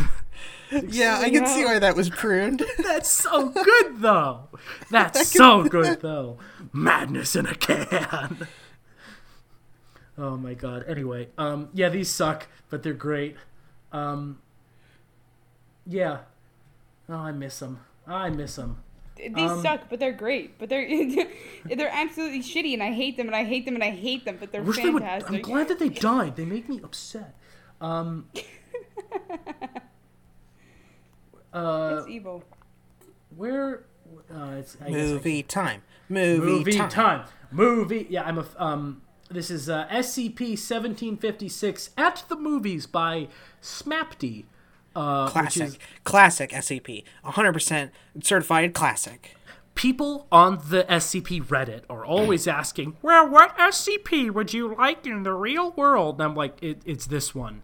Yeah, 0.87 1.19
I 1.19 1.31
can 1.31 1.47
see 1.47 1.65
why 1.65 1.79
that 1.79 1.95
was 1.95 2.11
pruned. 2.11 2.63
That's 2.77 3.11
so 3.11 3.49
good, 3.49 4.01
though. 4.01 4.49
That's 4.91 5.27
so 5.31 5.63
good, 5.63 6.01
though. 6.01 6.37
Madness 6.71 7.35
in 7.35 7.47
a 7.47 7.55
can. 7.55 8.47
Oh 10.19 10.35
my 10.35 10.53
god. 10.53 10.83
Anyway, 10.87 11.29
um, 11.37 11.69
yeah, 11.73 11.87
these 11.89 12.09
suck, 12.09 12.47
but 12.69 12.83
they're 12.83 12.93
great. 12.93 13.37
Um, 13.93 14.39
yeah. 15.87 16.19
Oh, 17.07 17.15
I 17.15 17.31
miss 17.31 17.59
them. 17.59 17.79
I 18.05 18.29
miss 18.29 18.55
them. 18.57 18.83
These 19.15 19.35
Um, 19.51 19.61
suck, 19.61 19.81
but 19.89 19.99
they're 19.99 20.11
great. 20.13 20.59
But 20.59 20.67
they're 20.69 20.87
they're 21.65 21.89
absolutely 21.91 22.41
shitty, 22.41 22.73
and 22.73 22.83
I 22.83 22.91
hate 22.91 23.15
them, 23.17 23.27
and 23.27 23.35
I 23.35 23.43
hate 23.45 23.65
them, 23.65 23.75
and 23.75 23.83
I 23.83 23.91
hate 23.91 24.25
them. 24.25 24.37
But 24.39 24.51
they're 24.51 24.61
Wish 24.61 24.77
they 24.77 24.89
would. 24.89 25.01
fantastic. 25.03 25.35
I'm 25.37 25.41
glad 25.41 25.67
that 25.69 25.79
they 25.79 25.89
died. 26.11 26.35
They 26.35 26.45
make 26.45 26.67
me 26.69 26.81
upset. 26.83 27.35
Um. 27.81 28.27
uh, 31.53 31.97
it's 31.99 32.07
evil. 32.09 32.43
where? 33.35 33.83
Uh, 34.33 34.55
it's 34.59 34.75
I 34.81 34.89
guess 34.89 34.95
I 34.95 35.13
Movie 35.13 35.43
time. 35.43 35.81
Movie, 36.09 36.45
movie 36.45 36.71
time. 36.77 36.89
time. 36.89 37.25
Movie. 37.51 38.07
Yeah, 38.09 38.23
I'm 38.23 38.37
a. 38.37 38.41
f- 38.41 38.55
Um, 38.57 39.01
this 39.29 39.51
is 39.51 39.69
uh, 39.69 39.87
SCP 39.87 40.57
1756 40.57 41.91
at 41.97 42.23
the 42.29 42.35
movies 42.35 42.85
by 42.85 43.27
Smapti. 43.61 44.45
Uh, 44.95 45.23
which 45.25 45.33
Classic. 45.33 45.63
is 45.67 45.79
Classic 46.03 46.49
SCP. 46.51 47.03
100% 47.25 47.91
certified 48.23 48.73
classic. 48.73 49.35
people 49.75 50.27
on 50.31 50.59
the 50.67 50.83
SCP 50.89 51.41
Reddit 51.45 51.83
are 51.89 52.03
always 52.03 52.47
asking, 52.59 52.97
"Well, 53.01 53.29
what 53.29 53.55
SCP 53.57 54.31
would 54.31 54.53
you 54.53 54.75
like 54.75 55.05
in 55.05 55.23
the 55.23 55.33
real 55.33 55.71
world?" 55.71 56.15
And 56.15 56.23
I'm 56.31 56.35
like, 56.35 56.61
it, 56.61 56.81
"It's 56.85 57.05
this 57.05 57.33
one." 57.35 57.61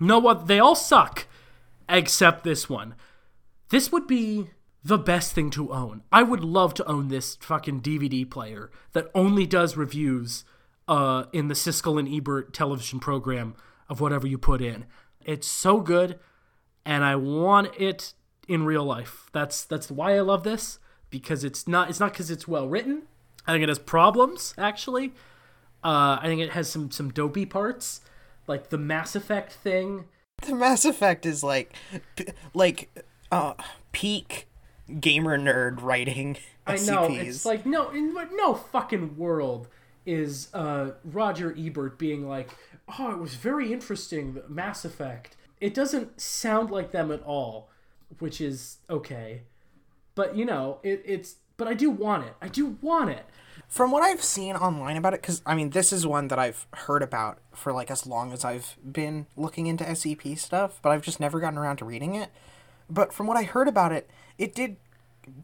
No, 0.00 0.18
what? 0.18 0.46
They 0.46 0.58
all 0.58 0.74
suck, 0.74 1.26
except 1.88 2.42
this 2.42 2.68
one. 2.68 2.94
This 3.68 3.92
would 3.92 4.06
be 4.06 4.50
the 4.82 4.98
best 4.98 5.32
thing 5.34 5.50
to 5.50 5.72
own. 5.72 6.02
I 6.12 6.22
would 6.22 6.42
love 6.42 6.72
to 6.74 6.86
own 6.86 7.08
this 7.08 7.36
fucking 7.40 7.80
DVD 7.80 8.28
player 8.28 8.70
that 8.92 9.10
only 9.14 9.46
does 9.46 9.76
reviews 9.76 10.44
uh, 10.88 11.24
in 11.32 11.48
the 11.48 11.54
Siskel 11.54 11.98
and 11.98 12.08
Ebert 12.08 12.52
television 12.52 13.00
program 13.00 13.54
of 13.88 14.00
whatever 14.00 14.26
you 14.26 14.38
put 14.38 14.60
in. 14.60 14.86
It's 15.24 15.46
so 15.46 15.80
good, 15.80 16.18
and 16.84 17.04
I 17.04 17.16
want 17.16 17.70
it 17.78 18.14
in 18.48 18.64
real 18.64 18.84
life. 18.84 19.28
That's 19.32 19.64
that's 19.64 19.90
why 19.90 20.16
I 20.16 20.20
love 20.20 20.44
this 20.44 20.78
because 21.10 21.44
it's 21.44 21.66
not 21.66 21.90
it's 21.90 22.00
not 22.00 22.12
because 22.12 22.30
it's 22.30 22.46
well 22.46 22.68
written. 22.68 23.02
I 23.46 23.52
think 23.52 23.62
it 23.62 23.68
has 23.68 23.78
problems 23.78 24.54
actually. 24.56 25.12
Uh, 25.84 26.18
I 26.20 26.24
think 26.24 26.40
it 26.40 26.50
has 26.50 26.68
some 26.70 26.90
some 26.90 27.10
dopey 27.10 27.46
parts, 27.46 28.00
like 28.46 28.70
the 28.70 28.78
Mass 28.78 29.14
Effect 29.14 29.52
thing. 29.52 30.04
The 30.42 30.54
Mass 30.54 30.84
Effect 30.84 31.24
is 31.24 31.42
like, 31.42 31.72
like, 32.52 32.90
uh, 33.32 33.54
peak 33.92 34.46
gamer 35.00 35.38
nerd 35.38 35.80
writing 35.82 36.36
I 36.66 36.74
SCPs. 36.76 36.86
know 36.86 37.08
it's 37.10 37.46
like 37.46 37.66
no, 37.66 37.90
in 37.90 38.14
no 38.34 38.54
fucking 38.54 39.16
world 39.16 39.68
is 40.06 40.48
uh, 40.54 40.92
Roger 41.04 41.54
Ebert 41.58 41.98
being 41.98 42.28
like, 42.28 42.50
oh, 42.98 43.10
it 43.10 43.18
was 43.18 43.34
very 43.34 43.72
interesting, 43.72 44.40
Mass 44.48 44.84
Effect. 44.84 45.36
It 45.60 45.74
doesn't 45.74 46.20
sound 46.20 46.70
like 46.70 46.92
them 46.92 47.10
at 47.10 47.22
all, 47.22 47.68
which 48.18 48.40
is 48.40 48.78
okay. 48.88 49.42
But 50.14 50.36
you 50.36 50.44
know, 50.44 50.78
it, 50.82 51.02
it's 51.04 51.36
but 51.56 51.68
I 51.68 51.74
do 51.74 51.90
want 51.90 52.24
it. 52.24 52.34
I 52.40 52.48
do 52.48 52.78
want 52.80 53.10
it. 53.10 53.24
From 53.68 53.90
what 53.90 54.02
I've 54.02 54.22
seen 54.22 54.54
online 54.54 54.96
about 54.96 55.14
it, 55.14 55.22
because 55.22 55.42
I 55.44 55.54
mean, 55.54 55.70
this 55.70 55.92
is 55.92 56.06
one 56.06 56.28
that 56.28 56.38
I've 56.38 56.66
heard 56.72 57.02
about 57.02 57.38
for 57.52 57.72
like 57.72 57.90
as 57.90 58.06
long 58.06 58.32
as 58.32 58.44
I've 58.44 58.76
been 58.90 59.26
looking 59.36 59.66
into 59.66 59.84
SCP 59.84 60.38
stuff, 60.38 60.78
but 60.82 60.90
I've 60.90 61.02
just 61.02 61.20
never 61.20 61.40
gotten 61.40 61.58
around 61.58 61.78
to 61.78 61.84
reading 61.84 62.14
it. 62.14 62.30
But 62.88 63.12
from 63.12 63.26
what 63.26 63.36
I 63.36 63.42
heard 63.42 63.68
about 63.68 63.92
it, 63.92 64.08
it 64.38 64.54
did. 64.54 64.76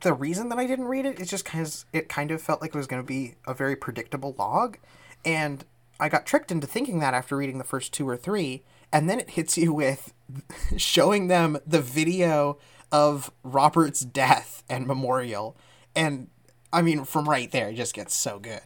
The 0.01 0.13
reason 0.13 0.49
that 0.49 0.59
I 0.59 0.67
didn't 0.67 0.87
read 0.87 1.07
it 1.07 1.21
is 1.21 1.29
just 1.31 1.45
because 1.45 1.85
it 1.93 2.09
kind 2.09 2.31
of 2.31 2.41
felt 2.41 2.61
like 2.61 2.75
it 2.75 2.79
was 2.79 2.87
going 2.87 3.03
to 3.03 3.07
be 3.07 3.35
a 3.47 3.55
very 3.55 3.77
predictable 3.77 4.35
log, 4.39 4.79
and 5.25 5.65
I 5.99 6.09
got 6.09 6.27
tricked 6.27 6.51
into 6.51 6.67
thinking 6.67 6.99
that 7.01 7.15
after 7.15 7.37
reading 7.37 7.59
the 7.59 7.65
first 7.65 7.93
two 7.93 8.09
or 8.09 8.17
three, 8.17 8.63
and 8.93 9.09
then 9.09 9.21
it 9.21 9.31
hits 9.31 9.57
you 9.59 9.73
with 9.73 10.13
showing 10.77 11.29
them 11.29 11.59
the 11.67 11.81
video 11.81 12.59
of 12.91 13.31
Robert's 13.43 14.01
death 14.01 14.63
and 14.69 14.87
memorial, 14.87 15.57
and 15.95 16.29
I 16.73 16.83
mean, 16.83 17.05
from 17.05 17.29
right 17.29 17.51
there, 17.51 17.69
it 17.71 17.75
just 17.75 17.95
gets 17.95 18.15
so 18.15 18.39
good. 18.39 18.63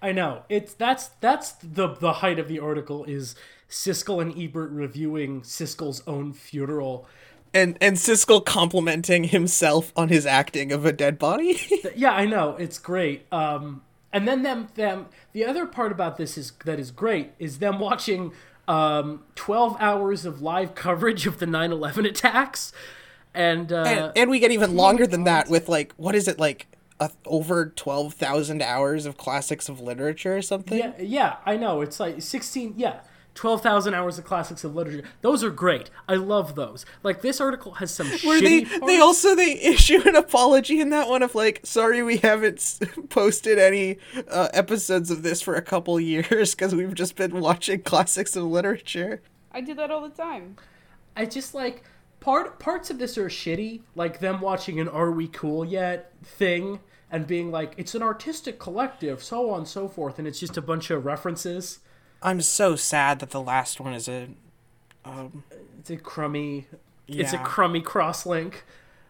I 0.00 0.10
know 0.10 0.42
it's 0.48 0.74
that's 0.74 1.08
that's 1.20 1.52
the 1.52 1.88
the 1.88 2.14
height 2.14 2.40
of 2.40 2.48
the 2.48 2.58
article 2.58 3.04
is 3.04 3.36
Siskel 3.70 4.20
and 4.20 4.36
Ebert 4.36 4.70
reviewing 4.70 5.42
Siskel's 5.42 6.02
own 6.06 6.32
funeral. 6.32 7.06
And 7.54 7.76
and 7.80 7.96
Siskel 7.96 8.44
complimenting 8.44 9.24
himself 9.24 9.92
on 9.94 10.08
his 10.08 10.24
acting 10.26 10.72
of 10.72 10.86
a 10.86 10.92
dead 10.92 11.18
body. 11.18 11.60
yeah, 11.94 12.12
I 12.12 12.24
know 12.24 12.56
it's 12.56 12.78
great. 12.78 13.26
Um, 13.30 13.82
and 14.12 14.26
then 14.26 14.42
them 14.42 14.68
them 14.74 15.06
the 15.32 15.44
other 15.44 15.66
part 15.66 15.92
about 15.92 16.16
this 16.16 16.38
is 16.38 16.52
that 16.64 16.78
is 16.78 16.90
great 16.90 17.32
is 17.38 17.58
them 17.58 17.78
watching 17.78 18.32
um, 18.68 19.24
12 19.34 19.76
hours 19.80 20.24
of 20.24 20.40
live 20.40 20.74
coverage 20.74 21.26
of 21.26 21.38
the 21.38 21.46
9/11 21.46 22.08
attacks. 22.08 22.72
And, 23.34 23.72
uh, 23.72 23.84
and 23.86 24.12
and 24.16 24.30
we 24.30 24.38
get 24.40 24.52
even 24.52 24.76
longer 24.76 25.06
than 25.06 25.24
that 25.24 25.48
with 25.48 25.68
like 25.68 25.92
what 25.96 26.14
is 26.14 26.28
it 26.28 26.38
like 26.38 26.66
over 27.26 27.66
12,000 27.66 28.62
hours 28.62 29.06
of 29.06 29.16
classics 29.16 29.68
of 29.68 29.80
literature 29.80 30.36
or 30.36 30.42
something? 30.42 30.78
Yeah, 30.78 30.92
yeah, 31.00 31.36
I 31.44 31.56
know. 31.56 31.80
It's 31.80 31.98
like 31.98 32.22
16, 32.22 32.74
yeah. 32.76 33.00
12,000 33.34 33.94
hours 33.94 34.18
of 34.18 34.24
classics 34.24 34.62
of 34.64 34.74
literature. 34.74 35.06
Those 35.22 35.42
are 35.42 35.50
great. 35.50 35.90
I 36.08 36.16
love 36.16 36.54
those. 36.54 36.84
Like 37.02 37.22
this 37.22 37.40
article 37.40 37.72
has 37.72 37.90
some 37.90 38.08
Where 38.24 38.40
they 38.40 38.64
parts. 38.64 38.86
they 38.86 38.98
also 39.00 39.34
they 39.34 39.52
issue 39.62 40.02
an 40.06 40.16
apology 40.16 40.80
in 40.80 40.90
that 40.90 41.08
one 41.08 41.22
of 41.22 41.34
like 41.34 41.60
sorry 41.64 42.02
we 42.02 42.18
haven't 42.18 42.78
posted 43.08 43.58
any 43.58 43.98
uh, 44.28 44.48
episodes 44.52 45.10
of 45.10 45.22
this 45.22 45.40
for 45.40 45.54
a 45.54 45.62
couple 45.62 45.98
years 45.98 46.54
cuz 46.54 46.74
we've 46.74 46.94
just 46.94 47.16
been 47.16 47.40
watching 47.40 47.80
classics 47.82 48.36
of 48.36 48.44
literature. 48.44 49.22
I 49.50 49.60
do 49.60 49.74
that 49.74 49.90
all 49.90 50.02
the 50.02 50.14
time. 50.14 50.56
I 51.16 51.24
just 51.26 51.54
like 51.54 51.84
part 52.20 52.58
parts 52.58 52.90
of 52.90 52.98
this 52.98 53.16
are 53.18 53.28
shitty, 53.28 53.80
like 53.94 54.20
them 54.20 54.40
watching 54.40 54.78
an 54.78 54.88
"Are 54.88 55.10
we 55.10 55.28
cool 55.28 55.64
yet?" 55.64 56.12
thing 56.22 56.80
and 57.10 57.26
being 57.26 57.50
like, 57.50 57.74
"It's 57.76 57.94
an 57.94 58.02
artistic 58.02 58.58
collective," 58.58 59.22
so 59.22 59.50
on 59.50 59.58
and 59.60 59.68
so 59.68 59.88
forth, 59.88 60.18
and 60.18 60.26
it's 60.28 60.40
just 60.40 60.56
a 60.56 60.62
bunch 60.62 60.90
of 60.90 61.04
references. 61.04 61.80
I'm 62.22 62.40
so 62.40 62.76
sad 62.76 63.18
that 63.20 63.30
the 63.30 63.40
last 63.40 63.80
one 63.80 63.94
is 63.94 64.08
a. 64.08 64.28
Um, 65.04 65.44
it's 65.78 65.90
a 65.90 65.96
crummy. 65.96 66.66
Yeah. 67.06 67.24
It's 67.24 67.32
a 67.32 67.38
crummy 67.38 67.80
crosslink. 67.80 68.54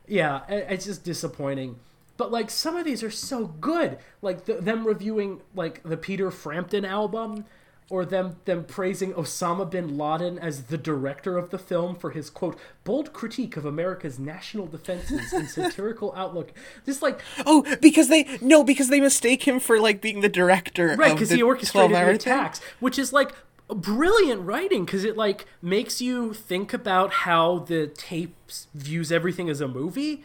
Yeah, 0.07 0.41
it's 0.49 0.87
just 0.87 1.05
disappointing. 1.05 1.77
But 2.17 2.31
like 2.31 2.51
some 2.51 2.77
of 2.77 2.85
these 2.85 3.03
are 3.03 3.11
so 3.11 3.47
good, 3.47 3.99
like 4.21 4.45
the, 4.45 4.55
them 4.55 4.87
reviewing 4.87 5.41
like 5.55 5.83
the 5.83 5.97
Peter 5.97 6.31
Frampton 6.31 6.85
album, 6.85 7.45
or 7.93 8.07
them 8.07 8.37
them 8.47 8.65
praising 8.65 9.13
Osama 9.13 9.71
bin 9.71 9.99
Laden 9.99 10.39
as 10.39 10.65
the 10.65 10.79
director 10.79 11.37
of 11.37 11.51
the 11.51 11.59
film 11.59 11.95
for 11.95 12.11
his 12.13 12.31
quote 12.31 12.59
bold 12.85 13.13
critique 13.13 13.55
of 13.55 13.67
America's 13.67 14.19
national 14.19 14.67
defenses 14.67 15.31
and 15.35 15.47
satirical 15.47 16.11
outlook. 16.17 16.53
This 16.87 17.03
like 17.03 17.21
oh, 17.45 17.67
because 17.83 18.09
they 18.09 18.39
no, 18.41 18.65
because 18.65 18.89
they 18.89 18.99
mistake 18.99 19.47
him 19.47 19.61
for 19.61 19.79
like 19.79 20.01
being 20.01 20.23
the 20.23 20.31
director. 20.31 20.97
right 20.97 21.13
because 21.13 21.29
he 21.29 21.43
orchestrated 21.43 21.91
12-hour 21.91 22.13
the 22.15 22.19
thing. 22.19 22.33
attacks 22.33 22.61
which 22.81 22.99
is 22.99 23.13
like 23.13 23.35
brilliant 23.69 24.41
writing 24.41 24.87
because 24.87 25.05
it 25.05 25.19
like 25.19 25.45
makes 25.61 26.01
you 26.01 26.33
think 26.33 26.73
about 26.73 27.13
how 27.13 27.59
the 27.59 27.89
tapes 27.89 28.69
views 28.75 29.13
everything 29.13 29.51
as 29.51 29.61
a 29.61 29.69
movie 29.69 30.25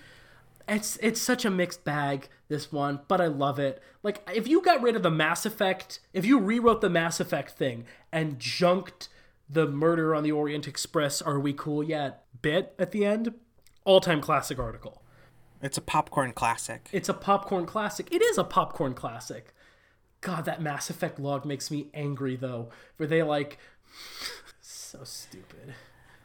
it's 0.67 0.97
it's 1.01 1.21
such 1.21 1.45
a 1.45 1.49
mixed 1.49 1.83
bag 1.83 2.27
this 2.47 2.71
one 2.71 2.99
but 3.07 3.19
i 3.21 3.27
love 3.27 3.59
it 3.59 3.81
like 4.03 4.21
if 4.33 4.47
you 4.47 4.61
got 4.61 4.81
rid 4.81 4.95
of 4.95 5.03
the 5.03 5.11
mass 5.11 5.45
effect 5.45 5.99
if 6.13 6.25
you 6.25 6.39
rewrote 6.39 6.81
the 6.81 6.89
mass 6.89 7.19
effect 7.19 7.51
thing 7.51 7.85
and 8.11 8.39
junked 8.39 9.09
the 9.49 9.67
murder 9.67 10.13
on 10.15 10.23
the 10.23 10.31
orient 10.31 10.67
express 10.67 11.21
are 11.21 11.39
we 11.39 11.53
cool 11.53 11.83
yet 11.83 12.23
bit 12.41 12.73
at 12.79 12.91
the 12.91 13.05
end 13.05 13.33
all-time 13.85 14.21
classic 14.21 14.59
article 14.59 15.01
It's 15.61 15.77
a 15.77 15.81
popcorn 15.81 16.33
classic. 16.33 16.89
it's 16.91 17.09
a 17.09 17.13
popcorn 17.13 17.65
classic. 17.65 18.07
It 18.11 18.21
is 18.21 18.37
a 18.37 18.43
popcorn 18.43 18.93
classic. 18.93 19.55
God, 20.21 20.45
that 20.45 20.61
Mass 20.61 20.89
Effect 20.89 21.19
log 21.19 21.45
makes 21.45 21.71
me 21.71 21.87
angry 21.93 22.35
though. 22.35 22.69
Where 22.97 23.07
they 23.07 23.23
like 23.23 23.57
so 24.61 25.03
stupid. 25.03 25.73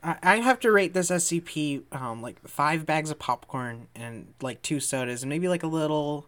I 0.03 0.16
I 0.22 0.36
have 0.36 0.61
to 0.61 0.72
rate 0.72 0.94
this 0.94 1.11
SCP 1.11 1.82
um 1.92 2.22
like 2.22 2.46
five 2.48 2.84
bags 2.86 3.11
of 3.11 3.18
popcorn 3.18 3.88
and 3.94 4.32
like 4.40 4.62
two 4.62 4.80
sodas 4.80 5.22
and 5.22 5.30
maybe 5.30 5.48
like 5.48 5.62
a 5.62 5.66
little 5.68 6.26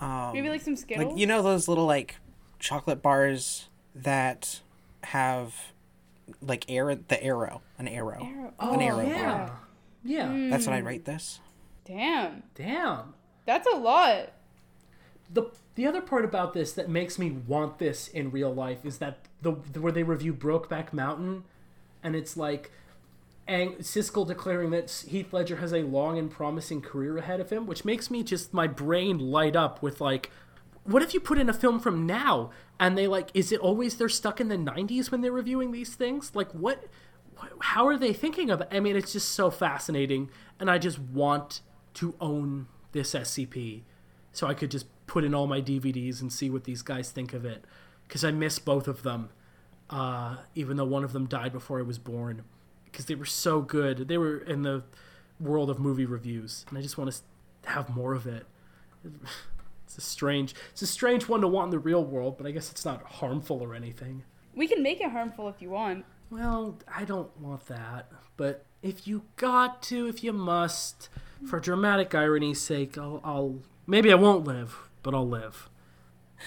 Maybe 0.00 0.48
like 0.48 0.60
some 0.62 0.76
Skittles. 0.76 1.12
like 1.12 1.18
you 1.18 1.26
know 1.26 1.42
those 1.42 1.68
little 1.68 1.86
like 1.86 2.16
chocolate 2.58 3.02
bars 3.02 3.68
that 3.94 4.60
have 5.04 5.54
like 6.40 6.70
arrow 6.70 6.98
the 7.08 7.22
arrow 7.22 7.62
an 7.78 7.86
arrow. 7.88 8.20
Arrow- 8.22 8.52
An 8.74 8.80
arrow 8.82 9.06
yeah. 9.06 9.36
bar. 9.46 9.60
Yeah. 10.04 10.48
That's 10.50 10.66
what 10.66 10.74
I 10.74 10.78
rate 10.78 11.04
this. 11.04 11.40
Damn, 11.84 12.42
Damn. 12.54 13.14
that's 13.44 13.66
a 13.66 13.76
lot. 13.76 14.32
The 15.32 15.50
the 15.76 15.86
other 15.86 16.00
part 16.00 16.24
about 16.24 16.52
this 16.54 16.72
that 16.72 16.88
makes 16.88 17.18
me 17.18 17.30
want 17.30 17.78
this 17.78 18.08
in 18.08 18.30
real 18.30 18.52
life 18.52 18.84
is 18.84 18.98
that 18.98 19.18
the, 19.42 19.52
the 19.72 19.80
where 19.80 19.92
they 19.92 20.02
review 20.02 20.32
Brokeback 20.34 20.92
Mountain, 20.92 21.44
and 22.02 22.16
it's 22.16 22.36
like, 22.36 22.70
Ang- 23.48 23.76
Siskel 23.76 24.26
declaring 24.26 24.70
that 24.70 24.90
Heath 25.08 25.32
Ledger 25.32 25.56
has 25.56 25.72
a 25.72 25.82
long 25.82 26.18
and 26.18 26.30
promising 26.30 26.80
career 26.82 27.16
ahead 27.18 27.40
of 27.40 27.50
him, 27.50 27.66
which 27.66 27.84
makes 27.84 28.10
me 28.10 28.22
just 28.22 28.52
my 28.52 28.66
brain 28.66 29.18
light 29.18 29.54
up 29.54 29.82
with 29.82 30.00
like, 30.00 30.30
what 30.84 31.02
if 31.02 31.14
you 31.14 31.20
put 31.20 31.38
in 31.38 31.48
a 31.48 31.52
film 31.52 31.78
from 31.80 32.06
now 32.06 32.50
and 32.80 32.96
they 32.96 33.06
like, 33.06 33.30
is 33.34 33.52
it 33.52 33.60
always 33.60 33.96
they're 33.96 34.08
stuck 34.08 34.40
in 34.40 34.48
the 34.48 34.56
'90s 34.56 35.10
when 35.10 35.20
they're 35.20 35.32
reviewing 35.32 35.72
these 35.72 35.94
things? 35.94 36.32
Like 36.34 36.50
what? 36.52 36.84
wh- 37.38 37.46
How 37.60 37.86
are 37.86 37.96
they 37.96 38.12
thinking 38.12 38.50
of 38.50 38.60
it? 38.60 38.68
I 38.70 38.80
mean, 38.80 38.96
it's 38.96 39.12
just 39.12 39.30
so 39.30 39.50
fascinating, 39.50 40.30
and 40.60 40.70
I 40.70 40.78
just 40.78 40.98
want 40.98 41.60
to 41.94 42.14
own 42.20 42.66
this 42.92 43.14
SCP 43.14 43.82
so 44.32 44.46
I 44.46 44.54
could 44.54 44.70
just 44.70 44.86
put 45.06 45.24
in 45.24 45.34
all 45.34 45.46
my 45.46 45.60
DVDs 45.62 46.20
and 46.20 46.32
see 46.32 46.50
what 46.50 46.64
these 46.64 46.82
guys 46.82 47.10
think 47.10 47.32
of 47.32 47.44
it. 47.44 47.64
Because 48.06 48.24
I 48.24 48.30
miss 48.30 48.58
both 48.58 48.86
of 48.86 49.02
them, 49.02 49.30
uh, 49.90 50.36
even 50.54 50.76
though 50.76 50.84
one 50.84 51.04
of 51.04 51.12
them 51.12 51.26
died 51.26 51.52
before 51.52 51.78
I 51.78 51.82
was 51.82 51.98
born. 51.98 52.42
Because 52.96 53.04
they 53.04 53.14
were 53.14 53.26
so 53.26 53.60
good. 53.60 54.08
They 54.08 54.16
were 54.16 54.38
in 54.38 54.62
the 54.62 54.82
world 55.38 55.68
of 55.68 55.78
movie 55.78 56.06
reviews, 56.06 56.64
and 56.70 56.78
I 56.78 56.80
just 56.80 56.96
want 56.96 57.12
to 57.12 57.68
have 57.70 57.94
more 57.94 58.14
of 58.14 58.26
it. 58.26 58.46
It's 59.84 59.98
a 59.98 60.00
strange, 60.00 60.52
it's 60.72 60.82
a 60.82 60.86
strange 60.86 61.28
one 61.28 61.42
to 61.42 61.46
want 61.46 61.66
in 61.66 61.70
the 61.70 61.78
real 61.78 62.02
world, 62.02 62.36
but 62.36 62.44
I 62.44 62.50
guess 62.50 62.72
it's 62.72 62.84
not 62.84 63.04
harmful 63.04 63.62
or 63.62 63.72
anything. 63.72 64.24
We 64.52 64.66
can 64.66 64.82
make 64.82 65.00
it 65.00 65.12
harmful 65.12 65.48
if 65.48 65.62
you 65.62 65.70
want. 65.70 66.04
Well, 66.28 66.76
I 66.92 67.04
don't 67.04 67.30
want 67.38 67.66
that. 67.66 68.10
But 68.36 68.64
if 68.82 69.06
you 69.06 69.22
got 69.36 69.84
to, 69.84 70.08
if 70.08 70.24
you 70.24 70.32
must, 70.32 71.08
for 71.48 71.60
dramatic 71.60 72.16
irony's 72.16 72.60
sake, 72.60 72.98
I'll, 72.98 73.20
I'll 73.22 73.60
maybe 73.86 74.10
I 74.10 74.16
won't 74.16 74.44
live, 74.44 74.90
but 75.04 75.14
I'll 75.14 75.28
live. 75.28 75.70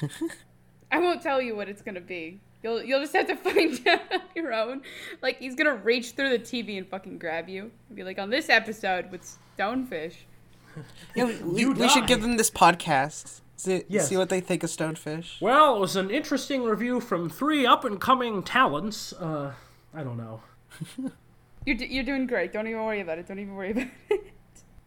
I 0.91 0.99
won't 0.99 1.21
tell 1.21 1.41
you 1.41 1.55
what 1.55 1.69
it's 1.69 1.81
gonna 1.81 2.01
be. 2.01 2.41
You'll 2.63 2.83
you'll 2.83 2.99
just 2.99 3.13
have 3.15 3.27
to 3.27 3.35
find 3.51 3.87
out 3.87 4.01
on 4.13 4.21
your 4.35 4.53
own. 4.53 4.81
Like 5.21 5.37
he's 5.39 5.55
gonna 5.55 5.75
reach 5.75 6.11
through 6.11 6.29
the 6.31 6.39
TV 6.39 6.77
and 6.77 6.87
fucking 6.87 7.17
grab 7.19 7.47
you. 7.49 7.71
And 7.87 7.95
be 7.95 8.03
like 8.03 8.19
on 8.19 8.29
this 8.29 8.49
episode 8.49 9.11
with 9.11 9.37
Stonefish. 9.57 10.13
Yeah, 11.15 11.25
we, 11.25 11.65
we, 11.65 11.65
we 11.73 11.89
should 11.89 12.07
give 12.07 12.21
them 12.21 12.37
this 12.37 12.49
podcast. 12.51 13.41
See, 13.57 13.83
Yes. 13.89 14.07
see 14.07 14.15
what 14.15 14.29
they 14.29 14.39
think 14.39 14.63
of 14.63 14.69
Stonefish. 14.69 15.41
Well, 15.41 15.75
it 15.75 15.79
was 15.79 15.95
an 15.97 16.09
interesting 16.09 16.63
review 16.63 17.01
from 17.01 17.29
three 17.29 17.65
up 17.65 17.83
and 17.83 17.99
coming 17.99 18.43
talents. 18.43 19.11
Uh, 19.11 19.53
I 19.93 20.03
don't 20.03 20.15
know. 20.15 20.41
You're 21.65 21.75
d- 21.75 21.87
you're 21.87 22.03
doing 22.05 22.25
great. 22.27 22.53
Don't 22.53 22.67
even 22.67 22.81
worry 22.83 23.01
about 23.01 23.17
it. 23.17 23.27
Don't 23.27 23.39
even 23.39 23.55
worry 23.55 23.71
about 23.71 23.87
it. 24.09 24.33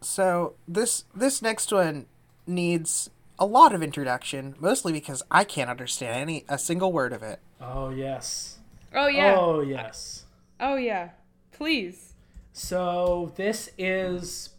So 0.01 0.55
this 0.67 1.05
this 1.15 1.43
next 1.43 1.71
one 1.73 2.07
needs 2.47 3.11
a 3.39 3.45
lot 3.45 3.75
of 3.75 3.83
introduction, 3.83 4.55
mostly 4.59 4.93
because 4.93 5.23
I 5.31 5.45
can't 5.45 5.69
understand 5.69 6.17
any 6.17 6.45
a 6.49 6.59
single 6.59 6.93
word 6.93 7.13
of 7.13 7.23
it. 7.23 7.41
Oh 7.63 7.91
yes. 7.91 8.59
Oh 8.95 9.07
yeah. 9.07 9.35
Oh, 9.39 9.61
yes. 9.61 10.25
Oh 10.61 10.77
yeah. 10.77 11.11
Please. 11.53 12.15
So 12.53 13.33
this 13.37 13.71
is 13.79 14.51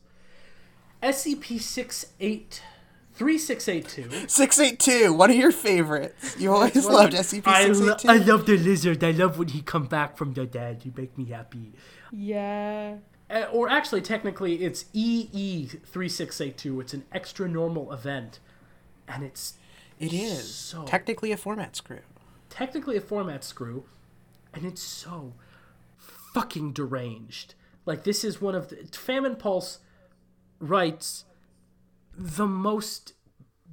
SCP 1.01 1.59
six 1.59 2.05
eight 2.19 2.63
three 3.13 3.37
six 3.37 3.67
eight 3.67 3.87
two. 3.87 4.09
Six 4.27 4.59
eight 4.59 4.79
two, 4.79 5.13
one 5.13 5.29
of 5.29 5.35
your 5.35 5.51
favorites. 5.51 6.35
You 6.39 6.53
always 6.53 6.85
loved 6.85 7.13
SCP 7.13 7.43
I, 7.45 7.65
six 7.65 7.79
lo- 7.79 7.97
I 8.13 8.17
love 8.17 8.45
the 8.45 8.57
lizard. 8.57 9.03
I 9.03 9.11
love 9.11 9.37
when 9.37 9.49
he 9.49 9.61
come 9.61 9.85
back 9.85 10.17
from 10.17 10.33
the 10.33 10.45
dead. 10.45 10.81
You 10.85 10.93
make 10.95 11.17
me 11.17 11.25
happy. 11.25 11.73
Yeah. 12.11 12.95
Uh, 13.29 13.45
or 13.51 13.69
actually, 13.69 14.01
technically, 14.01 14.63
it's 14.63 14.85
EE3682. 14.95 16.81
It's 16.81 16.93
an 16.93 17.03
extra 17.11 17.47
normal 17.47 17.91
event. 17.91 18.39
And 19.07 19.23
it's 19.23 19.55
It 19.99 20.13
is 20.13 20.53
So- 20.53 20.83
technically 20.85 21.31
a 21.31 21.37
format 21.37 21.75
screw. 21.75 21.99
Technically 22.53 22.95
a 22.95 23.01
format 23.01 23.43
screw, 23.43 23.85
and 24.53 24.63
it's 24.63 24.81
so 24.81 25.33
fucking 25.97 26.71
deranged. 26.71 27.55
Like 27.83 28.03
this 28.03 28.23
is 28.23 28.39
one 28.39 28.53
of 28.53 28.69
the 28.69 28.75
Famine 28.91 29.35
Pulse 29.35 29.79
writes 30.59 31.25
the 32.15 32.45
most 32.45 33.13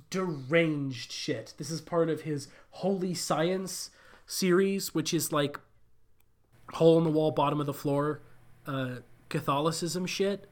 deranged 0.09 1.13
shit. 1.13 1.53
This 1.59 1.71
is 1.71 1.83
part 1.83 2.09
of 2.09 2.23
his 2.23 2.49
Holy 2.71 3.13
Science 3.13 3.91
series, 4.27 4.95
which 4.95 5.13
is 5.13 5.31
like 5.31 5.61
hole 6.73 6.97
in 6.97 7.05
the 7.05 7.11
wall, 7.11 7.33
bottom 7.33 7.61
of 7.61 7.67
the 7.67 7.75
floor, 7.75 8.23
uh, 8.67 8.97
Catholicism 9.29 10.07
shit. 10.07 10.49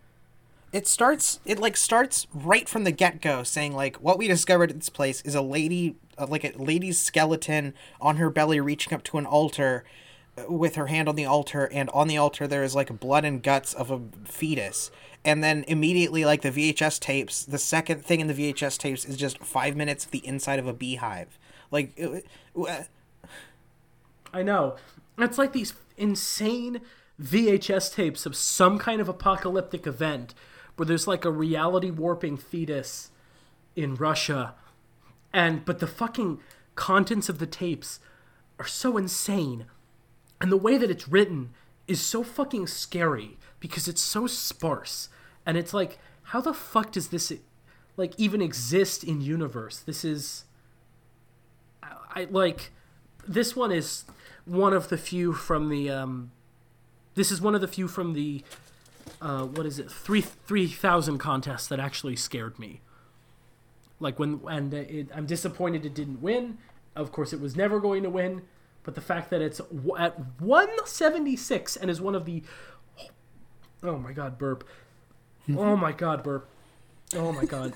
It 0.71 0.87
starts. 0.87 1.41
It 1.47 1.59
like 1.59 1.79
starts 1.79 2.27
right 2.35 2.69
from 2.69 2.85
the 2.85 2.93
get 2.93 3.23
go, 3.23 3.43
saying 3.43 3.73
like 3.73 3.97
what 3.97 4.19
we 4.19 4.29
discovered 4.29 4.71
at 4.71 4.77
this 4.77 4.91
place 4.91 5.23
is 5.23 5.35
a 5.35 5.41
lady, 5.41 5.97
uh, 6.19 6.27
like 6.27 6.45
a 6.45 6.53
lady's 6.57 7.01
skeleton 7.01 7.75
on 8.01 8.17
her 8.17 8.31
belly, 8.31 8.61
reaching 8.61 8.95
up 8.95 9.03
to 9.05 9.19
an 9.19 9.27
altar, 9.27 9.85
uh, 10.37 10.51
with 10.53 10.75
her 10.75 10.87
hand 10.87 11.09
on 11.09 11.17
the 11.17 11.25
altar, 11.25 11.69
and 11.73 11.89
on 11.91 12.09
the 12.09 12.17
altar 12.17 12.47
there 12.47 12.63
is 12.63 12.75
like 12.75 13.01
blood 13.01 13.25
and 13.25 13.43
guts 13.43 13.75
of 13.75 13.91
a 13.91 14.01
fetus. 14.25 14.91
And 15.25 15.43
then 15.43 15.65
immediately, 15.67 16.25
like 16.25 16.43
the 16.43 16.51
VHS 16.51 17.01
tapes, 17.01 17.45
the 17.45 17.59
second 17.59 18.05
thing 18.05 18.21
in 18.21 18.27
the 18.29 18.35
VHS 18.35 18.79
tapes 18.79 19.05
is 19.05 19.17
just 19.17 19.39
five 19.39 19.77
minutes 19.77 20.05
of 20.05 20.11
the 20.11 20.27
inside 20.27 20.59
of 20.59 20.67
a 20.67 20.73
beehive. 20.73 21.39
Like, 21.71 21.99
uh, 22.57 22.83
I 24.33 24.43
know. 24.43 24.77
It's 25.19 25.39
like 25.39 25.53
these 25.53 25.75
insane 25.97 26.81
VHS 27.21 27.93
tapes 27.93 28.27
of 28.27 28.37
some 28.37 28.79
kind 28.79 29.01
of 29.01 29.09
apocalyptic 29.09 29.87
event 29.87 30.35
where 30.77 30.87
there's 30.87 31.09
like 31.09 31.25
a 31.25 31.31
reality 31.31 31.91
warping 31.91 32.37
fetus 32.37 33.11
in 33.75 33.97
Russia. 33.97 34.55
And 35.33 35.65
but 35.65 35.79
the 35.79 35.87
fucking 35.87 36.41
contents 36.75 37.29
of 37.29 37.39
the 37.39 37.47
tapes 37.47 38.01
are 38.59 38.67
so 38.67 38.97
insane. 38.97 39.67
And 40.41 40.53
the 40.53 40.57
way 40.57 40.79
that 40.79 40.91
it's 40.91 41.09
written 41.09 41.51
is 41.87 42.01
so 42.01 42.23
fucking 42.23 42.67
scary 42.67 43.39
because 43.61 43.89
it's 43.89 44.03
so 44.03 44.27
sparse. 44.27 45.09
And 45.45 45.57
it's 45.57 45.75
like 45.75 45.99
how 46.25 46.41
the 46.41 46.55
fuck 46.55 46.93
does 46.93 47.09
this 47.09 47.33
like 47.97 48.15
even 48.19 48.43
exist 48.43 49.03
in 49.03 49.21
universe? 49.21 49.81
This 49.81 50.05
is 50.05 50.45
I 51.83 52.27
like 52.31 52.71
this 53.27 53.55
one 53.55 53.73
is 53.73 54.05
one 54.45 54.73
of 54.73 54.89
the 54.89 54.99
few 54.99 55.33
from 55.33 55.69
the 55.69 55.91
um 55.91 56.31
this 57.15 57.31
is 57.31 57.41
one 57.41 57.55
of 57.55 57.61
the 57.61 57.69
few 57.69 57.89
from 57.89 58.15
the 58.15 58.43
uh 59.21 59.45
what 59.45 59.67
is 59.67 59.79
it 59.79 59.91
three 59.91 60.21
three 60.21 60.67
thousand 60.67 61.19
contest 61.19 61.69
that 61.69 61.79
actually 61.79 62.17
scared 62.17 62.59
me 62.59 62.81
like 64.01 64.19
when 64.19 64.41
and 64.49 64.73
it, 64.75 65.09
i'm 65.15 65.27
disappointed 65.27 65.85
it 65.85 65.95
didn't 65.95 66.21
win 66.21 66.59
of 66.95 67.13
course 67.13 67.33
it 67.33 67.41
was 67.41 67.57
never 67.57 67.81
going 67.81 68.03
to 68.03 68.11
win 68.11 68.43
but 68.85 68.95
the 68.95 69.01
fact 69.01 69.31
that 69.31 69.43
it's 69.43 69.61
at 69.99 70.41
176 70.41 71.77
and 71.77 71.91
is 71.91 72.01
one 72.01 72.15
of 72.15 72.25
the 72.25 72.43
oh 73.83 73.99
my 73.99 74.13
god 74.13 74.39
burp 74.39 74.67
oh 75.57 75.77
my 75.77 75.93
god 75.93 76.23
burp 76.23 76.49
oh 77.15 77.33
my 77.33 77.45
god 77.45 77.73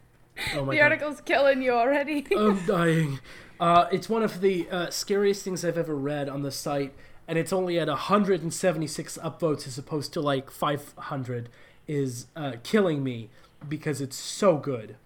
oh 0.54 0.64
my 0.64 0.72
The 0.72 0.78
god 0.78 0.84
article's 0.92 1.20
killing 1.20 1.62
you 1.62 1.72
already. 1.72 2.26
I'm 2.36 2.64
dying. 2.66 3.20
Uh, 3.58 3.86
it's 3.92 4.08
one 4.08 4.22
of 4.22 4.40
the 4.40 4.68
uh, 4.70 4.90
scariest 4.90 5.44
things 5.44 5.64
I've 5.64 5.76
ever 5.76 5.94
read 5.94 6.28
on 6.28 6.42
the 6.42 6.50
site, 6.50 6.94
and 7.28 7.36
it's 7.38 7.52
only 7.52 7.78
at 7.78 7.88
176 7.88 9.18
upvotes 9.18 9.66
as 9.66 9.76
opposed 9.76 10.12
to 10.14 10.20
like 10.20 10.50
500. 10.50 11.48
Is 11.86 12.26
uh, 12.36 12.52
killing 12.62 13.02
me 13.02 13.30
because 13.68 14.00
it's 14.00 14.16
so 14.16 14.56
good. 14.56 14.96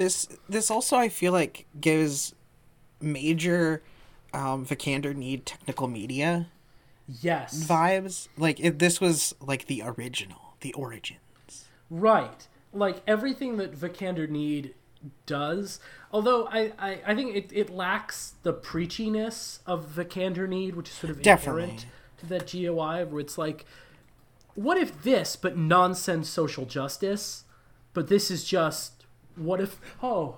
This 0.00 0.26
this 0.48 0.70
also 0.70 0.96
I 0.96 1.10
feel 1.10 1.30
like 1.30 1.66
gives 1.78 2.34
major 3.02 3.82
um, 4.32 4.64
Wikander 4.64 5.14
Need 5.14 5.44
technical 5.44 5.88
media 5.88 6.46
Yes, 7.20 7.66
vibes. 7.68 8.28
Like 8.38 8.58
if 8.60 8.78
this 8.78 8.98
was 8.98 9.34
like 9.42 9.66
the 9.66 9.82
original, 9.84 10.54
the 10.62 10.72
origins. 10.72 11.66
right. 11.90 12.48
Like 12.72 13.02
everything 13.06 13.58
that 13.58 13.74
Wikander 13.78 14.26
Need 14.26 14.74
does. 15.26 15.80
Although 16.12 16.46
I, 16.46 16.72
I, 16.78 17.00
I 17.08 17.14
think 17.14 17.36
it, 17.36 17.50
it 17.52 17.68
lacks 17.68 18.34
the 18.42 18.54
preachiness 18.54 19.58
of 19.66 19.96
Wikander 19.96 20.48
Need, 20.48 20.76
which 20.76 20.88
is 20.88 20.94
sort 20.94 21.10
of 21.10 21.20
Definitely. 21.20 21.62
inherent 21.64 21.86
to 22.20 22.26
that 22.26 22.50
GOI, 22.50 23.04
where 23.04 23.20
it's 23.20 23.36
like, 23.36 23.66
what 24.54 24.78
if 24.78 25.02
this, 25.02 25.36
but 25.36 25.58
nonsense 25.58 26.28
social 26.30 26.64
justice? 26.64 27.44
But 27.92 28.08
this 28.08 28.30
is 28.30 28.44
just, 28.44 28.99
what 29.36 29.60
if, 29.60 29.78
oh, 30.02 30.36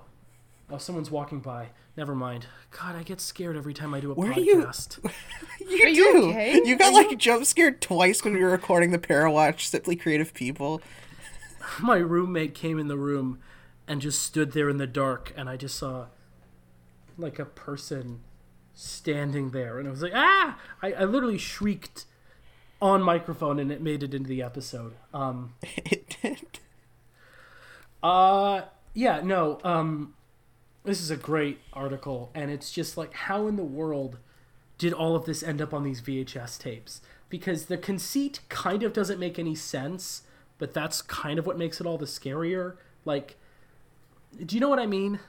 oh, 0.70 0.78
someone's 0.78 1.10
walking 1.10 1.40
by. 1.40 1.68
Never 1.96 2.14
mind. 2.14 2.46
God, 2.70 2.96
I 2.96 3.02
get 3.02 3.20
scared 3.20 3.56
every 3.56 3.74
time 3.74 3.92
I 3.92 4.00
do 4.00 4.12
a 4.12 4.14
Where 4.14 4.32
are 4.32 4.38
you- 4.40 4.56
podcast. 4.64 4.98
You 5.60 5.84
Are 5.84 5.88
you 5.88 6.28
okay? 6.30 6.60
You 6.64 6.76
got 6.76 6.92
Are 6.92 7.04
like 7.08 7.16
jump 7.18 7.44
scared 7.46 7.80
twice 7.80 8.24
when 8.24 8.34
we 8.34 8.40
were 8.42 8.50
recording 8.50 8.90
the 8.90 8.98
Parawatch 8.98 9.60
Simply 9.60 9.94
Creative 9.94 10.32
People. 10.34 10.82
my 11.80 11.96
roommate 11.98 12.54
came 12.54 12.78
in 12.80 12.88
the 12.88 12.96
room 12.96 13.38
and 13.86 14.00
just 14.00 14.20
stood 14.22 14.52
there 14.52 14.68
in 14.68 14.78
the 14.78 14.86
dark 14.86 15.32
and 15.36 15.48
i 15.48 15.56
just 15.56 15.76
saw 15.76 16.06
like 17.16 17.38
a 17.38 17.44
person 17.44 18.20
standing 18.74 19.50
there 19.50 19.78
and 19.78 19.86
i 19.86 19.90
was 19.90 20.02
like 20.02 20.12
ah 20.14 20.58
i, 20.82 20.92
I 20.92 21.04
literally 21.04 21.38
shrieked 21.38 22.04
on 22.80 23.00
microphone 23.02 23.60
and 23.60 23.70
it 23.70 23.80
made 23.80 24.02
it 24.02 24.12
into 24.14 24.28
the 24.28 24.42
episode 24.42 24.94
um 25.14 25.54
It 25.62 26.16
did. 26.22 26.58
uh 28.02 28.62
yeah 28.94 29.20
no 29.22 29.58
um 29.64 30.14
this 30.84 31.00
is 31.00 31.10
a 31.10 31.16
great 31.16 31.58
article 31.72 32.30
and 32.34 32.50
it's 32.50 32.70
just 32.72 32.96
like 32.96 33.12
how 33.14 33.46
in 33.46 33.56
the 33.56 33.64
world 33.64 34.18
did 34.78 34.92
all 34.92 35.14
of 35.14 35.26
this 35.26 35.42
end 35.42 35.62
up 35.62 35.72
on 35.72 35.84
these 35.84 36.00
vhs 36.00 36.58
tapes? 36.58 37.00
Because 37.28 37.66
the 37.66 37.78
conceit 37.78 38.40
kind 38.48 38.82
of 38.82 38.92
doesn't 38.92 39.20
make 39.20 39.38
any 39.38 39.54
sense 39.54 40.22
but 40.58 40.74
that's 40.74 41.02
kind 41.02 41.38
of 41.38 41.46
what 41.46 41.58
makes 41.58 41.80
it 41.80 41.86
all 41.86 41.98
the 41.98 42.06
scarier. 42.06 42.76
Like 43.04 43.36
do 44.44 44.56
you 44.56 44.60
know 44.60 44.68
what 44.68 44.78
i 44.78 44.86
mean? 44.86 45.20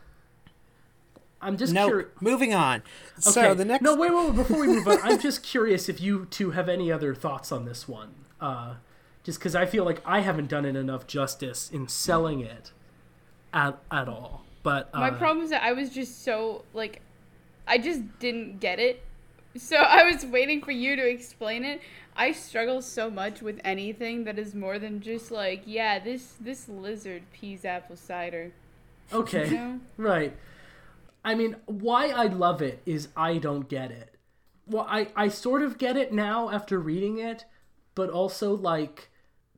I'm 1.41 1.57
just 1.57 1.73
No, 1.73 1.87
curious 1.87 2.09
moving 2.21 2.53
on. 2.53 2.83
So 3.19 3.53
the 3.53 3.65
next 3.65 3.83
no 3.83 3.95
wait, 3.95 4.11
wait 4.13 4.25
wait 4.27 4.35
before 4.35 4.61
we 4.61 4.67
move 4.67 4.87
on 4.87 4.99
i'm 5.03 5.19
just 5.19 5.43
curious 5.43 5.89
if 5.89 5.99
you 6.01 6.25
two 6.31 6.51
have 6.51 6.67
any 6.69 6.91
other 6.91 7.13
thoughts 7.13 7.51
on 7.51 7.65
this 7.65 7.87
one 7.87 8.13
uh 8.41 8.75
just 9.23 9.39
because 9.39 9.53
i 9.55 9.65
feel 9.65 9.83
like 9.83 10.01
i 10.05 10.21
haven't 10.21 10.47
done 10.49 10.65
it 10.65 10.75
enough 10.75 11.05
justice 11.05 11.69
in 11.69 11.87
selling 11.87 12.39
it 12.39 12.71
at, 13.53 13.77
at 13.91 14.07
all 14.07 14.43
but 14.63 14.89
uh, 14.93 14.99
My 14.99 15.11
problem 15.11 15.43
is 15.43 15.51
that 15.51 15.61
I 15.61 15.73
was 15.73 15.89
just 15.89 16.23
so 16.23 16.63
like, 16.73 17.01
I 17.67 17.77
just 17.77 18.01
didn't 18.19 18.59
get 18.59 18.79
it. 18.79 19.03
So 19.57 19.75
I 19.77 20.09
was 20.09 20.25
waiting 20.25 20.61
for 20.61 20.71
you 20.71 20.95
to 20.95 21.07
explain 21.07 21.63
it. 21.65 21.81
I 22.15 22.31
struggle 22.31 22.81
so 22.81 23.09
much 23.09 23.41
with 23.41 23.59
anything 23.63 24.23
that 24.23 24.39
is 24.39 24.55
more 24.55 24.79
than 24.79 25.01
just 25.01 25.31
like, 25.31 25.63
yeah, 25.65 25.99
this 25.99 26.35
this 26.39 26.69
lizard 26.69 27.23
pees 27.33 27.65
apple 27.65 27.97
cider. 27.97 28.53
Okay. 29.11 29.49
You 29.49 29.53
know? 29.53 29.79
Right. 29.97 30.35
I 31.25 31.35
mean, 31.35 31.55
why 31.65 32.09
I 32.09 32.25
love 32.25 32.61
it 32.61 32.81
is 32.85 33.07
I 33.15 33.37
don't 33.37 33.69
get 33.69 33.91
it. 33.91 34.15
Well, 34.67 34.85
I, 34.89 35.07
I 35.15 35.29
sort 35.29 35.61
of 35.61 35.77
get 35.77 35.95
it 35.95 36.11
now 36.11 36.49
after 36.49 36.79
reading 36.79 37.17
it, 37.17 37.45
but 37.95 38.09
also, 38.09 38.53
like, 38.53 39.09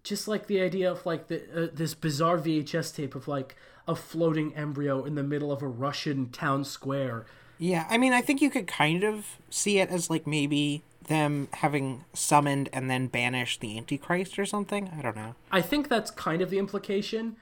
just 0.03 0.27
like 0.27 0.45
the 0.45 0.61
idea 0.61 0.91
of, 0.91 1.05
like, 1.07 1.27
the, 1.27 1.63
uh, 1.63 1.67
this 1.73 1.95
bizarre 1.95 2.37
VHS 2.37 2.95
tape 2.95 3.15
of, 3.15 3.27
like, 3.27 3.55
a 3.87 3.95
floating 3.95 4.55
embryo 4.55 5.03
in 5.03 5.15
the 5.15 5.23
middle 5.23 5.51
of 5.51 5.61
a 5.61 5.67
Russian 5.67 6.29
town 6.29 6.63
square. 6.63 7.25
Yeah, 7.57 7.85
I 7.89 7.97
mean, 7.97 8.13
I 8.13 8.21
think 8.21 8.41
you 8.41 8.49
could 8.49 8.67
kind 8.67 9.03
of 9.03 9.37
see 9.49 9.79
it 9.79 9.89
as 9.89 10.09
like 10.09 10.27
maybe 10.27 10.83
them 11.07 11.47
having 11.53 12.03
summoned 12.13 12.69
and 12.73 12.89
then 12.89 13.07
banished 13.07 13.61
the 13.61 13.77
Antichrist 13.77 14.39
or 14.39 14.45
something. 14.45 14.91
I 14.97 15.01
don't 15.01 15.15
know. 15.15 15.35
I 15.51 15.61
think 15.61 15.87
that's 15.87 16.11
kind 16.11 16.41
of 16.41 16.49
the 16.49 16.57
implication, 16.57 17.37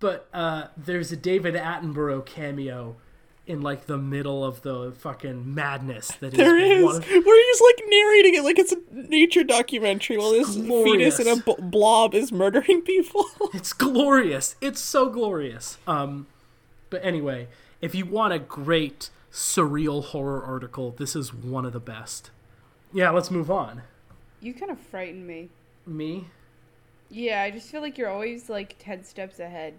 but 0.00 0.28
uh, 0.32 0.68
there's 0.76 1.12
a 1.12 1.16
David 1.16 1.54
Attenborough 1.54 2.24
cameo 2.24 2.96
in, 3.46 3.60
like, 3.60 3.86
the 3.86 3.98
middle 3.98 4.44
of 4.44 4.62
the 4.62 4.92
fucking 4.98 5.52
madness 5.54 6.08
that 6.20 6.32
is. 6.34 6.84
one 6.84 6.96
of- 6.96 7.08
where 7.08 7.46
he's 7.46 7.60
like 7.60 7.82
narrating 7.88 8.34
it 8.36 8.44
like 8.44 8.58
it's 8.58 8.72
a 8.72 8.76
nature 8.92 9.42
documentary 9.44 10.16
while 10.16 10.30
this 10.30 10.54
glorious. 10.56 11.16
fetus 11.16 11.20
in 11.20 11.26
a 11.26 11.42
b- 11.42 11.54
blob 11.60 12.14
is 12.14 12.30
murdering 12.32 12.82
people. 12.82 13.24
It's 13.54 13.72
glorious. 13.72 14.56
It's 14.60 14.80
so 14.80 15.08
glorious. 15.10 15.78
Um, 15.86 16.26
but 16.90 17.04
anyway, 17.04 17.48
if 17.80 17.94
you 17.94 18.06
want 18.06 18.32
a 18.32 18.38
great 18.38 19.10
surreal 19.32 20.04
horror 20.04 20.42
article, 20.44 20.92
this 20.96 21.14
is 21.16 21.34
one 21.34 21.64
of 21.64 21.72
the 21.72 21.80
best. 21.80 22.30
Yeah, 22.92 23.10
let's 23.10 23.30
move 23.30 23.50
on. 23.50 23.82
You 24.40 24.54
kind 24.54 24.70
of 24.70 24.78
frighten 24.78 25.26
me. 25.26 25.48
Me? 25.86 26.26
Yeah, 27.10 27.42
I 27.42 27.50
just 27.50 27.68
feel 27.70 27.80
like 27.80 27.98
you're 27.98 28.08
always 28.10 28.48
like 28.48 28.76
10 28.78 29.04
steps 29.04 29.38
ahead. 29.40 29.74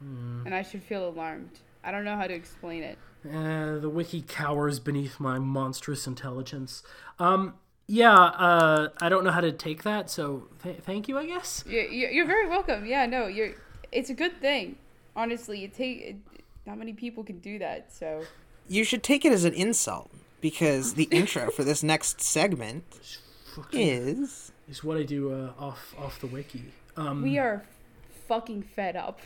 Hmm. 0.00 0.42
And 0.46 0.54
I 0.54 0.62
should 0.62 0.82
feel 0.82 1.08
alarmed. 1.08 1.58
I 1.84 1.90
don't 1.90 2.04
know 2.04 2.16
how 2.16 2.26
to 2.26 2.34
explain 2.34 2.82
it. 2.82 2.98
Uh, 3.24 3.78
the 3.78 3.90
wiki 3.90 4.22
cowers 4.22 4.78
beneath 4.78 5.18
my 5.18 5.38
monstrous 5.38 6.06
intelligence. 6.06 6.82
Um, 7.18 7.54
yeah, 7.86 8.14
uh, 8.14 8.88
I 9.00 9.08
don't 9.08 9.24
know 9.24 9.30
how 9.30 9.40
to 9.40 9.50
take 9.50 9.82
that, 9.82 10.10
so 10.10 10.48
th- 10.62 10.80
thank 10.80 11.08
you, 11.08 11.18
I 11.18 11.26
guess. 11.26 11.64
You're, 11.66 11.86
you're 11.86 12.26
very 12.26 12.48
welcome. 12.48 12.86
Yeah, 12.86 13.06
no, 13.06 13.26
you're. 13.26 13.54
It's 13.90 14.10
a 14.10 14.14
good 14.14 14.40
thing. 14.40 14.76
Honestly, 15.16 15.64
it 15.64 15.74
take. 15.74 16.16
Not 16.66 16.78
many 16.78 16.92
people 16.92 17.24
can 17.24 17.38
do 17.38 17.58
that. 17.58 17.92
So 17.92 18.24
You 18.68 18.84
should 18.84 19.02
take 19.02 19.24
it 19.24 19.32
as 19.32 19.44
an 19.44 19.54
insult 19.54 20.10
because 20.40 20.94
the 20.94 21.04
intro 21.04 21.50
for 21.50 21.64
this 21.64 21.82
next 21.82 22.20
segment 22.20 22.84
is 23.72 24.52
Is 24.68 24.84
what 24.84 24.98
I 24.98 25.02
do 25.02 25.32
uh, 25.32 25.52
off 25.58 25.94
off 25.98 26.20
the 26.20 26.26
wiki. 26.26 26.66
Um, 26.96 27.22
we 27.22 27.38
are 27.38 27.64
fucking 28.28 28.62
fed 28.62 28.96
up 28.96 29.20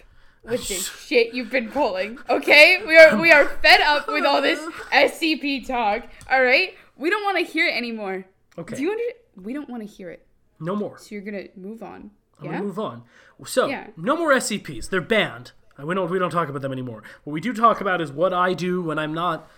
with 0.44 0.66
this 0.68 0.88
shit 0.88 1.34
you've 1.34 1.50
been 1.50 1.70
pulling. 1.70 2.18
Okay, 2.28 2.82
we 2.86 2.96
are 2.96 3.16
we 3.20 3.30
are 3.32 3.46
fed 3.46 3.80
up 3.80 4.08
with 4.08 4.24
all 4.24 4.40
this 4.42 4.58
SCP 4.92 5.66
talk. 5.66 6.04
All 6.30 6.42
right, 6.42 6.74
we 6.96 7.10
don't 7.10 7.22
want 7.24 7.38
to 7.38 7.44
hear 7.44 7.66
it 7.66 7.76
anymore. 7.76 8.24
okay, 8.58 8.76
Do 8.76 8.82
you 8.82 8.90
under? 8.90 9.02
We 9.42 9.52
don't 9.52 9.68
want 9.70 9.82
to 9.82 9.88
hear 9.88 10.10
it. 10.10 10.26
no 10.60 10.76
more. 10.76 10.98
So 10.98 11.14
you're 11.14 11.22
gonna 11.24 11.48
move 11.56 11.82
on. 11.82 12.10
I'm 12.38 12.44
Yeah. 12.46 12.52
gonna 12.52 12.64
move 12.64 12.78
on. 12.78 13.02
So, 13.46 13.66
Yeah. 13.66 13.88
no 13.96 14.16
more 14.16 14.32
SCPs. 14.32 14.88
They're 14.90 15.00
banned. 15.00 15.52
Uh, 15.80 15.86
We 15.86 15.94
don't 15.94 16.10
we 16.10 16.18
don't 16.18 16.30
talk 16.30 16.48
about 16.48 16.62
them 16.62 16.70
anymore. 16.72 17.02
What 17.24 17.32
we 17.32 17.40
do 17.40 17.52
talk 17.52 17.80
about 17.80 18.00
is 18.00 18.12
what 18.12 18.32
I 18.32 18.52
do 18.54 18.82
when 18.82 18.98
I'm 18.98 19.14
not 19.14 19.48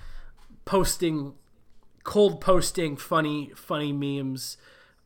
posting 0.65 1.35
cold 2.05 2.41
posting 2.41 2.97
funny 2.97 3.51
funny 3.55 3.93
memes 3.93 4.57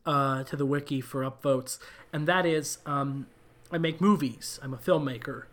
uh, 0.05 0.43
to 0.43 0.55
the 0.55 0.65
wiki 0.65 1.01
for 1.01 1.21
upvotes, 1.23 1.77
and 2.13 2.27
that 2.27 2.45
is 2.45 2.77
um, 2.85 3.27
I 3.71 3.77
make 3.77 3.99
movies. 4.01 4.59
I'm 4.63 4.73
a 4.73 4.77
filmmaker. 4.77 5.43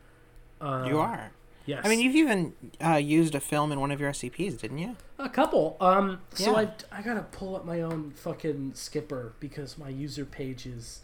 You 0.61 0.99
are. 0.99 1.31
Yes, 1.67 1.83
I 1.85 1.89
mean, 1.89 1.99
you've 1.99 2.15
even 2.15 2.53
uh, 2.85 2.95
used 2.95 3.35
a 3.35 3.41
film 3.41 3.73
in 3.73 3.81
one 3.81 3.91
of 3.91 4.01
your 4.01 4.11
SCPs, 4.13 4.61
didn't 4.61 4.79
you? 4.79 4.97
a 5.19 5.29
couple. 5.29 5.77
Um, 5.81 6.21
so 6.35 6.53
Yeah. 6.53 6.69
I 6.93 6.99
I 6.99 7.03
gotta 7.03 7.23
pull 7.23 7.57
up 7.57 7.65
my 7.65 7.81
own 7.81 8.13
fucking 8.13 8.75
skipper 8.75 9.35
because 9.41 9.77
my 9.79 9.89
user 9.89 10.25
page 10.25 10.67
is 10.67 11.01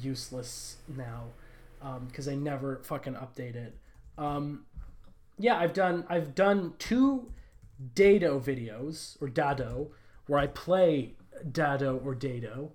useless 0.00 0.76
now 0.88 1.24
because 2.06 2.28
I 2.28 2.34
never 2.34 2.80
fucking 2.82 3.14
update 3.14 3.54
it. 3.54 3.76
Um, 4.16 4.64
yeah, 5.38 5.58
I've 5.58 5.72
done 5.74 6.04
I've 6.08 6.34
done 6.34 6.74
two 6.78 7.30
Dado 7.94 8.40
videos 8.40 9.20
or 9.20 9.28
Dado 9.28 9.88
where 10.26 10.38
I 10.40 10.46
play 10.46 11.14
Dado 11.50 12.00
or 12.04 12.14
Dado. 12.14 12.72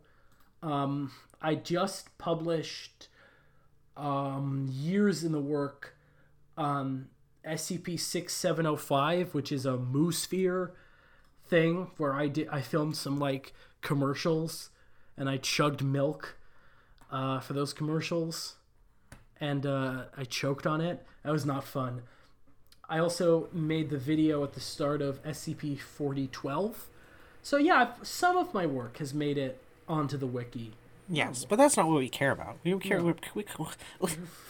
Um, 0.61 1.11
I 1.41 1.55
just 1.55 2.17
published 2.17 3.07
um, 3.95 4.67
years 4.71 5.23
in 5.23 5.31
the 5.31 5.39
work 5.39 5.95
um, 6.57 7.09
SCP 7.45 7.99
six 7.99 8.33
seven 8.33 8.65
zero 8.65 8.75
five, 8.75 9.33
which 9.33 9.51
is 9.51 9.65
a 9.65 9.77
Moosphere 9.77 10.71
thing 11.47 11.91
where 11.97 12.13
I 12.13 12.27
did 12.27 12.49
I 12.49 12.61
filmed 12.61 12.97
some 12.97 13.17
like 13.17 13.53
commercials 13.81 14.69
and 15.17 15.29
I 15.29 15.37
chugged 15.37 15.83
milk 15.83 16.37
uh, 17.11 17.39
for 17.39 17.53
those 17.53 17.73
commercials 17.73 18.55
and 19.39 19.65
uh, 19.65 20.05
I 20.17 20.23
choked 20.25 20.67
on 20.67 20.81
it. 20.81 21.05
That 21.23 21.31
was 21.31 21.45
not 21.45 21.63
fun. 21.63 22.03
I 22.89 22.99
also 22.99 23.49
made 23.51 23.89
the 23.89 23.97
video 23.97 24.43
at 24.43 24.53
the 24.53 24.61
start 24.61 25.01
of 25.01 25.23
SCP 25.23 25.79
forty 25.79 26.27
twelve. 26.27 26.87
So 27.41 27.57
yeah, 27.57 27.91
some 28.01 28.35
of 28.37 28.53
my 28.53 28.65
work 28.65 28.97
has 28.97 29.13
made 29.13 29.37
it 29.37 29.61
onto 29.87 30.17
the 30.17 30.27
wiki. 30.27 30.73
Yes, 31.09 31.45
but 31.45 31.57
that's 31.57 31.77
not 31.77 31.87
what 31.87 31.99
we 31.99 32.09
care 32.09 32.31
about. 32.31 32.57
We 32.63 32.77
care. 32.79 33.01
We, 33.01 33.13
we, 33.33 33.45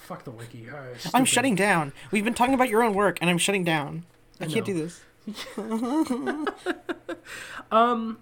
Fuck 0.07 0.23
the 0.23 0.31
wiki. 0.31 0.67
I'm 1.13 1.25
shutting 1.25 1.55
down. 1.55 1.93
We've 2.11 2.23
been 2.23 2.33
talking 2.33 2.53
about 2.53 2.69
your 2.69 2.81
own 2.81 2.93
work, 2.93 3.17
and 3.21 3.29
I'm 3.29 3.37
shutting 3.37 3.63
down. 3.63 4.05
I, 4.39 4.45
can't 4.45 4.67
know. 4.67 4.73
do 4.73 4.73
this. 4.73 5.01
um. 7.71 8.19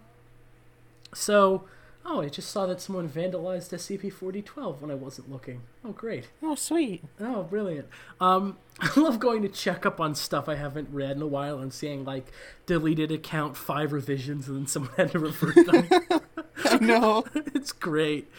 So, 1.13 1.63
oh, 2.05 2.21
I 2.21 2.27
just 2.27 2.49
saw 2.49 2.65
that 2.65 2.81
someone 2.81 3.07
vandalized 3.07 3.71
SCP 3.71 4.11
forty 4.11 4.41
twelve 4.41 4.81
when 4.81 4.91
I 4.91 4.95
wasn't 4.95 5.31
looking. 5.31 5.61
Oh, 5.85 5.91
great. 5.91 6.27
Oh, 6.41 6.55
sweet. 6.55 7.03
Oh, 7.21 7.43
brilliant. 7.43 7.87
Um, 8.19 8.57
I 8.79 8.99
love 8.99 9.19
going 9.19 9.43
to 9.43 9.49
check 9.49 9.85
up 9.85 10.01
on 10.01 10.15
stuff 10.15 10.49
I 10.49 10.55
haven't 10.55 10.89
read 10.91 11.11
in 11.11 11.21
a 11.21 11.27
while 11.27 11.59
and 11.59 11.71
seeing 11.71 12.03
like 12.03 12.31
deleted 12.65 13.11
account 13.11 13.55
five 13.55 13.93
revisions 13.93 14.47
and 14.47 14.57
then 14.57 14.67
someone 14.67 14.91
had 14.97 15.11
to 15.11 15.19
revert 15.19 15.67
them. 15.67 15.87
I 16.81 16.85
know. 16.85 17.25
it's 17.35 17.71
great. 17.71 18.29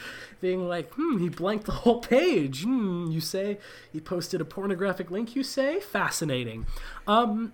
Being 0.41 0.69
like, 0.69 0.91
hmm, 0.93 1.19
he 1.19 1.29
blanked 1.29 1.65
the 1.67 1.73
whole 1.73 2.01
page. 2.01 2.63
Hmm, 2.65 3.11
you 3.11 3.21
say 3.21 3.59
he 3.93 4.01
posted 4.01 4.41
a 4.41 4.45
pornographic 4.45 5.11
link. 5.11 5.35
You 5.35 5.43
say 5.43 5.81
fascinating. 5.81 6.67
Um, 7.07 7.53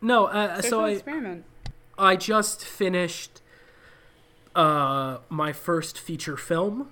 no, 0.00 0.26
uh, 0.26 0.60
so 0.62 0.80
I 0.84 0.90
experiment. 0.90 1.44
I 1.98 2.16
just 2.16 2.64
finished 2.64 3.40
uh 4.54 5.18
my 5.28 5.52
first 5.52 5.98
feature 5.98 6.36
film. 6.36 6.90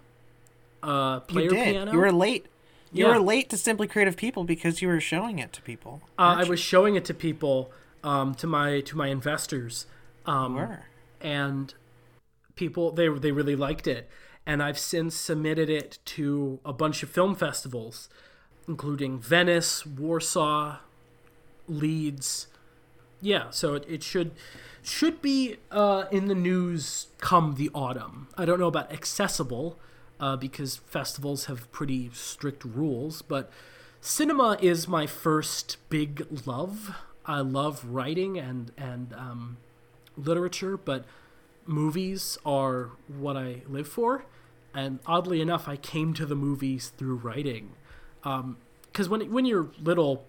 Uh, 0.82 1.20
player 1.20 1.44
you 1.44 1.50
did. 1.50 1.64
piano. 1.72 1.92
You 1.92 1.98
were 1.98 2.12
late. 2.12 2.46
You 2.92 3.06
Yeah. 3.06 3.14
were 3.14 3.20
late 3.20 3.48
to 3.50 3.56
Simply 3.56 3.86
Creative 3.88 4.16
People 4.16 4.44
because 4.44 4.80
you 4.82 4.88
were 4.88 5.00
showing 5.00 5.38
it 5.38 5.52
to 5.54 5.62
people. 5.62 6.02
Uh, 6.18 6.36
I 6.38 6.44
was 6.44 6.60
showing 6.60 6.94
it 6.94 7.04
to 7.06 7.14
people, 7.14 7.72
um, 8.02 8.34
to 8.36 8.46
my 8.46 8.80
to 8.82 8.96
my 8.96 9.08
investors, 9.08 9.86
um, 10.26 10.54
You 10.56 10.60
were. 10.62 10.82
and 11.20 11.74
people 12.56 12.92
they 12.92 13.08
they 13.08 13.32
really 13.32 13.56
liked 13.56 13.86
it. 13.86 14.08
And 14.46 14.62
I've 14.62 14.78
since 14.78 15.14
submitted 15.14 15.70
it 15.70 15.98
to 16.04 16.60
a 16.64 16.72
bunch 16.72 17.02
of 17.02 17.08
film 17.08 17.34
festivals, 17.34 18.10
including 18.68 19.18
Venice, 19.18 19.86
Warsaw, 19.86 20.78
Leeds. 21.66 22.48
Yeah, 23.22 23.48
so 23.50 23.74
it, 23.74 23.86
it 23.88 24.02
should 24.02 24.32
should 24.82 25.22
be 25.22 25.56
uh, 25.70 26.04
in 26.10 26.28
the 26.28 26.34
news 26.34 27.06
come 27.18 27.54
the 27.54 27.70
autumn. 27.74 28.28
I 28.36 28.44
don't 28.44 28.60
know 28.60 28.66
about 28.66 28.92
accessible 28.92 29.78
uh, 30.20 30.36
because 30.36 30.76
festivals 30.76 31.46
have 31.46 31.70
pretty 31.72 32.10
strict 32.12 32.64
rules, 32.64 33.22
but 33.22 33.50
cinema 34.02 34.58
is 34.60 34.86
my 34.86 35.06
first 35.06 35.78
big 35.88 36.26
love. 36.46 36.94
I 37.24 37.40
love 37.40 37.84
writing 37.86 38.38
and 38.38 38.72
and 38.76 39.14
um, 39.14 39.56
literature, 40.16 40.76
but 40.76 41.06
movies 41.66 42.38
are 42.44 42.90
what 43.08 43.36
I 43.36 43.62
live 43.68 43.88
for. 43.88 44.24
And 44.74 44.98
oddly 45.06 45.40
enough, 45.40 45.68
I 45.68 45.76
came 45.76 46.14
to 46.14 46.26
the 46.26 46.34
movies 46.34 46.92
through 46.96 47.16
writing. 47.16 47.72
Um, 48.24 48.56
because 48.86 49.08
when 49.08 49.32
when 49.32 49.44
you're 49.44 49.70
little, 49.82 50.24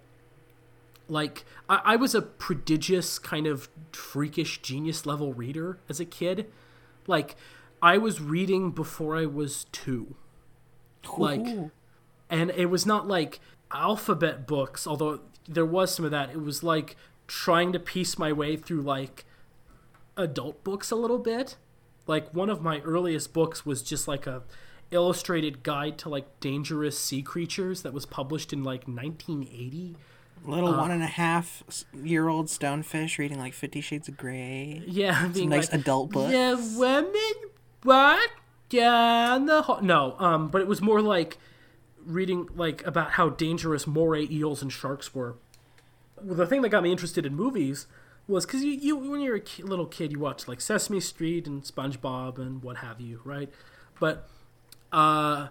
like 1.07 1.45
I, 1.69 1.81
I 1.85 1.95
was 1.95 2.15
a 2.15 2.21
prodigious 2.21 3.19
kind 3.19 3.47
of 3.47 3.69
freakish 3.91 4.61
genius 4.61 5.05
level 5.05 5.33
reader 5.33 5.79
as 5.89 5.99
a 5.99 6.05
kid. 6.05 6.51
Like 7.07 7.35
I 7.81 7.97
was 7.97 8.21
reading 8.21 8.71
before 8.71 9.15
I 9.15 9.25
was 9.25 9.65
two. 9.71 10.15
Like 11.17 11.71
and 12.29 12.49
it 12.51 12.67
was 12.67 12.85
not 12.85 13.07
like 13.07 13.39
alphabet 13.71 14.47
books 14.47 14.87
although 14.87 15.19
there 15.47 15.65
was 15.65 15.93
some 15.93 16.05
of 16.05 16.11
that 16.11 16.29
it 16.29 16.41
was 16.41 16.63
like 16.63 16.95
trying 17.27 17.71
to 17.73 17.79
piece 17.79 18.17
my 18.17 18.31
way 18.31 18.55
through 18.55 18.81
like 18.81 19.25
adult 20.17 20.63
books 20.63 20.91
a 20.91 20.95
little 20.95 21.17
bit 21.17 21.57
like 22.07 22.33
one 22.33 22.49
of 22.49 22.61
my 22.61 22.79
earliest 22.81 23.33
books 23.33 23.65
was 23.65 23.81
just 23.81 24.07
like 24.07 24.27
a 24.27 24.43
illustrated 24.91 25.63
guide 25.63 25.97
to 25.97 26.09
like 26.09 26.39
dangerous 26.39 26.97
sea 26.97 27.21
creatures 27.21 27.81
that 27.81 27.93
was 27.93 28.05
published 28.05 28.53
in 28.53 28.63
like 28.63 28.87
1980 28.87 29.95
little 30.47 30.73
uh, 30.73 30.77
one 30.79 30.91
and 30.91 31.03
a 31.03 31.07
half 31.07 31.63
year 32.03 32.27
old 32.27 32.47
stonefish 32.47 33.17
reading 33.17 33.39
like 33.39 33.53
Fifty 33.53 33.81
Shades 33.81 34.07
of 34.07 34.17
Grey. 34.17 34.83
yeah 34.85 35.27
being 35.27 35.49
nice 35.49 35.71
like, 35.71 35.81
adult 35.81 36.11
book. 36.11 36.31
Yeah, 36.31 36.55
women 36.77 37.33
what 37.83 38.29
down 38.69 39.45
the 39.45 39.63
hall. 39.63 39.81
No, 39.81 40.15
um, 40.19 40.49
but 40.49 40.61
it 40.61 40.67
was 40.67 40.81
more 40.81 41.01
like 41.01 41.37
reading 42.05 42.47
like 42.55 42.85
about 42.85 43.11
how 43.11 43.29
dangerous 43.29 43.87
moray 43.87 44.27
eels 44.29 44.61
and 44.61 44.71
sharks 44.71 45.13
were. 45.13 45.35
Well, 46.21 46.35
the 46.35 46.47
thing 46.47 46.61
that 46.61 46.69
got 46.69 46.83
me 46.83 46.91
interested 46.91 47.25
in 47.25 47.35
movies 47.35 47.87
was 48.27 48.45
because 48.45 48.63
you, 48.63 48.71
you 48.71 48.95
when 48.95 49.21
you're 49.21 49.35
a 49.35 49.41
ki- 49.41 49.63
little 49.63 49.85
kid 49.85 50.11
you 50.11 50.19
watch 50.19 50.47
like 50.47 50.61
Sesame 50.61 50.99
Street 50.99 51.47
and 51.47 51.63
SpongeBob 51.63 52.37
and 52.37 52.63
what 52.63 52.77
have 52.77 52.99
you, 52.99 53.21
right? 53.23 53.49
But 53.99 54.27
uh, 54.91 55.49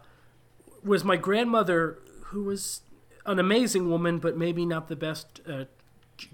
was 0.83 1.05
my 1.05 1.17
grandmother 1.17 1.99
who 2.27 2.45
was 2.45 2.81
an 3.27 3.39
amazing 3.39 3.89
woman, 3.89 4.19
but 4.19 4.37
maybe 4.37 4.67
not 4.67 4.89
the 4.89 4.97
best 4.97 5.41
uh, 5.49 5.65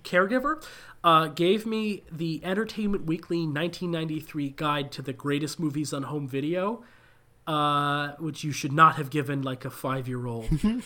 caregiver, 0.02 0.64
uh, 1.04 1.28
gave 1.28 1.66
me 1.66 2.02
the 2.10 2.40
Entertainment 2.44 3.06
Weekly 3.06 3.38
1993 3.38 4.50
guide 4.50 4.92
to 4.92 5.02
the 5.02 5.12
greatest 5.12 5.60
movies 5.60 5.92
on 5.92 6.04
home 6.04 6.26
video, 6.26 6.82
uh, 7.46 8.12
which 8.18 8.44
you 8.44 8.52
should 8.52 8.72
not 8.72 8.96
have 8.96 9.10
given 9.10 9.42
like 9.42 9.64
a 9.64 9.70
five 9.70 10.08
year 10.08 10.26
old. 10.26 10.48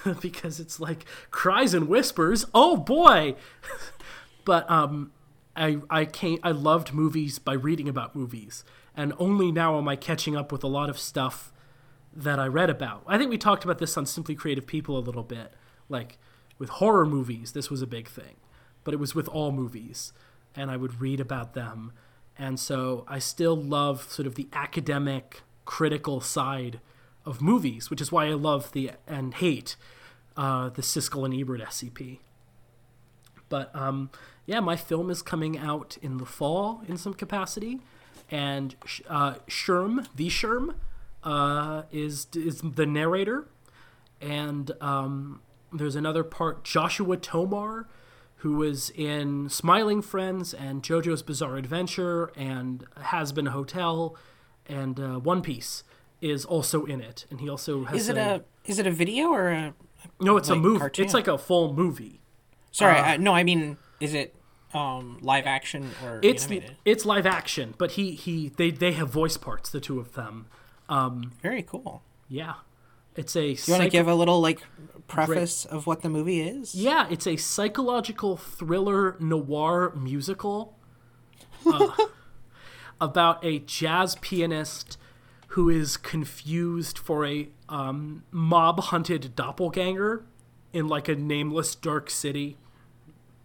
because 0.20 0.60
it's 0.60 0.80
like 0.80 1.04
cries 1.30 1.74
and 1.74 1.88
whispers. 1.88 2.46
Oh 2.54 2.76
boy! 2.76 3.34
but 4.44 4.70
um, 4.70 5.12
I 5.56 5.78
I 5.90 6.04
came 6.04 6.38
I 6.42 6.50
loved 6.50 6.92
movies 6.92 7.38
by 7.38 7.54
reading 7.54 7.88
about 7.88 8.14
movies, 8.14 8.64
and 8.96 9.12
only 9.18 9.52
now 9.52 9.78
am 9.78 9.88
I 9.88 9.96
catching 9.96 10.36
up 10.36 10.52
with 10.52 10.64
a 10.64 10.68
lot 10.68 10.90
of 10.90 10.98
stuff 10.98 11.52
that 12.14 12.38
I 12.38 12.46
read 12.46 12.70
about. 12.70 13.02
I 13.06 13.16
think 13.18 13.30
we 13.30 13.38
talked 13.38 13.64
about 13.64 13.78
this 13.78 13.96
on 13.96 14.04
Simply 14.06 14.34
Creative 14.34 14.66
People 14.66 14.98
a 14.98 15.00
little 15.00 15.22
bit. 15.22 15.54
Like 15.88 16.18
with 16.58 16.68
horror 16.68 17.06
movies, 17.06 17.52
this 17.52 17.70
was 17.70 17.82
a 17.82 17.86
big 17.86 18.08
thing, 18.08 18.36
but 18.84 18.94
it 18.94 18.98
was 18.98 19.14
with 19.14 19.28
all 19.28 19.52
movies, 19.52 20.12
and 20.54 20.70
I 20.70 20.76
would 20.76 21.00
read 21.00 21.20
about 21.20 21.54
them 21.54 21.92
and 22.38 22.58
so 22.58 23.04
I 23.08 23.18
still 23.18 23.56
love 23.56 24.10
sort 24.10 24.26
of 24.26 24.34
the 24.34 24.48
academic, 24.52 25.42
critical 25.64 26.20
side 26.20 26.80
of 27.24 27.40
movies, 27.40 27.90
which 27.90 28.00
is 28.00 28.10
why 28.10 28.26
I 28.26 28.32
love 28.32 28.72
the 28.72 28.92
and 29.06 29.34
hate 29.34 29.76
uh, 30.36 30.70
the 30.70 30.82
Siskel 30.82 31.24
and 31.24 31.34
Ebert 31.34 31.60
SCP. 31.60 32.18
But 33.48 33.74
um, 33.76 34.10
yeah, 34.46 34.60
my 34.60 34.76
film 34.76 35.10
is 35.10 35.22
coming 35.22 35.58
out 35.58 35.96
in 36.02 36.18
the 36.18 36.26
fall 36.26 36.82
in 36.88 36.96
some 36.96 37.14
capacity, 37.14 37.80
and 38.30 38.74
uh, 39.08 39.34
Sherm, 39.48 40.06
the 40.16 40.28
Sherm, 40.28 40.74
uh, 41.22 41.82
is 41.92 42.26
is 42.34 42.60
the 42.62 42.86
narrator, 42.86 43.46
and 44.20 44.72
um, 44.80 45.40
there's 45.72 45.96
another 45.96 46.24
part, 46.24 46.64
Joshua 46.64 47.16
Tomar, 47.16 47.88
who 48.36 48.56
was 48.56 48.90
in 48.90 49.48
Smiling 49.48 50.02
Friends 50.02 50.52
and 50.52 50.82
JoJo's 50.82 51.22
Bizarre 51.22 51.56
Adventure 51.56 52.32
and 52.36 52.84
Hazbin 52.98 53.48
Hotel 53.48 54.16
and 54.66 54.98
uh, 54.98 55.18
One 55.18 55.42
Piece, 55.42 55.84
is 56.20 56.44
also 56.44 56.84
in 56.84 57.00
it, 57.00 57.26
and 57.30 57.40
he 57.40 57.48
also 57.48 57.84
has. 57.84 58.02
Is 58.02 58.08
it 58.08 58.16
a, 58.16 58.42
is 58.64 58.78
it 58.78 58.86
a 58.86 58.90
video 58.90 59.28
or 59.28 59.48
a? 59.50 59.74
No, 60.20 60.36
it's 60.36 60.48
like, 60.48 60.58
a 60.58 60.60
movie. 60.60 60.78
cartoon? 60.80 61.04
It's 61.04 61.14
like 61.14 61.28
a 61.28 61.38
full 61.38 61.72
movie. 61.72 62.20
Sorry, 62.72 62.98
Uh, 62.98 63.02
I, 63.02 63.16
no, 63.18 63.32
I 63.32 63.44
mean, 63.44 63.76
is 64.02 64.14
it 64.14 64.34
um 64.74 65.18
live 65.22 65.46
action 65.46 65.90
or 66.04 66.18
It's 66.22 66.44
animated? 66.46 66.76
it's 66.84 67.04
live 67.04 67.26
action, 67.26 67.74
but 67.78 67.92
he 67.92 68.12
he 68.12 68.48
they 68.56 68.70
they 68.70 68.92
have 68.92 69.08
voice 69.10 69.36
parts, 69.36 69.70
the 69.70 69.80
two 69.80 69.98
of 70.00 70.14
them. 70.14 70.46
Very 71.42 71.62
cool. 71.62 72.02
Yeah, 72.28 72.54
it's 73.16 73.34
a. 73.36 73.54
Do 73.54 73.62
you 73.66 73.72
want 73.72 73.84
to 73.84 73.90
give 73.90 74.08
a 74.08 74.14
little 74.14 74.40
like 74.40 74.62
preface 75.06 75.64
of 75.64 75.86
what 75.86 76.02
the 76.02 76.08
movie 76.08 76.40
is? 76.42 76.74
Yeah, 76.74 77.06
it's 77.10 77.26
a 77.26 77.36
psychological 77.36 78.36
thriller 78.36 79.16
noir 79.20 79.92
musical 79.94 80.76
uh, 81.66 81.90
about 83.00 83.44
a 83.44 83.58
jazz 83.60 84.16
pianist 84.20 84.98
who 85.48 85.68
is 85.68 85.96
confused 85.98 86.98
for 86.98 87.26
a 87.26 87.48
um, 87.68 88.24
mob 88.30 88.80
hunted 88.80 89.34
doppelganger 89.36 90.24
in 90.72 90.88
like 90.88 91.08
a 91.08 91.14
nameless 91.14 91.74
dark 91.74 92.08
city. 92.08 92.56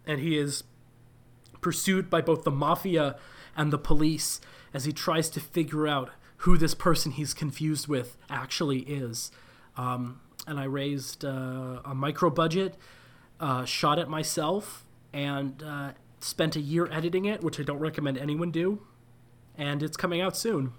And 0.08 0.20
he 0.20 0.36
is 0.36 0.64
pursued 1.60 2.10
by 2.10 2.20
both 2.20 2.42
the 2.42 2.50
mafia 2.50 3.16
and 3.56 3.72
the 3.72 3.78
police 3.78 4.40
as 4.74 4.84
he 4.84 4.92
tries 4.92 5.28
to 5.30 5.40
figure 5.40 5.86
out 5.86 6.10
who 6.38 6.56
this 6.56 6.74
person 6.74 7.12
he's 7.12 7.34
confused 7.34 7.88
with 7.88 8.16
actually 8.30 8.80
is. 8.80 9.30
Um, 9.76 10.20
and 10.46 10.58
I 10.58 10.64
raised 10.64 11.24
uh, 11.24 11.80
a 11.84 11.94
micro 11.94 12.30
budget, 12.30 12.74
uh, 13.38 13.64
shot 13.64 13.98
it 13.98 14.08
myself, 14.08 14.84
and 15.12 15.62
uh, 15.62 15.92
spent 16.20 16.56
a 16.56 16.60
year 16.60 16.88
editing 16.90 17.24
it, 17.24 17.42
which 17.42 17.60
I 17.60 17.62
don't 17.62 17.78
recommend 17.78 18.18
anyone 18.18 18.50
do. 18.50 18.80
And 19.56 19.82
it's 19.82 19.96
coming 19.96 20.20
out 20.20 20.36
soon. 20.36 20.72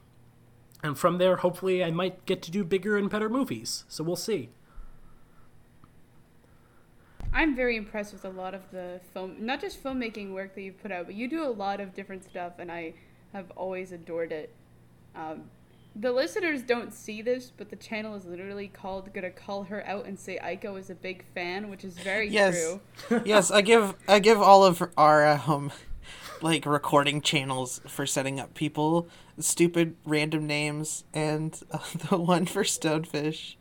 And 0.82 0.98
from 0.98 1.18
there, 1.18 1.38
hopefully, 1.38 1.84
I 1.84 1.92
might 1.92 2.26
get 2.26 2.42
to 2.44 2.52
do 2.52 2.64
bigger 2.64 2.98
and 2.98 3.10
better 3.10 3.30
movies. 3.30 3.84
So 3.90 4.04
we'll 4.04 4.16
see. 4.16 4.50
I'm 7.34 7.56
very 7.56 7.76
impressed 7.76 8.14
with 8.14 8.26
a 8.26 8.30
lot 8.30 8.54
of 8.54 8.62
the 8.72 9.00
film, 9.14 9.36
not 9.40 9.62
just 9.62 9.84
filmmaking 9.84 10.34
work 10.34 10.56
that 10.56 10.62
you've 10.62 10.82
put 10.82 10.92
out, 10.92 11.06
but 11.06 11.16
you 11.16 11.28
do 11.30 11.44
a 11.44 11.50
lot 11.50 11.80
of 11.80 11.94
different 11.94 12.24
stuff, 12.24 12.54
and 12.60 12.72
I 12.72 12.94
have 13.34 13.52
always 13.56 13.92
adored 13.92 14.32
it. 14.32 14.54
Um, 15.16 15.44
the 15.96 16.12
listeners 16.12 16.62
don't 16.62 16.94
see 16.94 17.22
this, 17.22 17.52
but 17.56 17.70
the 17.70 17.76
channel 17.76 18.16
is 18.16 18.26
literally 18.26 18.68
called 18.68 19.14
"Gonna 19.14 19.30
Call 19.32 19.64
Her 19.64 19.86
Out 19.86 20.06
and 20.06 20.18
Say 20.20 20.40
Aiko 20.42 20.78
is 20.80 20.90
a 20.90 20.96
big 20.96 21.24
fan," 21.34 21.70
which 21.70 21.84
is 21.84 21.98
very 22.00 22.30
Yes. 22.30 22.80
true. 23.08 23.22
yes, 23.26 23.52
I 23.52 23.62
give 23.62 23.96
I 24.08 24.20
give 24.20 24.42
all 24.42 24.64
of 24.64 24.82
our 24.98 25.28
um 25.28 25.72
like 26.42 26.66
recording 26.66 27.22
channels 27.22 27.82
for 27.88 28.06
setting 28.06 28.40
up 28.40 28.54
people 28.54 29.08
stupid 29.40 29.96
random 30.06 30.48
names, 30.48 31.04
and 31.14 31.60
uh, 31.72 31.80
the 32.10 32.18
one 32.18 32.46
for 32.46 32.64
Stonefish 32.64 33.56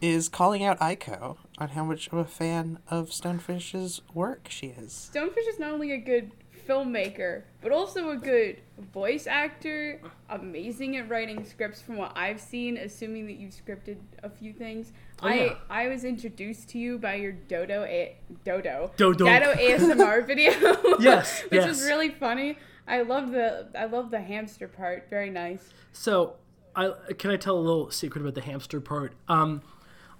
is 0.00 0.28
calling 0.28 0.62
out 0.62 0.78
Aiko 0.80 1.36
on 1.58 1.70
how 1.70 1.84
much 1.84 2.08
of 2.08 2.14
a 2.14 2.24
fan 2.24 2.78
of 2.90 3.10
Stonefish's 3.10 4.02
work 4.12 4.46
she 4.50 4.68
is. 4.68 5.10
Stonefish 5.12 5.48
is 5.48 5.58
not 5.58 5.72
only 5.72 5.92
a 5.92 5.98
good 5.98 6.32
filmmaker, 6.68 7.42
but 7.62 7.72
also 7.72 8.10
a 8.10 8.16
good 8.16 8.60
voice 8.92 9.26
actor, 9.26 10.00
amazing 10.28 10.96
at 10.96 11.08
writing 11.08 11.44
scripts 11.44 11.80
from 11.80 11.96
what 11.96 12.12
I've 12.16 12.40
seen, 12.40 12.76
assuming 12.76 13.26
that 13.26 13.34
you've 13.34 13.54
scripted 13.54 13.96
a 14.22 14.28
few 14.28 14.52
things. 14.52 14.92
Oh, 15.22 15.28
yeah. 15.28 15.54
I 15.70 15.84
I 15.84 15.88
was 15.88 16.04
introduced 16.04 16.68
to 16.70 16.78
you 16.78 16.98
by 16.98 17.14
your 17.14 17.32
Dodo 17.32 17.84
a- 17.84 18.16
Dodo 18.44 18.90
Dodo. 18.96 19.24
Dado 19.24 19.52
ASMR 19.54 20.26
video. 20.26 20.52
Yes, 20.98 21.42
which 21.48 21.52
yes. 21.52 21.78
is 21.80 21.86
really 21.86 22.10
funny. 22.10 22.58
I 22.88 23.02
love 23.02 23.30
the 23.30 23.68
I 23.78 23.86
love 23.86 24.10
the 24.10 24.20
hamster 24.20 24.68
part. 24.68 25.08
Very 25.08 25.30
nice. 25.30 25.70
So, 25.92 26.34
I 26.74 26.92
can 27.16 27.30
I 27.30 27.36
tell 27.36 27.56
a 27.56 27.60
little 27.60 27.90
secret 27.90 28.20
about 28.20 28.34
the 28.34 28.42
hamster 28.42 28.80
part? 28.80 29.14
Um, 29.28 29.62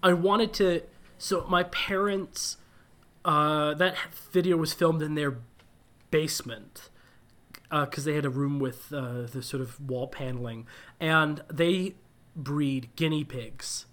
I 0.03 0.13
wanted 0.13 0.53
to. 0.55 0.83
So 1.19 1.47
my 1.49 1.65
parents, 1.65 2.59
uh, 3.25 3.75
that 3.75 3.97
video 4.31 4.57
was 4.57 4.73
filmed 4.73 5.03
in 5.03 5.15
their 5.15 5.39
basement 6.11 6.91
because 7.71 8.05
they 8.05 8.15
had 8.15 8.25
a 8.25 8.31
room 8.31 8.59
with 8.59 8.93
uh, 8.93 9.23
the 9.23 9.43
sort 9.43 9.61
of 9.61 9.81
wall 9.81 10.07
paneling, 10.07 10.67
and 11.01 11.43
they 11.53 11.95
breed 12.35 12.91
guinea 12.97 13.25
pigs. 13.25 13.87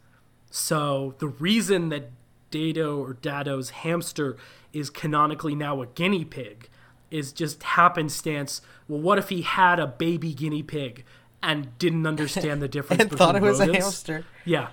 So 0.51 1.16
the 1.18 1.28
reason 1.28 1.89
that 1.89 2.12
Dado 2.51 2.99
or 2.99 3.14
Dado's 3.14 3.72
hamster 3.72 4.38
is 4.72 4.89
canonically 4.89 5.56
now 5.56 5.82
a 5.82 5.88
guinea 5.88 6.26
pig 6.26 6.70
is 7.10 7.32
just 7.32 7.64
happenstance. 7.64 8.62
Well, 8.88 9.01
what 9.01 9.18
if 9.18 9.30
he 9.30 9.41
had 9.41 9.80
a 9.80 9.88
baby 9.88 10.34
guinea 10.34 10.62
pig 10.62 11.06
and 11.41 11.78
didn't 11.78 12.06
understand 12.06 12.62
the 12.62 12.68
difference 12.70 13.01
And 13.01 13.10
between 13.10 13.28
thought 13.28 13.36
it 13.36 13.41
was 13.41 13.60
a 13.60 13.74
hamster. 13.74 14.26
Yeah, 14.45 14.70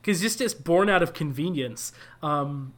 because 0.00 0.20
just 0.20 0.40
it's 0.40 0.54
born 0.54 0.88
out 0.88 1.02
of 1.02 1.12
convenience. 1.12 1.92
Um, 2.22 2.74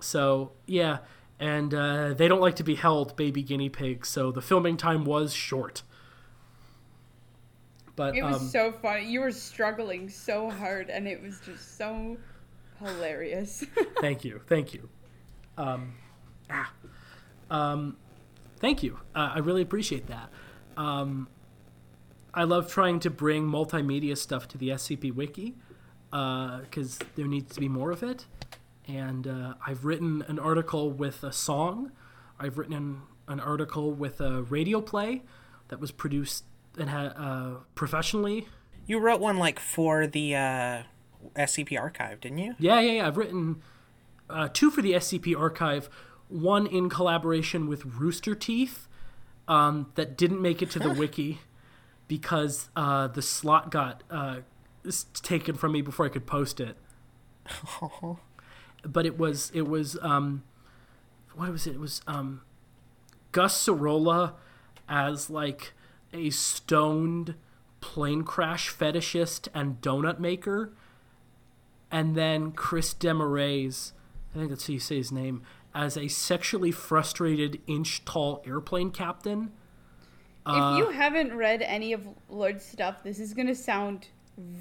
so 0.00 0.52
yeah, 0.66 0.98
and 1.38 1.74
uh, 1.74 2.14
they 2.14 2.28
don't 2.28 2.40
like 2.40 2.56
to 2.56 2.64
be 2.64 2.74
held, 2.74 3.16
baby 3.16 3.42
guinea 3.42 3.68
pigs. 3.68 4.08
So 4.08 4.30
the 4.30 4.42
filming 4.42 4.76
time 4.76 5.04
was 5.04 5.34
short. 5.34 5.82
But 7.94 8.14
It 8.14 8.22
was 8.22 8.36
um, 8.36 8.48
so 8.48 8.72
funny. 8.72 9.06
You 9.06 9.20
were 9.20 9.32
struggling 9.32 10.10
so 10.10 10.50
hard, 10.50 10.90
and 10.90 11.08
it 11.08 11.22
was 11.22 11.40
just 11.40 11.78
so 11.78 12.16
hilarious. 12.78 13.64
thank 14.00 14.24
you, 14.24 14.40
thank 14.46 14.74
you. 14.74 14.88
Um, 15.56 15.94
ah, 16.50 16.72
um, 17.50 17.96
thank 18.58 18.82
you. 18.82 18.98
Uh, 19.14 19.32
I 19.34 19.38
really 19.38 19.62
appreciate 19.62 20.08
that. 20.08 20.28
Um, 20.76 21.28
I 22.34 22.44
love 22.44 22.70
trying 22.70 23.00
to 23.00 23.10
bring 23.10 23.48
multimedia 23.48 24.16
stuff 24.16 24.46
to 24.48 24.58
the 24.58 24.68
SCP 24.68 25.14
Wiki 25.14 25.54
because 26.10 26.98
there 27.14 27.26
needs 27.26 27.54
to 27.54 27.60
be 27.60 27.68
more 27.68 27.90
of 27.90 28.02
it. 28.02 28.26
And 28.88 29.26
uh, 29.26 29.54
I've 29.66 29.84
written 29.84 30.24
an 30.28 30.38
article 30.38 30.90
with 30.90 31.24
a 31.24 31.32
song. 31.32 31.90
I've 32.38 32.58
written 32.58 32.74
an, 32.74 33.02
an 33.26 33.40
article 33.40 33.92
with 33.92 34.20
a 34.20 34.42
radio 34.42 34.80
play 34.80 35.22
that 35.68 35.80
was 35.80 35.90
produced 35.90 36.44
and 36.78 36.88
had 36.90 37.08
uh, 37.16 37.54
professionally. 37.74 38.46
You 38.86 38.98
wrote 38.98 39.20
one 39.20 39.38
like 39.38 39.58
for 39.58 40.06
the 40.06 40.36
uh, 40.36 40.82
SCP 41.34 41.78
archive, 41.78 42.20
didn't 42.20 42.38
you? 42.38 42.54
Yeah, 42.58 42.80
yeah, 42.80 42.92
yeah. 42.92 43.06
I've 43.06 43.16
written 43.16 43.62
uh, 44.30 44.48
two 44.52 44.70
for 44.70 44.82
the 44.82 44.92
SCP 44.92 45.38
archive. 45.38 45.88
One 46.28 46.66
in 46.66 46.88
collaboration 46.88 47.68
with 47.68 47.84
Rooster 47.84 48.34
Teeth 48.34 48.88
um, 49.48 49.90
that 49.94 50.16
didn't 50.16 50.42
make 50.42 50.62
it 50.62 50.70
to 50.72 50.78
the 50.78 50.90
wiki 50.98 51.40
because 52.08 52.68
uh, 52.76 53.08
the 53.08 53.22
slot 53.22 53.70
got 53.70 54.02
uh, 54.10 54.38
taken 55.22 55.54
from 55.54 55.72
me 55.72 55.82
before 55.82 56.06
I 56.06 56.08
could 56.08 56.26
post 56.26 56.60
it. 56.60 56.76
But 58.84 59.04
it 59.04 59.18
was 59.18 59.50
it 59.52 59.62
was 59.62 59.98
um, 60.00 60.44
what 61.34 61.50
was 61.50 61.66
it? 61.66 61.74
It 61.74 61.80
was 61.80 62.02
um, 62.06 62.42
Gus 63.32 63.66
Sorola 63.66 64.34
as 64.88 65.28
like 65.28 65.72
a 66.12 66.30
stoned 66.30 67.34
plane 67.80 68.22
crash 68.22 68.72
fetishist 68.72 69.48
and 69.52 69.80
donut 69.80 70.20
maker 70.20 70.72
and 71.90 72.14
then 72.14 72.52
Chris 72.52 72.94
Demarais, 72.94 73.92
I 74.34 74.38
think 74.38 74.50
that's 74.50 74.66
how 74.66 74.72
you 74.72 74.80
say 74.80 74.96
his 74.96 75.12
name, 75.12 75.42
as 75.74 75.96
a 75.96 76.08
sexually 76.08 76.70
frustrated 76.70 77.60
inch 77.66 78.04
tall 78.04 78.42
airplane 78.46 78.90
captain. 78.90 79.52
if 80.46 80.78
you 80.78 80.90
haven't 80.90 81.34
read 81.34 81.62
any 81.62 81.92
of 81.92 82.06
Lord's 82.28 82.64
stuff, 82.64 83.02
this 83.02 83.18
is 83.18 83.34
gonna 83.34 83.54
sound 83.54 84.08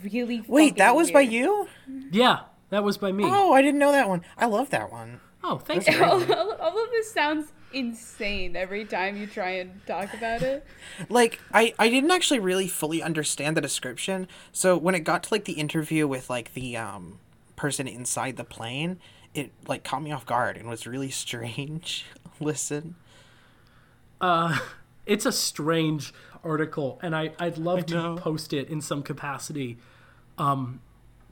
really. 0.03 0.43
Wait, 0.47 0.77
that 0.77 0.95
was 0.95 1.11
by 1.11 1.21
you? 1.21 1.67
Yeah, 2.11 2.41
that 2.69 2.83
was 2.83 2.97
by 2.97 3.11
me. 3.11 3.23
Oh, 3.25 3.53
I 3.53 3.61
didn't 3.61 3.79
know 3.79 3.91
that 3.91 4.07
one. 4.09 4.23
I 4.37 4.45
love 4.45 4.69
that 4.71 4.91
one. 4.91 5.19
Oh, 5.43 5.57
thanks. 5.59 5.87
all, 5.89 6.23
all 6.33 6.51
all 6.53 6.83
of 6.83 6.91
this 6.91 7.11
sounds 7.11 7.51
insane 7.73 8.55
every 8.55 8.85
time 8.85 9.17
you 9.17 9.27
try 9.27 9.49
and 9.49 9.85
talk 9.85 10.13
about 10.13 10.41
it. 10.41 10.65
like 11.09 11.41
I, 11.53 11.73
I 11.77 11.89
didn't 11.89 12.09
actually 12.11 12.39
really 12.39 12.69
fully 12.69 13.03
understand 13.03 13.57
the 13.57 13.61
description 13.61 14.29
so 14.53 14.77
when 14.77 14.95
it 14.95 15.01
got 15.01 15.23
to 15.23 15.33
like 15.33 15.43
the 15.43 15.53
interview 15.53 16.07
with 16.07 16.29
like 16.29 16.53
the 16.53 16.77
um 16.77 17.19
person 17.57 17.85
inside 17.85 18.37
the 18.37 18.45
plane 18.45 18.97
it 19.33 19.51
like 19.67 19.83
caught 19.83 20.03
me 20.03 20.11
off 20.13 20.25
guard 20.25 20.55
and 20.55 20.69
was 20.69 20.87
really 20.87 21.09
strange 21.09 22.05
listen 22.39 22.95
Uh 24.21 24.57
it's 25.05 25.25
a 25.25 25.31
strange 25.33 26.13
article, 26.45 26.99
and 27.01 27.15
I 27.15 27.31
I'd 27.39 27.57
love 27.57 27.89
know. 27.89 28.15
to 28.15 28.21
post 28.21 28.53
it 28.53 28.69
in 28.69 28.81
some 28.81 29.03
capacity, 29.03 29.77
um, 30.37 30.81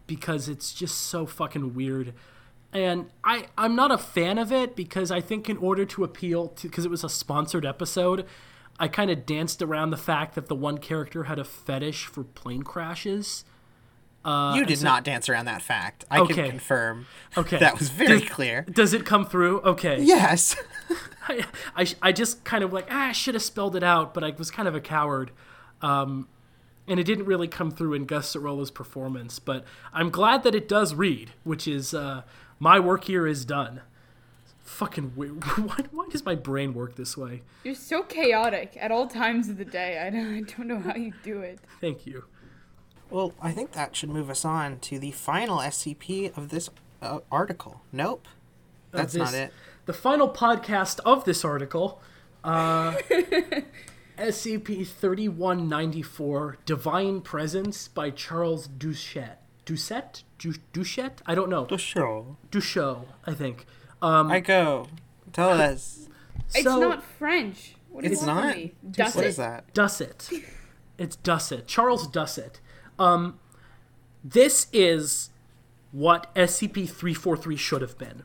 because 0.07 0.49
it's 0.49 0.73
just 0.73 0.97
so 0.97 1.25
fucking 1.25 1.73
weird. 1.73 2.13
And 2.73 3.11
I, 3.23 3.45
I'm 3.55 3.75
not 3.75 3.91
a 3.91 3.99
fan 3.99 4.39
of 4.39 4.51
it 4.51 4.75
because 4.75 5.11
I 5.11 5.21
think 5.21 5.47
in 5.47 5.57
order 5.57 5.85
to 5.85 6.03
appeal 6.03 6.47
to, 6.47 6.67
because 6.67 6.85
it 6.85 6.91
was 6.91 7.03
a 7.03 7.09
sponsored 7.09 7.65
episode, 7.67 8.25
I 8.79 8.87
kind 8.87 9.11
of 9.11 9.27
danced 9.27 9.61
around 9.61 9.91
the 9.91 9.97
fact 9.97 10.33
that 10.33 10.47
the 10.47 10.55
one 10.55 10.79
character 10.79 11.25
had 11.25 11.37
a 11.37 11.43
fetish 11.43 12.07
for 12.07 12.23
plane 12.23 12.63
crashes. 12.63 13.45
You 14.25 14.65
did 14.65 14.81
not 14.81 15.03
dance 15.03 15.27
around 15.29 15.45
that 15.45 15.61
fact. 15.61 16.05
I 16.09 16.19
Uh, 16.19 16.23
Okay. 16.23 16.33
can 16.35 16.49
confirm. 16.51 17.05
Okay. 17.37 17.57
That 17.59 17.77
was 17.79 17.89
very 17.89 18.19
Does- 18.21 18.29
clear. 18.29 18.61
Does 18.71 18.93
it 18.93 19.05
come 19.05 19.25
through? 19.25 19.61
Okay. 19.61 20.01
Yes. 20.01 20.55
I, 21.27 21.45
I, 21.75 21.87
I 22.01 22.11
just 22.11 22.43
kind 22.43 22.63
of 22.63 22.71
like, 22.73 22.87
ah, 22.91 23.07
I 23.09 23.11
should 23.11 23.33
have 23.35 23.43
spelled 23.43 23.75
it 23.75 23.83
out, 23.83 24.13
but 24.13 24.23
I 24.23 24.31
was 24.37 24.51
kind 24.51 24.67
of 24.67 24.75
a 24.75 24.81
coward. 24.81 25.31
Um, 25.81 26.27
and 26.87 26.99
it 26.99 27.03
didn't 27.05 27.25
really 27.25 27.47
come 27.47 27.71
through 27.71 27.93
in 27.93 28.05
Gus 28.05 28.29
Sorola's 28.33 28.71
performance. 28.71 29.39
But 29.39 29.63
I'm 29.93 30.09
glad 30.09 30.43
that 30.43 30.53
it 30.55 30.67
does 30.67 30.93
read, 30.93 31.31
which 31.43 31.67
is 31.67 31.93
uh, 31.93 32.23
my 32.59 32.79
work 32.79 33.05
here 33.05 33.25
is 33.25 33.45
done. 33.45 33.81
Fucking 34.63 35.13
weird. 35.15 35.43
Why, 35.57 35.77
why 35.91 36.07
does 36.09 36.25
my 36.25 36.35
brain 36.35 36.73
work 36.73 36.95
this 36.95 37.15
way? 37.17 37.41
You're 37.63 37.75
so 37.75 38.01
chaotic 38.03 38.77
at 38.79 38.91
all 38.91 39.07
times 39.07 39.49
of 39.49 39.57
the 39.57 39.65
day. 39.65 39.99
I 39.99 40.09
don't, 40.09 40.33
I 40.33 40.41
don't 40.41 40.67
know 40.67 40.79
how 40.79 40.95
you 40.95 41.13
do 41.23 41.41
it. 41.41 41.59
Thank 41.81 42.05
you. 42.07 42.23
Well, 43.13 43.33
I 43.41 43.51
think 43.51 43.71
that 43.73 43.95
should 43.95 44.09
move 44.09 44.29
us 44.29 44.43
on 44.43 44.79
to 44.79 44.99
the 44.99 45.11
final 45.11 45.59
SCP 45.59 46.35
of 46.37 46.49
this 46.49 46.69
uh, 47.01 47.19
article. 47.31 47.81
Nope. 47.91 48.27
That's 48.91 49.15
not 49.15 49.33
it. 49.33 49.51
The 49.85 49.93
final 49.93 50.29
podcast 50.29 50.99
of 51.05 51.25
this 51.25 51.43
article, 51.45 52.01
uh, 52.43 52.91
SCP 54.17 54.85
3194 54.87 56.57
Divine 56.65 57.21
Presence 57.21 57.87
by 57.87 58.09
Charles 58.11 58.67
Duchette. 58.67 59.37
Doucette? 59.65 60.23
Du- 60.37 60.53
Duchette? 60.73 61.19
I 61.25 61.35
don't 61.35 61.49
know. 61.49 61.65
Sure. 61.77 62.35
Duchot, 62.51 63.05
I 63.25 63.33
think. 63.33 63.65
Um, 64.01 64.31
I 64.31 64.39
go. 64.41 64.87
Tell 65.31 65.49
us. 65.61 66.07
It's 66.53 66.65
not 66.65 67.03
French. 67.03 67.75
What 67.89 68.03
do 68.03 68.07
you 68.09 68.13
It's 68.13 68.23
not? 68.23 68.55
me? 68.55 68.73
Does 68.89 69.15
What 69.15 69.25
it? 69.25 69.27
is 69.29 69.37
that? 69.37 69.73
Dusset. 69.73 70.43
It's 70.97 71.15
Dusset. 71.17 71.65
Charles 71.67 72.07
Dusset. 72.07 72.55
Um, 72.99 73.39
this 74.23 74.67
is 74.71 75.29
what 75.91 76.33
SCP 76.35 76.87
343 76.89 77.55
should 77.55 77.81
have 77.81 77.97
been. 77.97 78.23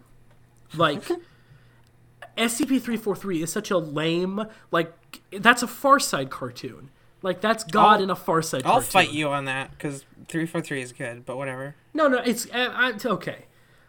Like, 0.74 1.02
SCP 2.36 2.68
343 2.80 3.42
is 3.42 3.52
such 3.52 3.70
a 3.70 3.78
lame, 3.78 4.46
like, 4.70 4.92
that's 5.32 5.62
a 5.62 5.66
Far 5.66 5.98
Side 5.98 6.30
cartoon. 6.30 6.90
Like, 7.20 7.40
that's 7.40 7.64
God 7.64 7.96
I'll- 7.96 8.02
in 8.04 8.10
a 8.10 8.16
Far 8.16 8.42
Side 8.42 8.62
I'll 8.64 8.74
cartoon. 8.74 8.90
fight 8.90 9.10
you 9.12 9.28
on 9.28 9.44
that 9.46 9.72
because 9.72 10.04
343 10.28 10.82
is 10.82 10.92
good, 10.92 11.26
but 11.26 11.36
whatever. 11.36 11.74
No, 11.94 12.06
no, 12.06 12.18
it's 12.18 12.46
uh, 12.52 12.70
I, 12.72 12.92
okay. 13.04 13.46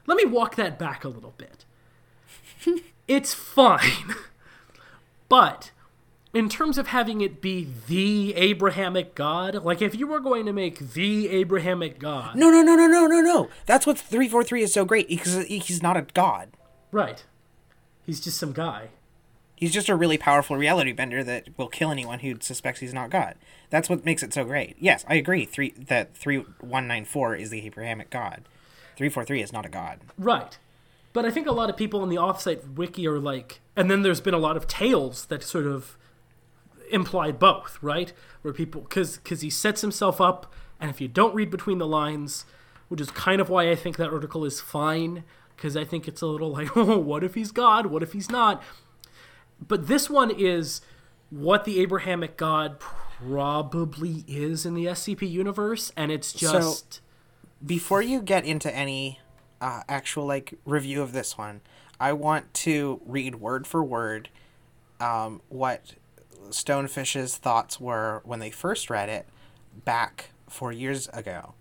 Let 0.07 0.15
me 0.17 0.25
walk 0.25 0.55
that 0.55 0.79
back 0.79 1.03
a 1.03 1.09
little 1.09 1.35
bit. 1.37 1.65
it's 3.07 3.33
fine, 3.35 4.15
but 5.29 5.71
in 6.33 6.47
terms 6.49 6.77
of 6.77 6.87
having 6.87 7.21
it 7.21 7.41
be 7.41 7.67
the 7.87 8.33
Abrahamic 8.35 9.15
God, 9.15 9.55
like 9.63 9.81
if 9.81 9.95
you 9.95 10.05
were 10.07 10.19
going 10.19 10.45
to 10.45 10.53
make 10.53 10.77
the 10.93 11.27
Abrahamic 11.29 11.97
God, 11.99 12.35
No, 12.35 12.49
no, 12.51 12.61
no, 12.61 12.75
no, 12.75 12.85
no, 12.87 13.07
no, 13.07 13.21
no. 13.21 13.49
That's 13.65 13.87
what 13.87 13.97
343 13.97 14.61
is 14.63 14.73
so 14.73 14.85
great 14.85 15.07
because 15.07 15.45
he's 15.45 15.81
not 15.81 15.97
a 15.97 16.03
god. 16.13 16.49
right? 16.91 17.23
He's 18.05 18.19
just 18.19 18.37
some 18.39 18.53
guy. 18.53 18.89
He's 19.55 19.73
just 19.73 19.89
a 19.89 19.95
really 19.95 20.17
powerful 20.17 20.55
reality 20.55 20.93
bender 20.93 21.23
that 21.23 21.49
will 21.57 21.67
kill 21.67 21.91
anyone 21.91 22.19
who 22.19 22.37
suspects 22.39 22.79
he's 22.79 22.93
not 22.93 23.09
God. 23.09 23.35
That's 23.69 23.89
what 23.89 24.05
makes 24.05 24.23
it 24.23 24.33
so 24.33 24.45
great. 24.45 24.75
Yes, 24.79 25.03
I 25.07 25.15
agree. 25.15 25.45
Three 25.45 25.71
that 25.77 26.15
three 26.15 26.37
one 26.61 26.87
nine 26.87 27.05
four 27.05 27.35
is 27.35 27.49
the 27.49 27.65
Abrahamic 27.65 28.09
God. 28.09 28.43
Three 28.95 29.09
four 29.09 29.25
three 29.25 29.41
is 29.41 29.51
not 29.53 29.65
a 29.65 29.69
god. 29.69 29.99
Right. 30.17 30.57
But 31.11 31.25
I 31.25 31.31
think 31.31 31.45
a 31.45 31.51
lot 31.51 31.69
of 31.69 31.75
people 31.77 32.01
in 32.03 32.09
the 32.09 32.15
offsite 32.15 32.75
wiki 32.75 33.05
are 33.07 33.19
like, 33.19 33.59
and 33.75 33.91
then 33.91 34.01
there's 34.01 34.21
been 34.21 34.33
a 34.33 34.39
lot 34.39 34.55
of 34.57 34.65
tales 34.67 35.25
that 35.25 35.43
sort 35.43 35.65
of 35.67 35.97
imply 36.89 37.31
both, 37.31 37.77
right? 37.81 38.11
Where 38.41 38.53
people, 38.53 38.81
because 38.81 39.17
because 39.17 39.41
he 39.41 39.49
sets 39.49 39.81
himself 39.81 40.19
up, 40.19 40.53
and 40.79 40.89
if 40.89 41.01
you 41.01 41.07
don't 41.07 41.35
read 41.35 41.49
between 41.49 41.77
the 41.77 41.87
lines, 41.87 42.45
which 42.87 43.01
is 43.01 43.11
kind 43.11 43.41
of 43.41 43.49
why 43.49 43.69
I 43.69 43.75
think 43.75 43.97
that 43.97 44.11
article 44.11 44.45
is 44.45 44.59
fine, 44.59 45.23
because 45.55 45.75
I 45.75 45.83
think 45.83 46.07
it's 46.07 46.21
a 46.21 46.27
little 46.27 46.51
like, 46.53 46.75
oh, 46.75 46.97
what 46.97 47.23
if 47.23 47.35
he's 47.35 47.51
God? 47.51 47.87
What 47.87 48.03
if 48.03 48.13
he's 48.13 48.29
not? 48.29 48.63
But 49.65 49.87
this 49.87 50.09
one 50.09 50.31
is 50.31 50.81
what 51.29 51.65
the 51.65 51.79
Abrahamic 51.81 52.37
God 52.37 52.79
probably 52.79 54.23
is 54.27 54.65
in 54.65 54.73
the 54.73 54.85
SCP 54.85 55.29
universe, 55.29 55.91
and 55.95 56.11
it's 56.11 56.33
just. 56.33 57.01
Before 57.65 58.01
you 58.01 58.21
get 58.21 58.45
into 58.45 58.73
any 58.73 59.19
uh, 59.59 59.81
actual 59.89 60.25
like 60.25 60.53
review 60.63 61.01
of 61.01 61.11
this 61.11 61.37
one, 61.37 61.59
I 61.99 62.13
want 62.13 62.53
to 62.55 63.01
read 63.05 63.35
word 63.35 63.67
for 63.67 63.83
word 63.83 64.29
um, 64.99 65.41
what 65.49 65.95
Stonefish's 66.51 67.37
thoughts 67.37 67.79
were 67.79 68.21
when 68.23 68.39
they 68.39 68.49
first 68.51 68.89
read 68.89 69.09
it 69.09 69.27
back 69.85 70.29
four 70.47 70.71
years 70.71 71.07
ago. 71.09 71.53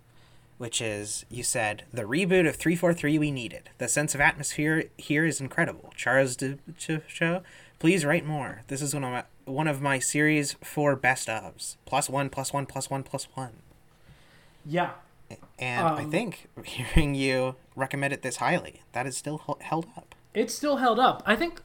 Which 0.57 0.81
is, 0.81 1.25
you 1.29 1.43
said, 1.43 1.83
the 1.93 2.03
reboot 2.03 2.45
of 2.45 2.57
343 2.57 3.17
we 3.17 3.31
needed. 3.31 3.69
The 3.77 3.87
sense 3.87 4.13
of 4.13 4.19
atmosphere 4.19 4.85
here 4.97 5.23
is 5.25 5.39
incredible. 5.39 5.93
Charles 5.95 6.35
Duchot, 6.35 7.43
please 7.79 8.03
write 8.03 8.25
more. 8.25 8.63
This 8.67 8.81
is 8.81 8.93
one 8.93 9.05
of 9.05 9.11
my, 9.11 9.23
one 9.45 9.69
of 9.69 9.81
my 9.81 9.99
series 9.99 10.57
four 10.61 10.97
best 10.97 11.29
ofs. 11.29 11.77
Plus 11.85 12.09
one, 12.09 12.29
plus 12.29 12.51
one, 12.51 12.65
plus 12.65 12.89
one, 12.89 13.03
plus 13.03 13.29
one. 13.35 13.53
yeah, 14.65 14.91
And 15.57 15.87
I 15.87 16.03
um, 16.03 16.11
think 16.11 16.49
hearing 16.65 17.15
you 17.15 17.55
recommend 17.77 18.11
it 18.11 18.21
this 18.21 18.35
highly, 18.37 18.81
that 18.91 19.07
is 19.07 19.15
still 19.15 19.57
held 19.61 19.87
up. 19.95 20.13
It's 20.33 20.53
still 20.53 20.75
held 20.77 20.99
up. 20.99 21.23
I 21.25 21.37
think, 21.37 21.61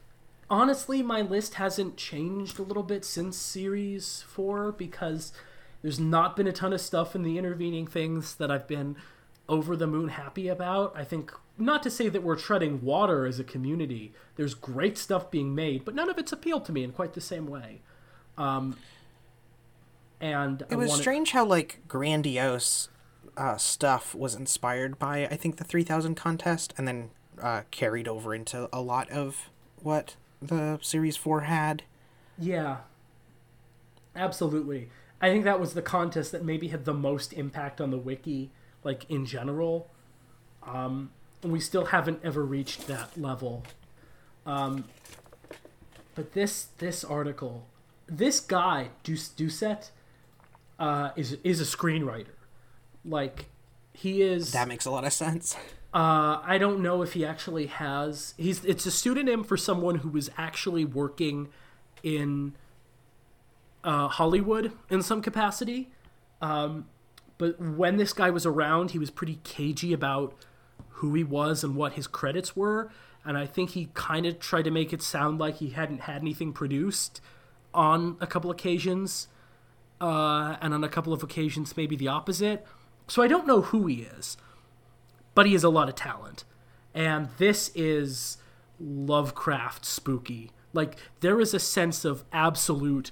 honestly, 0.49 1.01
my 1.01 1.21
list 1.21 1.55
hasn't 1.55 1.97
changed 1.97 2.59
a 2.59 2.63
little 2.63 2.83
bit 2.83 3.05
since 3.05 3.37
Series 3.37 4.23
4 4.27 4.71
because 4.71 5.33
there's 5.81 5.99
not 5.99 6.35
been 6.35 6.47
a 6.47 6.51
ton 6.51 6.73
of 6.73 6.81
stuff 6.81 7.15
in 7.15 7.23
the 7.23 7.37
intervening 7.37 7.87
things 7.87 8.35
that 8.35 8.51
I've 8.51 8.67
been 8.67 8.95
over 9.47 9.75
the 9.75 9.87
moon 9.87 10.09
happy 10.09 10.47
about. 10.47 10.93
I 10.95 11.03
think, 11.03 11.31
not 11.57 11.83
to 11.83 11.89
say 11.89 12.09
that 12.09 12.23
we're 12.23 12.35
treading 12.35 12.81
water 12.83 13.25
as 13.25 13.39
a 13.39 13.43
community, 13.43 14.13
there's 14.35 14.53
great 14.53 14.97
stuff 14.97 15.29
being 15.29 15.53
made, 15.53 15.85
but 15.85 15.95
none 15.95 16.09
of 16.09 16.17
it's 16.17 16.31
appealed 16.31 16.65
to 16.65 16.71
me 16.71 16.83
in 16.83 16.91
quite 16.91 17.13
the 17.13 17.21
same 17.21 17.47
way. 17.47 17.81
Um, 18.37 18.77
and 20.19 20.63
It 20.69 20.77
was 20.77 20.93
strange 20.93 21.31
how 21.31 21.45
like 21.45 21.81
grandiose 21.87 22.89
uh, 23.37 23.57
stuff 23.57 24.15
was 24.15 24.33
inspired 24.33 24.97
by 24.97 25.27
I 25.27 25.35
think 25.35 25.57
the 25.57 25.63
3000 25.63 26.15
contest 26.15 26.73
and 26.77 26.87
then 26.87 27.09
uh, 27.41 27.61
carried 27.69 28.07
over 28.07 28.33
into 28.33 28.69
a 28.71 28.81
lot 28.81 29.09
of 29.09 29.49
what 29.81 30.15
the 30.41 30.79
series 30.81 31.17
4 31.17 31.41
had. 31.41 31.83
Yeah. 32.37 32.77
Absolutely. 34.15 34.89
I 35.21 35.29
think 35.29 35.43
that 35.45 35.59
was 35.59 35.73
the 35.73 35.81
contest 35.81 36.31
that 36.31 36.43
maybe 36.43 36.69
had 36.69 36.85
the 36.85 36.93
most 36.93 37.33
impact 37.33 37.81
on 37.81 37.91
the 37.91 37.97
wiki, 37.97 38.51
like 38.83 39.09
in 39.09 39.25
general. 39.25 39.89
Um, 40.63 41.11
and 41.43 41.51
we 41.51 41.59
still 41.59 41.85
haven't 41.85 42.19
ever 42.23 42.43
reached 42.43 42.87
that 42.87 43.19
level. 43.19 43.63
Um, 44.45 44.85
but 46.15 46.33
this 46.33 46.67
this 46.77 47.03
article, 47.03 47.67
this 48.07 48.39
guy 48.39 48.89
Duce 49.03 49.29
Doucette, 49.29 49.89
uh, 50.79 51.11
is 51.15 51.37
is 51.43 51.59
a 51.61 51.65
screenwriter. 51.65 52.27
Like, 53.03 53.45
he 53.93 54.21
is. 54.21 54.51
That 54.51 54.67
makes 54.67 54.85
a 54.85 54.91
lot 54.91 55.05
of 55.05 55.13
sense. 55.13 55.55
Uh, 55.95 56.41
I 56.43 56.57
don't 56.57 56.81
know 56.81 57.01
if 57.03 57.13
he 57.13 57.25
actually 57.25 57.67
has. 57.67 58.33
He's 58.37 58.65
it's 58.65 58.85
a 58.85 58.91
pseudonym 58.91 59.45
for 59.45 59.55
someone 59.55 59.95
who 59.99 60.09
was 60.09 60.29
actually 60.37 60.83
working 60.83 61.47
in 62.03 62.53
uh, 63.81 64.09
Hollywood 64.09 64.73
in 64.89 65.01
some 65.01 65.21
capacity. 65.21 65.89
Um, 66.41 66.87
but 67.37 67.61
when 67.61 67.95
this 67.95 68.11
guy 68.11 68.29
was 68.29 68.45
around, 68.45 68.91
he 68.91 68.99
was 68.99 69.09
pretty 69.09 69.39
cagey 69.45 69.93
about 69.93 70.35
who 70.89 71.13
he 71.13 71.23
was 71.23 71.63
and 71.63 71.77
what 71.77 71.93
his 71.93 72.07
credits 72.07 72.57
were. 72.57 72.91
And 73.23 73.37
I 73.37 73.45
think 73.45 73.69
he 73.69 73.87
kind 73.93 74.25
of 74.25 74.37
tried 74.37 74.63
to 74.63 74.71
make 74.71 74.91
it 74.91 75.01
sound 75.01 75.39
like 75.39 75.55
he 75.55 75.69
hadn't 75.69 76.01
had 76.01 76.21
anything 76.21 76.51
produced 76.51 77.21
on 77.73 78.17
a 78.19 78.27
couple 78.27 78.51
occasions, 78.51 79.29
uh, 80.01 80.57
and 80.61 80.73
on 80.73 80.83
a 80.83 80.89
couple 80.89 81.13
of 81.13 81.23
occasions, 81.23 81.77
maybe 81.77 81.95
the 81.95 82.09
opposite. 82.09 82.65
So 83.07 83.23
I 83.23 83.27
don't 83.27 83.47
know 83.47 83.61
who 83.61 83.87
he 83.87 84.01
is 84.01 84.35
but 85.35 85.45
he 85.45 85.53
has 85.53 85.63
a 85.63 85.69
lot 85.69 85.87
of 85.89 85.95
talent. 85.95 86.43
And 86.93 87.29
this 87.37 87.71
is 87.75 88.37
Lovecraft 88.79 89.85
spooky. 89.85 90.51
Like 90.73 90.97
there 91.19 91.39
is 91.39 91.53
a 91.53 91.59
sense 91.59 92.03
of 92.03 92.23
absolute 92.31 93.11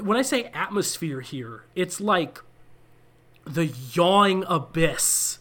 when 0.00 0.16
I 0.16 0.22
say 0.22 0.44
atmosphere 0.54 1.20
here, 1.20 1.64
it's 1.74 2.00
like 2.00 2.40
the 3.44 3.66
yawing 3.66 4.44
abyss 4.46 5.38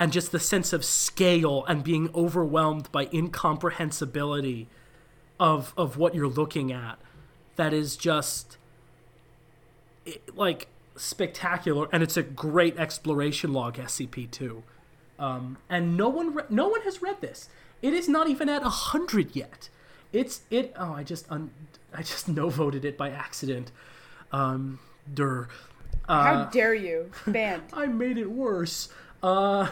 and 0.00 0.12
just 0.12 0.32
the 0.32 0.40
sense 0.40 0.72
of 0.72 0.84
scale 0.84 1.64
and 1.66 1.84
being 1.84 2.10
overwhelmed 2.14 2.90
by 2.90 3.08
incomprehensibility 3.12 4.66
of 5.38 5.74
of 5.76 5.98
what 5.98 6.14
you're 6.14 6.28
looking 6.28 6.72
at. 6.72 6.98
that 7.56 7.72
is 7.72 7.96
just 7.96 8.58
like 10.34 10.68
spectacular, 10.96 11.88
and 11.92 12.02
it's 12.02 12.16
a 12.16 12.22
great 12.22 12.78
exploration 12.78 13.52
log 13.52 13.76
SCP 13.76 14.30
two. 14.30 14.62
Um, 15.18 15.58
and 15.68 15.96
no 15.96 16.08
one 16.08 16.34
re- 16.34 16.44
no 16.50 16.68
one 16.68 16.82
has 16.82 17.00
read 17.00 17.20
this. 17.20 17.48
It 17.82 17.92
is 17.92 18.08
not 18.08 18.28
even 18.28 18.48
at 18.48 18.62
hundred 18.62 19.34
yet. 19.34 19.68
It's 20.12 20.42
it. 20.50 20.72
Oh, 20.78 20.92
I 20.92 21.02
just 21.02 21.30
un- 21.30 21.50
I 21.94 22.02
just 22.02 22.28
no 22.40 22.48
voted 22.48 22.84
it 22.84 22.96
by 22.96 23.10
accident. 23.10 23.70
Um, 24.32 24.78
der. 25.12 25.48
How 26.08 26.44
dare 26.44 26.74
you? 26.74 27.10
Banned. 27.26 27.62
I 27.72 27.86
made 27.86 28.18
it 28.18 28.30
worse. 28.30 28.88
Uh, 29.22 29.70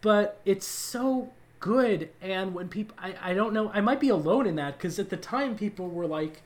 but 0.00 0.40
it's 0.44 0.66
so 0.66 1.32
good, 1.58 2.10
and 2.20 2.54
when 2.54 2.68
people, 2.68 2.94
I, 3.00 3.14
I 3.22 3.34
don't 3.34 3.54
know, 3.54 3.70
I 3.70 3.80
might 3.80 3.98
be 3.98 4.10
alone 4.10 4.46
in 4.46 4.56
that 4.56 4.76
because 4.76 4.98
at 4.98 5.08
the 5.08 5.16
time 5.16 5.56
people 5.56 5.88
were 5.88 6.06
like, 6.06 6.42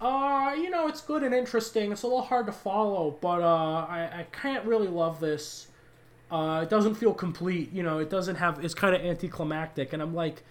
uh, 0.00 0.52
you 0.58 0.68
know, 0.68 0.88
it's 0.88 1.00
good 1.00 1.22
and 1.22 1.32
interesting. 1.32 1.92
It's 1.92 2.02
a 2.02 2.08
little 2.08 2.22
hard 2.22 2.46
to 2.46 2.52
follow, 2.52 3.16
but 3.20 3.40
uh, 3.40 3.86
I, 3.88 4.10
I 4.12 4.26
can't 4.32 4.64
really 4.64 4.88
love 4.88 5.20
this. 5.20 5.68
Uh, 6.32 6.62
it 6.62 6.70
doesn't 6.70 6.94
feel 6.94 7.12
complete. 7.12 7.70
You 7.72 7.82
know, 7.82 7.98
it 7.98 8.08
doesn't 8.08 8.36
have. 8.36 8.64
It's 8.64 8.74
kind 8.74 8.94
of 8.94 9.02
anticlimactic, 9.02 9.92
and 9.92 10.00
I'm 10.02 10.14
like, 10.14 10.42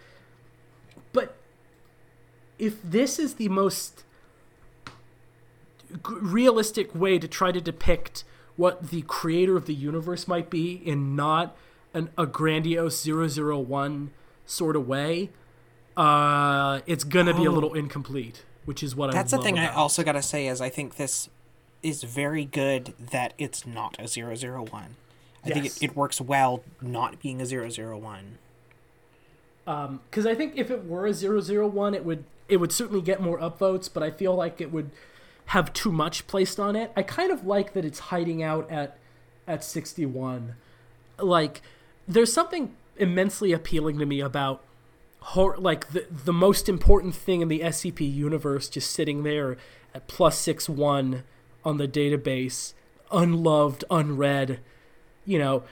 but 1.12 1.36
if 2.60 2.80
this 2.84 3.18
is 3.18 3.34
the 3.36 3.50
most 3.50 4.04
realistic 6.08 6.94
way 6.94 7.18
to 7.18 7.28
try 7.28 7.52
to 7.52 7.60
depict 7.60 8.24
what 8.56 8.92
the 8.92 9.02
creator 9.04 9.58
of 9.58 9.66
the 9.66 9.74
universe 9.74 10.28
might 10.28 10.50
be 10.52 10.74
in 10.74 11.16
not 11.16 11.58
an, 11.94 12.10
a 12.18 12.26
grandiose 12.28 13.06
001 13.06 14.12
sort 14.46 14.76
of 14.76 14.88
way, 14.88 15.32
uh, 15.98 16.82
it's 16.86 17.04
gonna 17.04 17.34
be 17.34 17.46
a 17.46 17.52
little 17.52 17.74
incomplete, 17.74 18.46
which 18.66 18.84
is 18.84 18.96
what 18.96 19.10
I 19.10 19.14
Oh. 19.14 19.16
That's 19.16 19.32
the 19.32 19.40
thing 19.40 19.58
I 19.58 19.64
about 19.64 19.74
it. 19.74 19.78
also 19.78 20.04
gotta 20.04 20.22
say 20.22 20.48
is 20.48 20.62
I 20.62 20.70
think 20.70 20.96
this 20.98 21.28
is 21.82 22.04
very 22.04 22.46
good 22.46 22.94
that 23.00 23.34
it's 23.40 23.66
not 23.66 23.98
a 24.00 24.08
001. 24.08 24.96
I 25.44 25.50
think 25.50 25.66
it, 25.66 25.84
it 25.84 25.96
works 25.96 26.22
well 26.22 26.64
not 26.82 27.20
being 27.22 27.42
a 27.42 27.46
001. 27.46 28.38
Um, 29.68 30.02
because 30.10 30.26
I 30.26 30.36
think 30.36 30.54
if 30.56 30.70
it 30.72 30.86
were 30.86 31.08
a 31.08 31.14
001, 31.14 31.94
it 31.94 32.06
would 32.06 32.24
it 32.48 32.58
would 32.58 32.72
certainly 32.72 33.02
get 33.02 33.22
more 33.22 33.40
upvotes, 33.40 33.90
but 33.92 34.04
I 34.04 34.12
feel 34.12 34.36
like 34.36 34.60
it 34.60 34.72
would 34.72 34.92
have 35.48 35.72
too 35.72 35.92
much 35.92 36.28
placed 36.28 36.60
on 36.60 36.76
it. 36.76 36.92
I 36.96 37.04
kind 37.04 37.32
of 37.32 37.46
like 37.46 37.74
that 37.74 37.86
it's 37.86 38.00
hiding 38.00 38.44
out 38.44 38.70
at 38.70 38.98
at 39.48 39.64
61. 39.64 40.56
Like 41.20 41.62
there's 42.08 42.34
something 42.34 42.76
immensely 42.98 43.52
appealing 43.52 44.00
to 44.00 44.06
me 44.06 44.20
about 44.20 44.62
hor- 45.20 45.58
like 45.58 45.90
the 45.90 46.06
the 46.10 46.34
most 46.34 46.68
important 46.68 47.16
thing 47.16 47.42
in 47.42 47.48
the 47.48 47.62
SCP 47.62 48.14
universe 48.14 48.68
just 48.70 48.92
sitting 48.92 49.24
there 49.24 49.58
at 49.94 50.08
plus 50.08 50.38
61 50.38 51.24
on 51.64 51.78
the 51.78 51.88
database, 51.88 52.74
unloved, 53.12 53.84
unread, 53.90 54.60
you 55.26 55.40
know, 55.40 55.64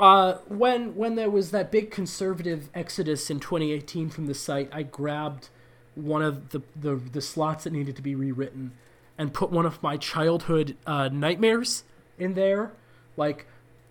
uh, 0.00 0.34
when 0.48 0.94
when 0.94 1.16
there 1.16 1.30
was 1.30 1.50
that 1.50 1.72
big 1.72 1.90
conservative 1.90 2.68
exodus 2.74 3.30
in 3.30 3.40
2018 3.40 4.10
from 4.10 4.26
the 4.26 4.34
site, 4.34 4.68
I 4.72 4.82
grabbed 4.82 5.48
one 5.94 6.22
of 6.22 6.50
the, 6.50 6.62
the, 6.76 6.94
the 6.94 7.20
slots 7.20 7.64
that 7.64 7.72
needed 7.72 7.96
to 7.96 8.02
be 8.02 8.14
rewritten 8.14 8.72
and 9.16 9.34
put 9.34 9.50
one 9.50 9.66
of 9.66 9.82
my 9.82 9.96
childhood 9.96 10.76
uh, 10.86 11.08
nightmares 11.08 11.82
in 12.18 12.34
there, 12.34 12.70
like 13.16 13.46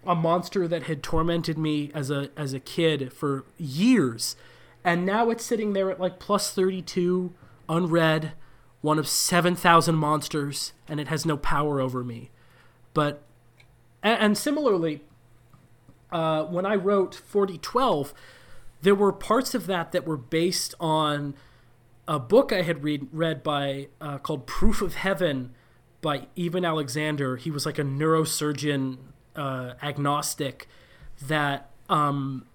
a 0.05 0.16
monster 0.16 0.68
that 0.70 0.84
had 0.84 1.03
tormented 1.03 1.58
me 1.58 1.91
as 1.93 2.10
a 2.10 2.30
as 2.38 2.53
a 2.53 2.60
kid 2.60 3.12
for 3.12 3.43
years, 3.58 4.38
and 4.86 5.05
now 5.05 5.30
it's 5.30 5.43
sitting 5.43 5.74
there 5.74 5.91
at 5.91 5.99
like 5.99 6.20
plus 6.20 6.53
32, 6.53 7.34
unread, 7.68 8.32
one 8.80 8.97
of 8.97 9.08
7,000 9.08 9.95
monsters, 9.95 10.72
and 10.88 11.01
it 11.01 11.10
has 11.10 11.26
no 11.26 11.36
power 11.36 11.82
over 11.82 12.05
me. 12.05 12.30
But 12.93 13.22
and, 14.04 14.22
and 14.22 14.38
similarly, 14.38 15.02
uh, 16.12 16.43
when 16.43 16.66
I 16.66 16.76
wrote 16.76 17.16
4012, 17.16 18.14
there 18.82 18.95
were 18.95 19.12
parts 19.12 19.54
of 19.54 19.68
that 19.68 19.91
that 19.91 20.06
were 20.06 20.18
based 20.18 20.76
on 20.80 21.36
a 22.08 22.20
book 22.20 22.54
I 22.54 22.62
had 22.62 22.84
read 22.84 23.08
read 23.12 23.43
by 23.43 23.88
uh, 24.00 24.18
called 24.18 24.48
Proof 24.48 24.82
of 24.82 24.95
Heaven 24.95 25.54
by 26.02 26.28
Eben 26.38 26.64
Alexander. 26.64 27.36
He 27.38 27.52
was 27.52 27.66
like 27.66 27.78
a 27.78 27.84
neurosurgeon 27.84 28.98
uh, 29.36 29.74
agnostic 29.82 30.68
that 31.22 31.70
um, 31.89 32.45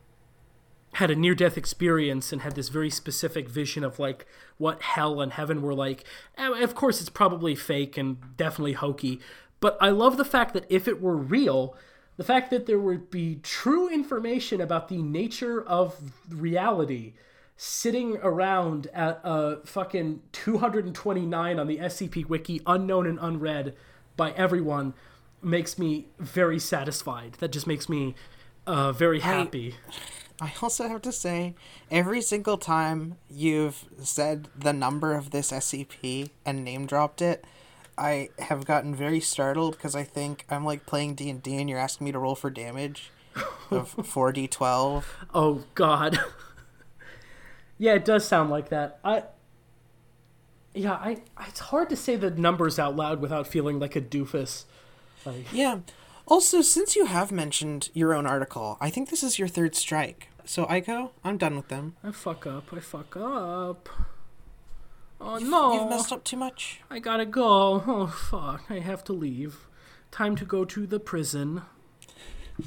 had 0.95 1.11
a 1.11 1.17
near 1.17 1.35
death 1.35 1.57
experience 1.57 2.33
and 2.33 2.43
had 2.43 2.55
this 2.55 2.69
very 2.69 2.91
specific 2.91 3.49
vision 3.49 3.83
of 3.83 3.99
like 3.99 4.27
what 4.59 4.83
hell 4.83 5.21
and 5.21 5.33
heaven 5.33 5.63
were 5.63 5.75
like. 5.75 6.05
Of 6.37 6.75
course, 6.75 7.01
it's 7.01 7.11
probably 7.11 7.55
fake 7.55 7.97
and 7.97 8.37
definitely 8.37 8.75
hokey, 8.75 9.21
but 9.63 9.79
I 9.81 9.91
love 9.91 10.17
the 10.17 10.25
fact 10.25 10.55
that 10.55 10.67
if 10.69 10.89
it 10.89 11.01
were 11.01 11.17
real, 11.17 11.77
the 12.17 12.25
fact 12.25 12.51
that 12.51 12.67
there 12.67 12.81
would 12.81 13.11
be 13.11 13.39
true 13.45 13.89
information 13.89 14.61
about 14.61 14.89
the 14.89 15.01
nature 15.01 15.63
of 15.63 15.97
reality 16.29 17.15
sitting 17.57 18.17
around 18.17 18.89
at 18.93 19.21
uh, 19.23 19.57
fucking 19.65 20.21
229 20.33 21.61
on 21.61 21.67
the 21.69 21.79
SCP 21.79 22.29
Wiki, 22.29 22.61
unknown 22.67 23.07
and 23.07 23.21
unread 23.23 23.77
by 24.17 24.33
everyone, 24.33 24.95
makes 25.41 25.79
me 25.79 26.09
very 26.19 26.59
satisfied. 26.59 27.35
That 27.35 27.53
just 27.53 27.69
makes 27.69 27.89
me 27.89 28.17
uh, 28.67 28.91
very 28.91 29.21
happy. 29.21 29.77
I 30.41 30.53
also 30.61 30.89
have 30.89 31.03
to 31.03 31.13
say, 31.13 31.55
every 31.89 32.21
single 32.21 32.59
time 32.59 33.17
you've 33.31 33.85
said 34.03 34.49
the 34.59 34.73
number 34.73 35.15
of 35.15 35.31
this 35.31 35.53
SCP 35.53 36.31
and 36.45 36.65
name 36.65 36.87
dropped 36.87 37.23
it, 37.23 37.45
I 37.99 38.31
have 38.39 38.65
gotten 38.65 38.95
very 38.95 39.21
startled 39.21 39.77
because 39.77 39.95
I 39.95 40.03
think 40.05 40.45
I'm 40.51 40.65
like 40.65 40.87
playing 40.87 41.15
D 41.15 41.29
and 41.31 41.43
D 41.43 41.59
and 41.59 41.69
you're 41.69 41.79
asking 41.79 42.07
me 42.07 42.13
to 42.13 42.19
roll 42.19 42.35
for 42.35 42.51
damage 42.51 43.11
of 43.71 43.89
four 44.05 44.33
D 44.33 44.47
twelve. 44.47 45.15
Oh 45.35 45.65
God. 45.75 46.19
yeah, 47.79 47.95
it 47.95 48.05
does 48.05 48.27
sound 48.27 48.51
like 48.51 48.69
that. 48.71 48.99
I. 49.05 49.25
Yeah, 50.75 50.93
I. 50.95 51.19
It's 51.49 51.61
hard 51.61 51.91
to 51.91 51.97
say 51.97 52.17
the 52.17 52.31
numbers 52.31 52.79
out 52.79 52.97
loud 52.97 53.21
without 53.21 53.47
feeling 53.47 53.79
like 53.79 53.95
a 53.97 54.01
doofus. 54.01 54.65
Like, 55.25 55.53
Yeah. 55.53 55.81
Also, 56.27 56.63
since 56.63 56.95
you 56.95 57.07
have 57.07 57.33
mentioned 57.33 57.91
your 57.95 58.15
own 58.15 58.27
article, 58.27 58.79
I 58.81 58.91
think 58.91 59.11
this 59.11 59.23
is 59.23 59.39
your 59.39 59.49
third 59.49 59.75
strike. 59.75 60.29
So 60.45 60.67
Aiko, 60.67 61.11
I'm 61.25 61.37
done 61.37 61.57
with 61.57 61.69
them. 61.69 61.97
I 62.03 62.13
fuck 62.13 62.47
up. 62.47 62.73
I 62.73 62.81
fuck 62.81 63.17
up. 63.17 63.89
Oh 65.25 65.39
no! 65.39 65.75
You've 65.75 65.91
messed 65.91 66.13
up 66.13 66.25
too 66.25 66.37
much. 66.37 66.81
I 66.91 66.99
gotta 66.99 67.25
go. 67.27 67.83
Oh 67.87 68.07
fuck! 68.09 68.65
I 68.71 68.81
have 68.81 69.05
to 69.05 69.13
leave. 69.13 69.69
Time 70.11 70.37
to 70.37 70.45
go 70.45 70.65
to 70.65 70.87
the 70.87 71.01
prison. 71.01 71.63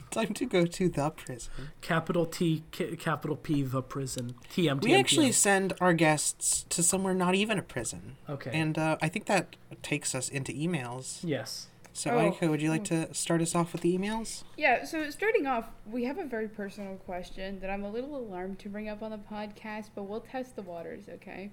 Time 0.09 0.34
to 0.34 0.45
go 0.45 0.65
to 0.65 0.89
the 0.89 1.11
prison. 1.11 1.51
Capital 1.81 2.25
T, 2.25 2.63
ca- 2.71 2.95
capital 2.95 3.35
P, 3.35 3.61
the 3.61 3.84
prison. 3.84 4.34
TM. 4.51 4.81
We 4.84 4.95
actually 4.95 5.31
send 5.31 5.73
our 5.80 5.93
guests 5.93 6.65
to 6.69 6.81
somewhere 6.81 7.13
not 7.13 7.35
even 7.35 7.59
a 7.59 7.61
prison. 7.61 8.17
Okay. 8.27 8.49
And 8.53 8.77
uh, 8.80 8.97
I 9.01 9.09
think 9.09 9.25
that 9.27 9.55
takes 9.84 10.15
us 10.15 10.27
into 10.27 10.51
emails. 10.53 11.19
Yes. 11.23 11.67
So, 11.93 12.09
Oh. 12.11 12.17
Aiko, 12.31 12.49
would 12.49 12.61
you 12.63 12.69
like 12.71 12.84
to 12.85 13.13
start 13.13 13.41
us 13.41 13.53
off 13.55 13.71
with 13.73 13.81
the 13.84 13.95
emails? 13.97 14.43
Yeah, 14.57 14.84
so 14.84 15.09
starting 15.11 15.45
off, 15.45 15.69
we 15.89 16.03
have 16.05 16.17
a 16.17 16.25
very 16.25 16.49
personal 16.49 16.95
question 16.95 17.59
that 17.61 17.69
I'm 17.69 17.84
a 17.85 17.89
little 17.89 18.17
alarmed 18.17 18.59
to 18.59 18.69
bring 18.69 18.89
up 18.89 19.01
on 19.03 19.11
the 19.11 19.17
podcast, 19.19 19.91
but 19.95 20.03
we'll 20.03 20.19
test 20.19 20.55
the 20.57 20.61
waters, 20.63 21.03
okay? 21.07 21.51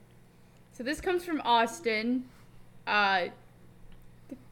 So 0.82 0.86
this 0.86 1.00
comes 1.00 1.24
from 1.24 1.40
Austin. 1.44 2.24
Uh, 2.88 3.26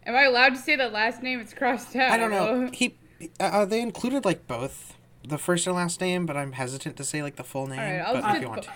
am 0.07 0.15
I 0.15 0.23
allowed 0.23 0.51
to 0.51 0.59
say 0.59 0.77
that 0.77 0.93
last 0.93 1.24
name? 1.24 1.40
It's 1.40 1.52
crossed 1.52 1.97
out. 1.97 2.12
I 2.12 2.19
don't 2.19 2.31
know. 2.31 2.70
He, 2.73 2.94
uh, 3.40 3.65
they 3.65 3.81
included 3.81 4.24
like 4.24 4.47
both 4.47 4.97
the 5.27 5.39
first 5.39 5.66
and 5.66 5.74
last 5.74 6.01
name, 6.01 6.27
but 6.27 6.36
I'm 6.36 6.52
hesitant 6.52 6.97
to 6.98 7.02
say 7.05 7.20
like 7.24 7.35
the 7.35 7.43
full 7.43 7.66
name. 7.66 7.81
Alright, 7.81 8.01
I'll 8.02 8.15
but 8.15 8.20
just- 8.23 8.36
if 8.36 8.43
you 8.43 8.48
want 8.48 8.62
to. 8.62 8.70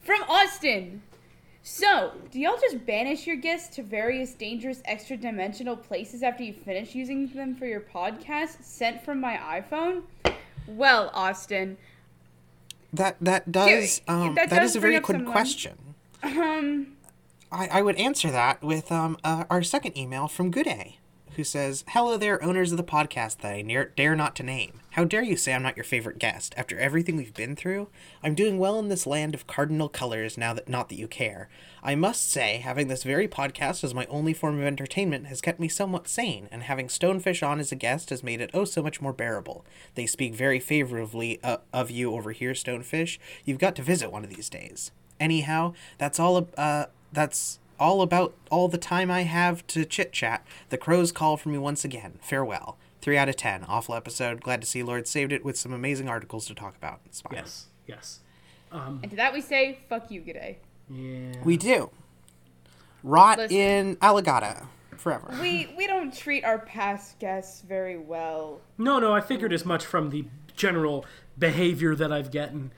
From 0.00 0.22
Austin. 0.30 1.02
So, 1.62 2.14
do 2.30 2.40
y'all 2.40 2.56
just 2.58 2.86
banish 2.86 3.26
your 3.26 3.36
guests 3.36 3.76
to 3.76 3.82
various 3.82 4.32
dangerous 4.32 4.80
extra 4.86 5.18
dimensional 5.18 5.76
places 5.76 6.22
after 6.22 6.42
you 6.42 6.54
finish 6.54 6.94
using 6.94 7.28
them 7.28 7.54
for 7.54 7.66
your 7.66 7.80
podcast 7.82 8.64
sent 8.64 9.04
from 9.04 9.20
my 9.20 9.36
iPhone? 9.36 10.04
Well, 10.66 11.10
Austin, 11.12 11.76
that 12.94 13.18
that 13.20 13.52
does 13.52 14.00
um, 14.08 14.36
that 14.36 14.48
that 14.48 14.60
does 14.60 14.70
is 14.70 14.76
a 14.76 14.80
very 14.80 15.02
someone. 15.04 15.30
question. 15.30 15.89
Um, 16.22 16.96
I, 17.52 17.66
I 17.68 17.82
would 17.82 17.96
answer 17.96 18.30
that 18.30 18.62
with 18.62 18.92
um, 18.92 19.16
uh, 19.24 19.44
our 19.50 19.62
second 19.62 19.96
email 19.96 20.28
from 20.28 20.50
Good 20.50 20.66
A, 20.66 20.98
who 21.36 21.44
says, 21.44 21.84
Hello 21.88 22.16
there, 22.16 22.42
owners 22.42 22.70
of 22.70 22.78
the 22.78 22.84
podcast 22.84 23.38
that 23.38 23.52
I 23.52 23.62
near, 23.62 23.92
dare 23.96 24.14
not 24.14 24.36
to 24.36 24.42
name. 24.42 24.80
How 24.94 25.04
dare 25.04 25.22
you 25.22 25.36
say 25.36 25.54
I'm 25.54 25.62
not 25.62 25.76
your 25.76 25.84
favorite 25.84 26.18
guest? 26.18 26.52
After 26.56 26.76
everything 26.78 27.16
we've 27.16 27.34
been 27.34 27.54
through, 27.54 27.88
I'm 28.24 28.34
doing 28.34 28.58
well 28.58 28.78
in 28.78 28.88
this 28.88 29.06
land 29.06 29.34
of 29.34 29.46
cardinal 29.46 29.88
colors 29.88 30.36
now 30.36 30.52
that 30.52 30.68
not 30.68 30.88
that 30.88 30.98
you 30.98 31.06
care. 31.06 31.48
I 31.82 31.94
must 31.94 32.28
say, 32.28 32.56
having 32.56 32.88
this 32.88 33.04
very 33.04 33.28
podcast 33.28 33.84
as 33.84 33.94
my 33.94 34.06
only 34.06 34.34
form 34.34 34.58
of 34.58 34.64
entertainment 34.64 35.28
has 35.28 35.40
kept 35.40 35.60
me 35.60 35.68
somewhat 35.68 36.08
sane, 36.08 36.48
and 36.50 36.64
having 36.64 36.88
Stonefish 36.88 37.46
on 37.46 37.60
as 37.60 37.70
a 37.70 37.76
guest 37.76 38.10
has 38.10 38.24
made 38.24 38.40
it 38.40 38.50
oh 38.52 38.64
so 38.64 38.82
much 38.82 39.00
more 39.00 39.12
bearable. 39.12 39.64
They 39.94 40.06
speak 40.06 40.34
very 40.34 40.58
favorably 40.58 41.40
uh, 41.42 41.58
of 41.72 41.90
you 41.90 42.12
over 42.12 42.32
here, 42.32 42.52
Stonefish. 42.52 43.18
You've 43.44 43.58
got 43.58 43.76
to 43.76 43.82
visit 43.82 44.10
one 44.12 44.24
of 44.24 44.30
these 44.30 44.50
days. 44.50 44.90
Anyhow, 45.20 45.74
that's 45.98 46.18
all. 46.18 46.48
Uh, 46.56 46.86
that's 47.12 47.58
all 47.78 48.02
about 48.02 48.34
all 48.50 48.68
the 48.68 48.78
time 48.78 49.10
I 49.10 49.22
have 49.22 49.66
to 49.68 49.84
chit 49.84 50.12
chat. 50.12 50.44
The 50.70 50.78
crows 50.78 51.12
call 51.12 51.36
for 51.36 51.50
me 51.50 51.58
once 51.58 51.84
again. 51.84 52.18
Farewell. 52.20 52.76
Three 53.00 53.16
out 53.16 53.28
of 53.28 53.36
ten. 53.36 53.64
Awful 53.64 53.94
episode. 53.94 54.42
Glad 54.42 54.60
to 54.62 54.66
see 54.66 54.82
Lord 54.82 55.06
saved 55.06 55.32
it 55.32 55.44
with 55.44 55.56
some 55.58 55.72
amazing 55.72 56.08
articles 56.08 56.46
to 56.46 56.54
talk 56.54 56.76
about. 56.76 57.00
Smile. 57.10 57.32
Yes, 57.34 57.66
yes. 57.86 58.20
And 58.72 59.10
to 59.10 59.16
that 59.16 59.32
we 59.32 59.40
say, 59.40 59.78
fuck 59.88 60.10
you, 60.10 60.20
G'day. 60.20 60.56
Yeah. 60.88 61.42
We 61.44 61.56
do. 61.56 61.90
Rot 63.02 63.38
Listen. 63.38 63.56
in 63.56 63.96
Alligata 63.96 64.66
forever. 64.96 65.34
We 65.40 65.72
we 65.76 65.86
don't 65.86 66.14
treat 66.14 66.44
our 66.44 66.58
past 66.58 67.18
guests 67.18 67.62
very 67.62 67.96
well. 67.96 68.60
No, 68.76 68.98
no, 68.98 69.12
I 69.12 69.20
figured 69.20 69.52
as 69.52 69.64
much 69.64 69.84
from 69.84 70.10
the 70.10 70.26
general 70.54 71.06
behavior 71.38 71.94
that 71.94 72.12
I've 72.12 72.30
gotten. 72.30 72.72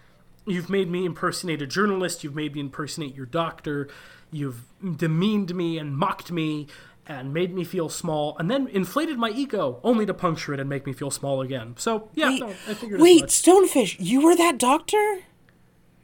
You've 0.46 0.68
made 0.70 0.90
me 0.90 1.04
impersonate 1.04 1.62
a 1.62 1.66
journalist, 1.66 2.24
you've 2.24 2.34
made 2.34 2.54
me 2.54 2.60
impersonate 2.60 3.14
your 3.14 3.26
doctor, 3.26 3.88
you've 4.30 4.64
demeaned 4.96 5.54
me 5.54 5.78
and 5.78 5.96
mocked 5.96 6.32
me 6.32 6.66
and 7.06 7.32
made 7.34 7.54
me 7.54 7.64
feel 7.64 7.88
small, 7.88 8.36
and 8.38 8.50
then 8.50 8.66
inflated 8.68 9.18
my 9.18 9.30
ego 9.30 9.80
only 9.82 10.06
to 10.06 10.14
puncture 10.14 10.54
it 10.54 10.60
and 10.60 10.68
make 10.68 10.86
me 10.86 10.92
feel 10.92 11.10
small 11.10 11.40
again. 11.40 11.74
So, 11.76 12.08
yeah, 12.14 12.28
Wait, 12.30 12.40
no, 12.40 12.48
I 12.48 12.74
figured 12.74 13.00
wait, 13.00 13.20
much. 13.22 13.30
Stonefish, 13.30 13.96
you 13.98 14.22
were 14.24 14.36
that 14.36 14.58
doctor? 14.58 15.20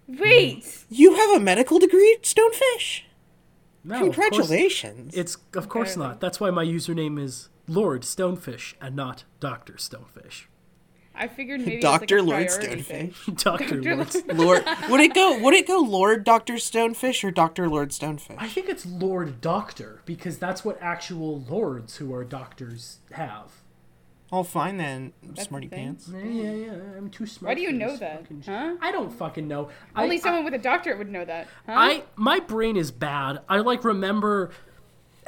Wait! 0.09 0.85
You 0.89 1.15
have 1.15 1.31
a 1.37 1.41
medical 1.41 1.79
degree, 1.79 2.19
Stonefish? 2.23 3.03
No, 3.85 3.95
of 3.95 4.01
course- 4.01 4.17
Congratulations. 4.17 5.15
It's 5.15 5.37
of 5.55 5.69
course 5.69 5.97
not. 5.97 6.21
That's 6.21 6.41
why 6.41 6.51
my 6.51 6.65
username 6.65 7.21
is 7.21 7.49
Lord 7.67 8.03
Stonefish 8.03 8.75
and 8.81 8.97
not 8.97 9.25
Doctor 9.41 9.75
Stonefish. 9.75 10.47
I 11.19 11.29
figured 11.29 11.61
maybe 11.61 11.81
Dr. 11.81 12.05
it's 12.05 12.13
like 12.13 12.21
a 12.21 12.23
Lord 12.23 12.49
priority 12.49 12.83
thing. 12.83 13.11
Stonefish. 13.11 13.43
Doctor 13.45 13.83
Lord. 13.83 14.65
Lord, 14.65 14.65
would 14.91 15.01
it 15.01 15.15
go? 15.15 15.39
Would 15.39 15.55
it 15.55 15.67
go 15.67 15.81
Lord 15.81 16.25
Doctor 16.25 16.55
Stonefish 16.55 17.25
or 17.25 17.31
Doctor 17.31 17.69
Lord 17.69 17.91
Stonefish? 17.91 18.37
I 18.39 18.49
think 18.49 18.69
it's 18.69 18.87
Lord 18.87 19.41
Doctor 19.41 20.01
because 20.05 20.39
that's 20.39 20.65
what 20.65 20.79
actual 20.81 21.41
lords 21.41 21.97
who 21.97 22.15
are 22.15 22.25
doctors 22.25 22.99
have. 23.13 23.53
Oh, 24.31 24.43
fine 24.43 24.77
then, 24.77 25.15
That's 25.23 25.49
smarty 25.49 25.69
the 25.69 25.77
pants. 25.77 26.11
Yeah, 26.13 26.23
yeah, 26.23 26.51
yeah. 26.51 26.73
I'm 26.99 27.09
too 27.09 27.25
smart. 27.27 27.51
Why 27.51 27.55
do 27.55 27.63
you 27.63 27.73
know 27.73 27.97
that? 27.97 28.27
Huh? 28.45 28.77
I 28.83 28.93
don't 28.93 29.11
fucking 29.11 29.49
know. 29.49 29.71
Only 29.97 30.17
I, 30.17 30.19
someone 30.19 30.45
with 30.45 30.53
a 30.53 30.59
doctorate 30.59 30.99
would 30.99 31.11
know 31.11 31.25
that. 31.25 31.49
Huh? 31.65 31.73
I 31.75 32.03
my 32.15 32.39
brain 32.39 32.77
is 32.77 32.91
bad. 32.91 33.41
I 33.49 33.59
like 33.59 33.85
remember 33.85 34.51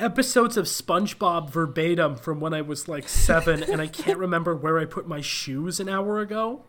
episodes 0.03 0.57
of 0.57 0.67
SpongeBob 0.67 1.51
verbatim 1.51 2.17
from 2.17 2.41
when 2.41 2.55
I 2.55 2.61
was 2.63 2.89
like 2.89 3.09
seven, 3.09 3.63
and 3.63 3.81
I 3.81 3.87
can't 3.87 4.19
remember 4.27 4.55
where 4.57 4.79
I 4.79 4.85
put 4.85 5.07
my 5.07 5.21
shoes 5.21 5.81
an 5.81 5.89
hour 5.89 6.21
ago. 6.21 6.65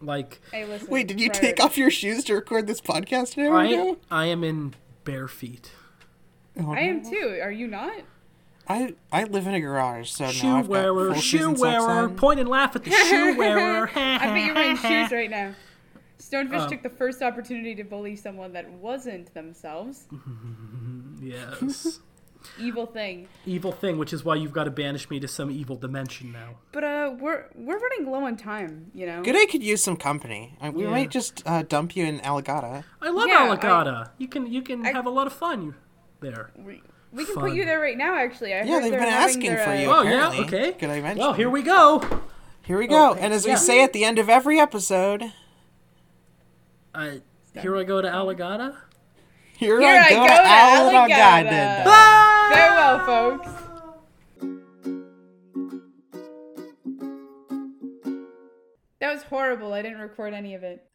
Like 0.00 0.40
Hey, 0.50 0.66
Wait, 0.88 1.06
did 1.06 1.20
you 1.20 1.30
take 1.30 1.60
off 1.62 1.78
your 1.78 1.90
shoes 1.90 2.24
to 2.24 2.34
record 2.34 2.66
this 2.66 2.80
podcast 2.80 3.36
an 3.36 3.46
hour 3.46 3.56
I 3.58 3.66
ago? 3.66 3.98
I 4.10 4.26
am 4.26 4.42
in 4.42 4.74
bare 5.04 5.28
feet. 5.28 5.70
Oh, 6.60 6.72
I 6.72 6.80
am 6.80 7.08
too. 7.08 7.38
Are 7.42 7.52
you 7.52 7.68
not? 7.68 8.02
I 8.68 8.94
I 9.12 9.24
live 9.24 9.46
in 9.46 9.54
a 9.54 9.60
garage, 9.60 10.10
so 10.10 10.28
Shoe 10.28 10.46
now 10.46 10.58
I've 10.58 10.64
got 10.64 10.70
wearer, 10.70 11.12
full 11.12 11.20
shoes 11.20 11.40
shoe 11.40 11.48
and 11.50 11.58
socks 11.58 11.86
wearer, 11.86 12.00
on. 12.04 12.16
point 12.16 12.40
and 12.40 12.48
laugh 12.48 12.74
at 12.76 12.84
the 12.84 12.90
shoe 12.90 13.36
wearer. 13.36 13.90
I 13.94 14.18
bet 14.18 14.44
you're 14.46 14.54
wearing 14.54 14.76
shoes 14.76 15.12
right 15.12 15.30
now. 15.30 15.54
Stonefish 16.32 16.60
Um, 16.62 16.68
took 16.70 16.82
the 16.82 16.88
first 16.90 17.20
opportunity 17.22 17.74
to 17.74 17.84
bully 17.84 18.16
someone 18.16 18.52
that 18.54 18.70
wasn't 18.70 19.32
themselves. 19.34 20.06
Yes. 21.20 22.00
Evil 22.58 22.86
thing. 22.86 23.28
evil 23.46 23.70
thing, 23.70 23.98
which 23.98 24.12
is 24.12 24.24
why 24.24 24.34
you've 24.34 24.52
got 24.52 24.64
to 24.64 24.70
banish 24.72 25.08
me 25.08 25.20
to 25.20 25.28
some 25.28 25.48
evil 25.52 25.76
dimension 25.76 26.32
now. 26.32 26.56
But 26.72 26.82
uh, 26.82 27.14
we're 27.20 27.44
we're 27.54 27.78
running 27.78 28.10
low 28.10 28.24
on 28.26 28.36
time. 28.36 28.90
You 28.92 29.06
know. 29.06 29.22
Good, 29.22 29.36
I 29.36 29.46
could 29.46 29.62
use 29.62 29.80
some 29.84 29.96
company. 29.96 30.56
Uh, 30.60 30.72
we 30.74 30.82
Yeah. 30.82 30.90
might 30.90 31.10
just 31.10 31.44
uh, 31.46 31.62
dump 31.62 31.94
you 31.94 32.04
in 32.04 32.18
Alligata. 32.18 32.82
I 33.00 33.10
love 33.10 33.28
Yeah, 33.28 33.46
Alligata. 33.46 34.10
You 34.18 34.26
can 34.26 34.52
you 34.52 34.60
can 34.62 34.84
I- 34.84 34.90
have 34.90 35.06
a 35.06 35.10
lot 35.10 35.28
of 35.28 35.32
fun 35.32 35.76
there. 36.18 36.50
We, 36.56 36.82
we 37.12 37.24
can 37.24 37.34
Fun. 37.36 37.44
put 37.44 37.54
you 37.54 37.64
there 37.64 37.78
right 37.78 37.96
now. 37.96 38.16
Actually, 38.16 38.54
I 38.54 38.62
Yeah, 38.62 38.72
heard 38.74 38.82
they've 38.82 38.90
they're 38.90 39.00
been 39.00 39.08
asking 39.08 39.42
their, 39.54 39.58
for 39.64 39.70
uh, 39.70 39.74
you. 39.78 39.86
Oh 39.90 40.00
apparently. 40.00 40.38
yeah, 40.38 40.44
okay. 40.46 40.72
Good 40.72 40.90
I 40.90 41.00
mention. 41.00 41.18
Well, 41.18 41.34
here 41.34 41.48
we 41.50 41.62
go. 41.62 42.02
Here 42.62 42.76
we 42.78 42.88
go. 42.88 43.10
Oh, 43.10 43.14
and 43.14 43.32
as 43.32 43.46
we 43.46 43.54
say 43.54 43.84
at 43.84 43.92
the 43.92 44.04
end 44.04 44.18
of 44.18 44.28
every 44.28 44.58
episode, 44.58 45.32
Uh, 46.94 47.10
here 47.60 47.76
I 47.76 47.84
go 47.84 48.00
to 48.02 48.08
Alligata. 48.08 48.76
here, 49.56 49.80
Here 49.80 50.00
I 50.00 50.06
I 50.06 50.10
go, 50.10 50.16
go 50.16 50.26
to 50.26 50.34
to 50.34 50.42
Alligata. 50.48 51.84
Alligata. 51.84 52.52
Farewell, 52.52 53.06
folks. 53.06 53.48
That 59.00 59.12
was 59.14 59.22
horrible. 59.24 59.72
I 59.72 59.82
didn't 59.82 59.98
record 59.98 60.32
any 60.34 60.54
of 60.54 60.62
it. 60.62 60.86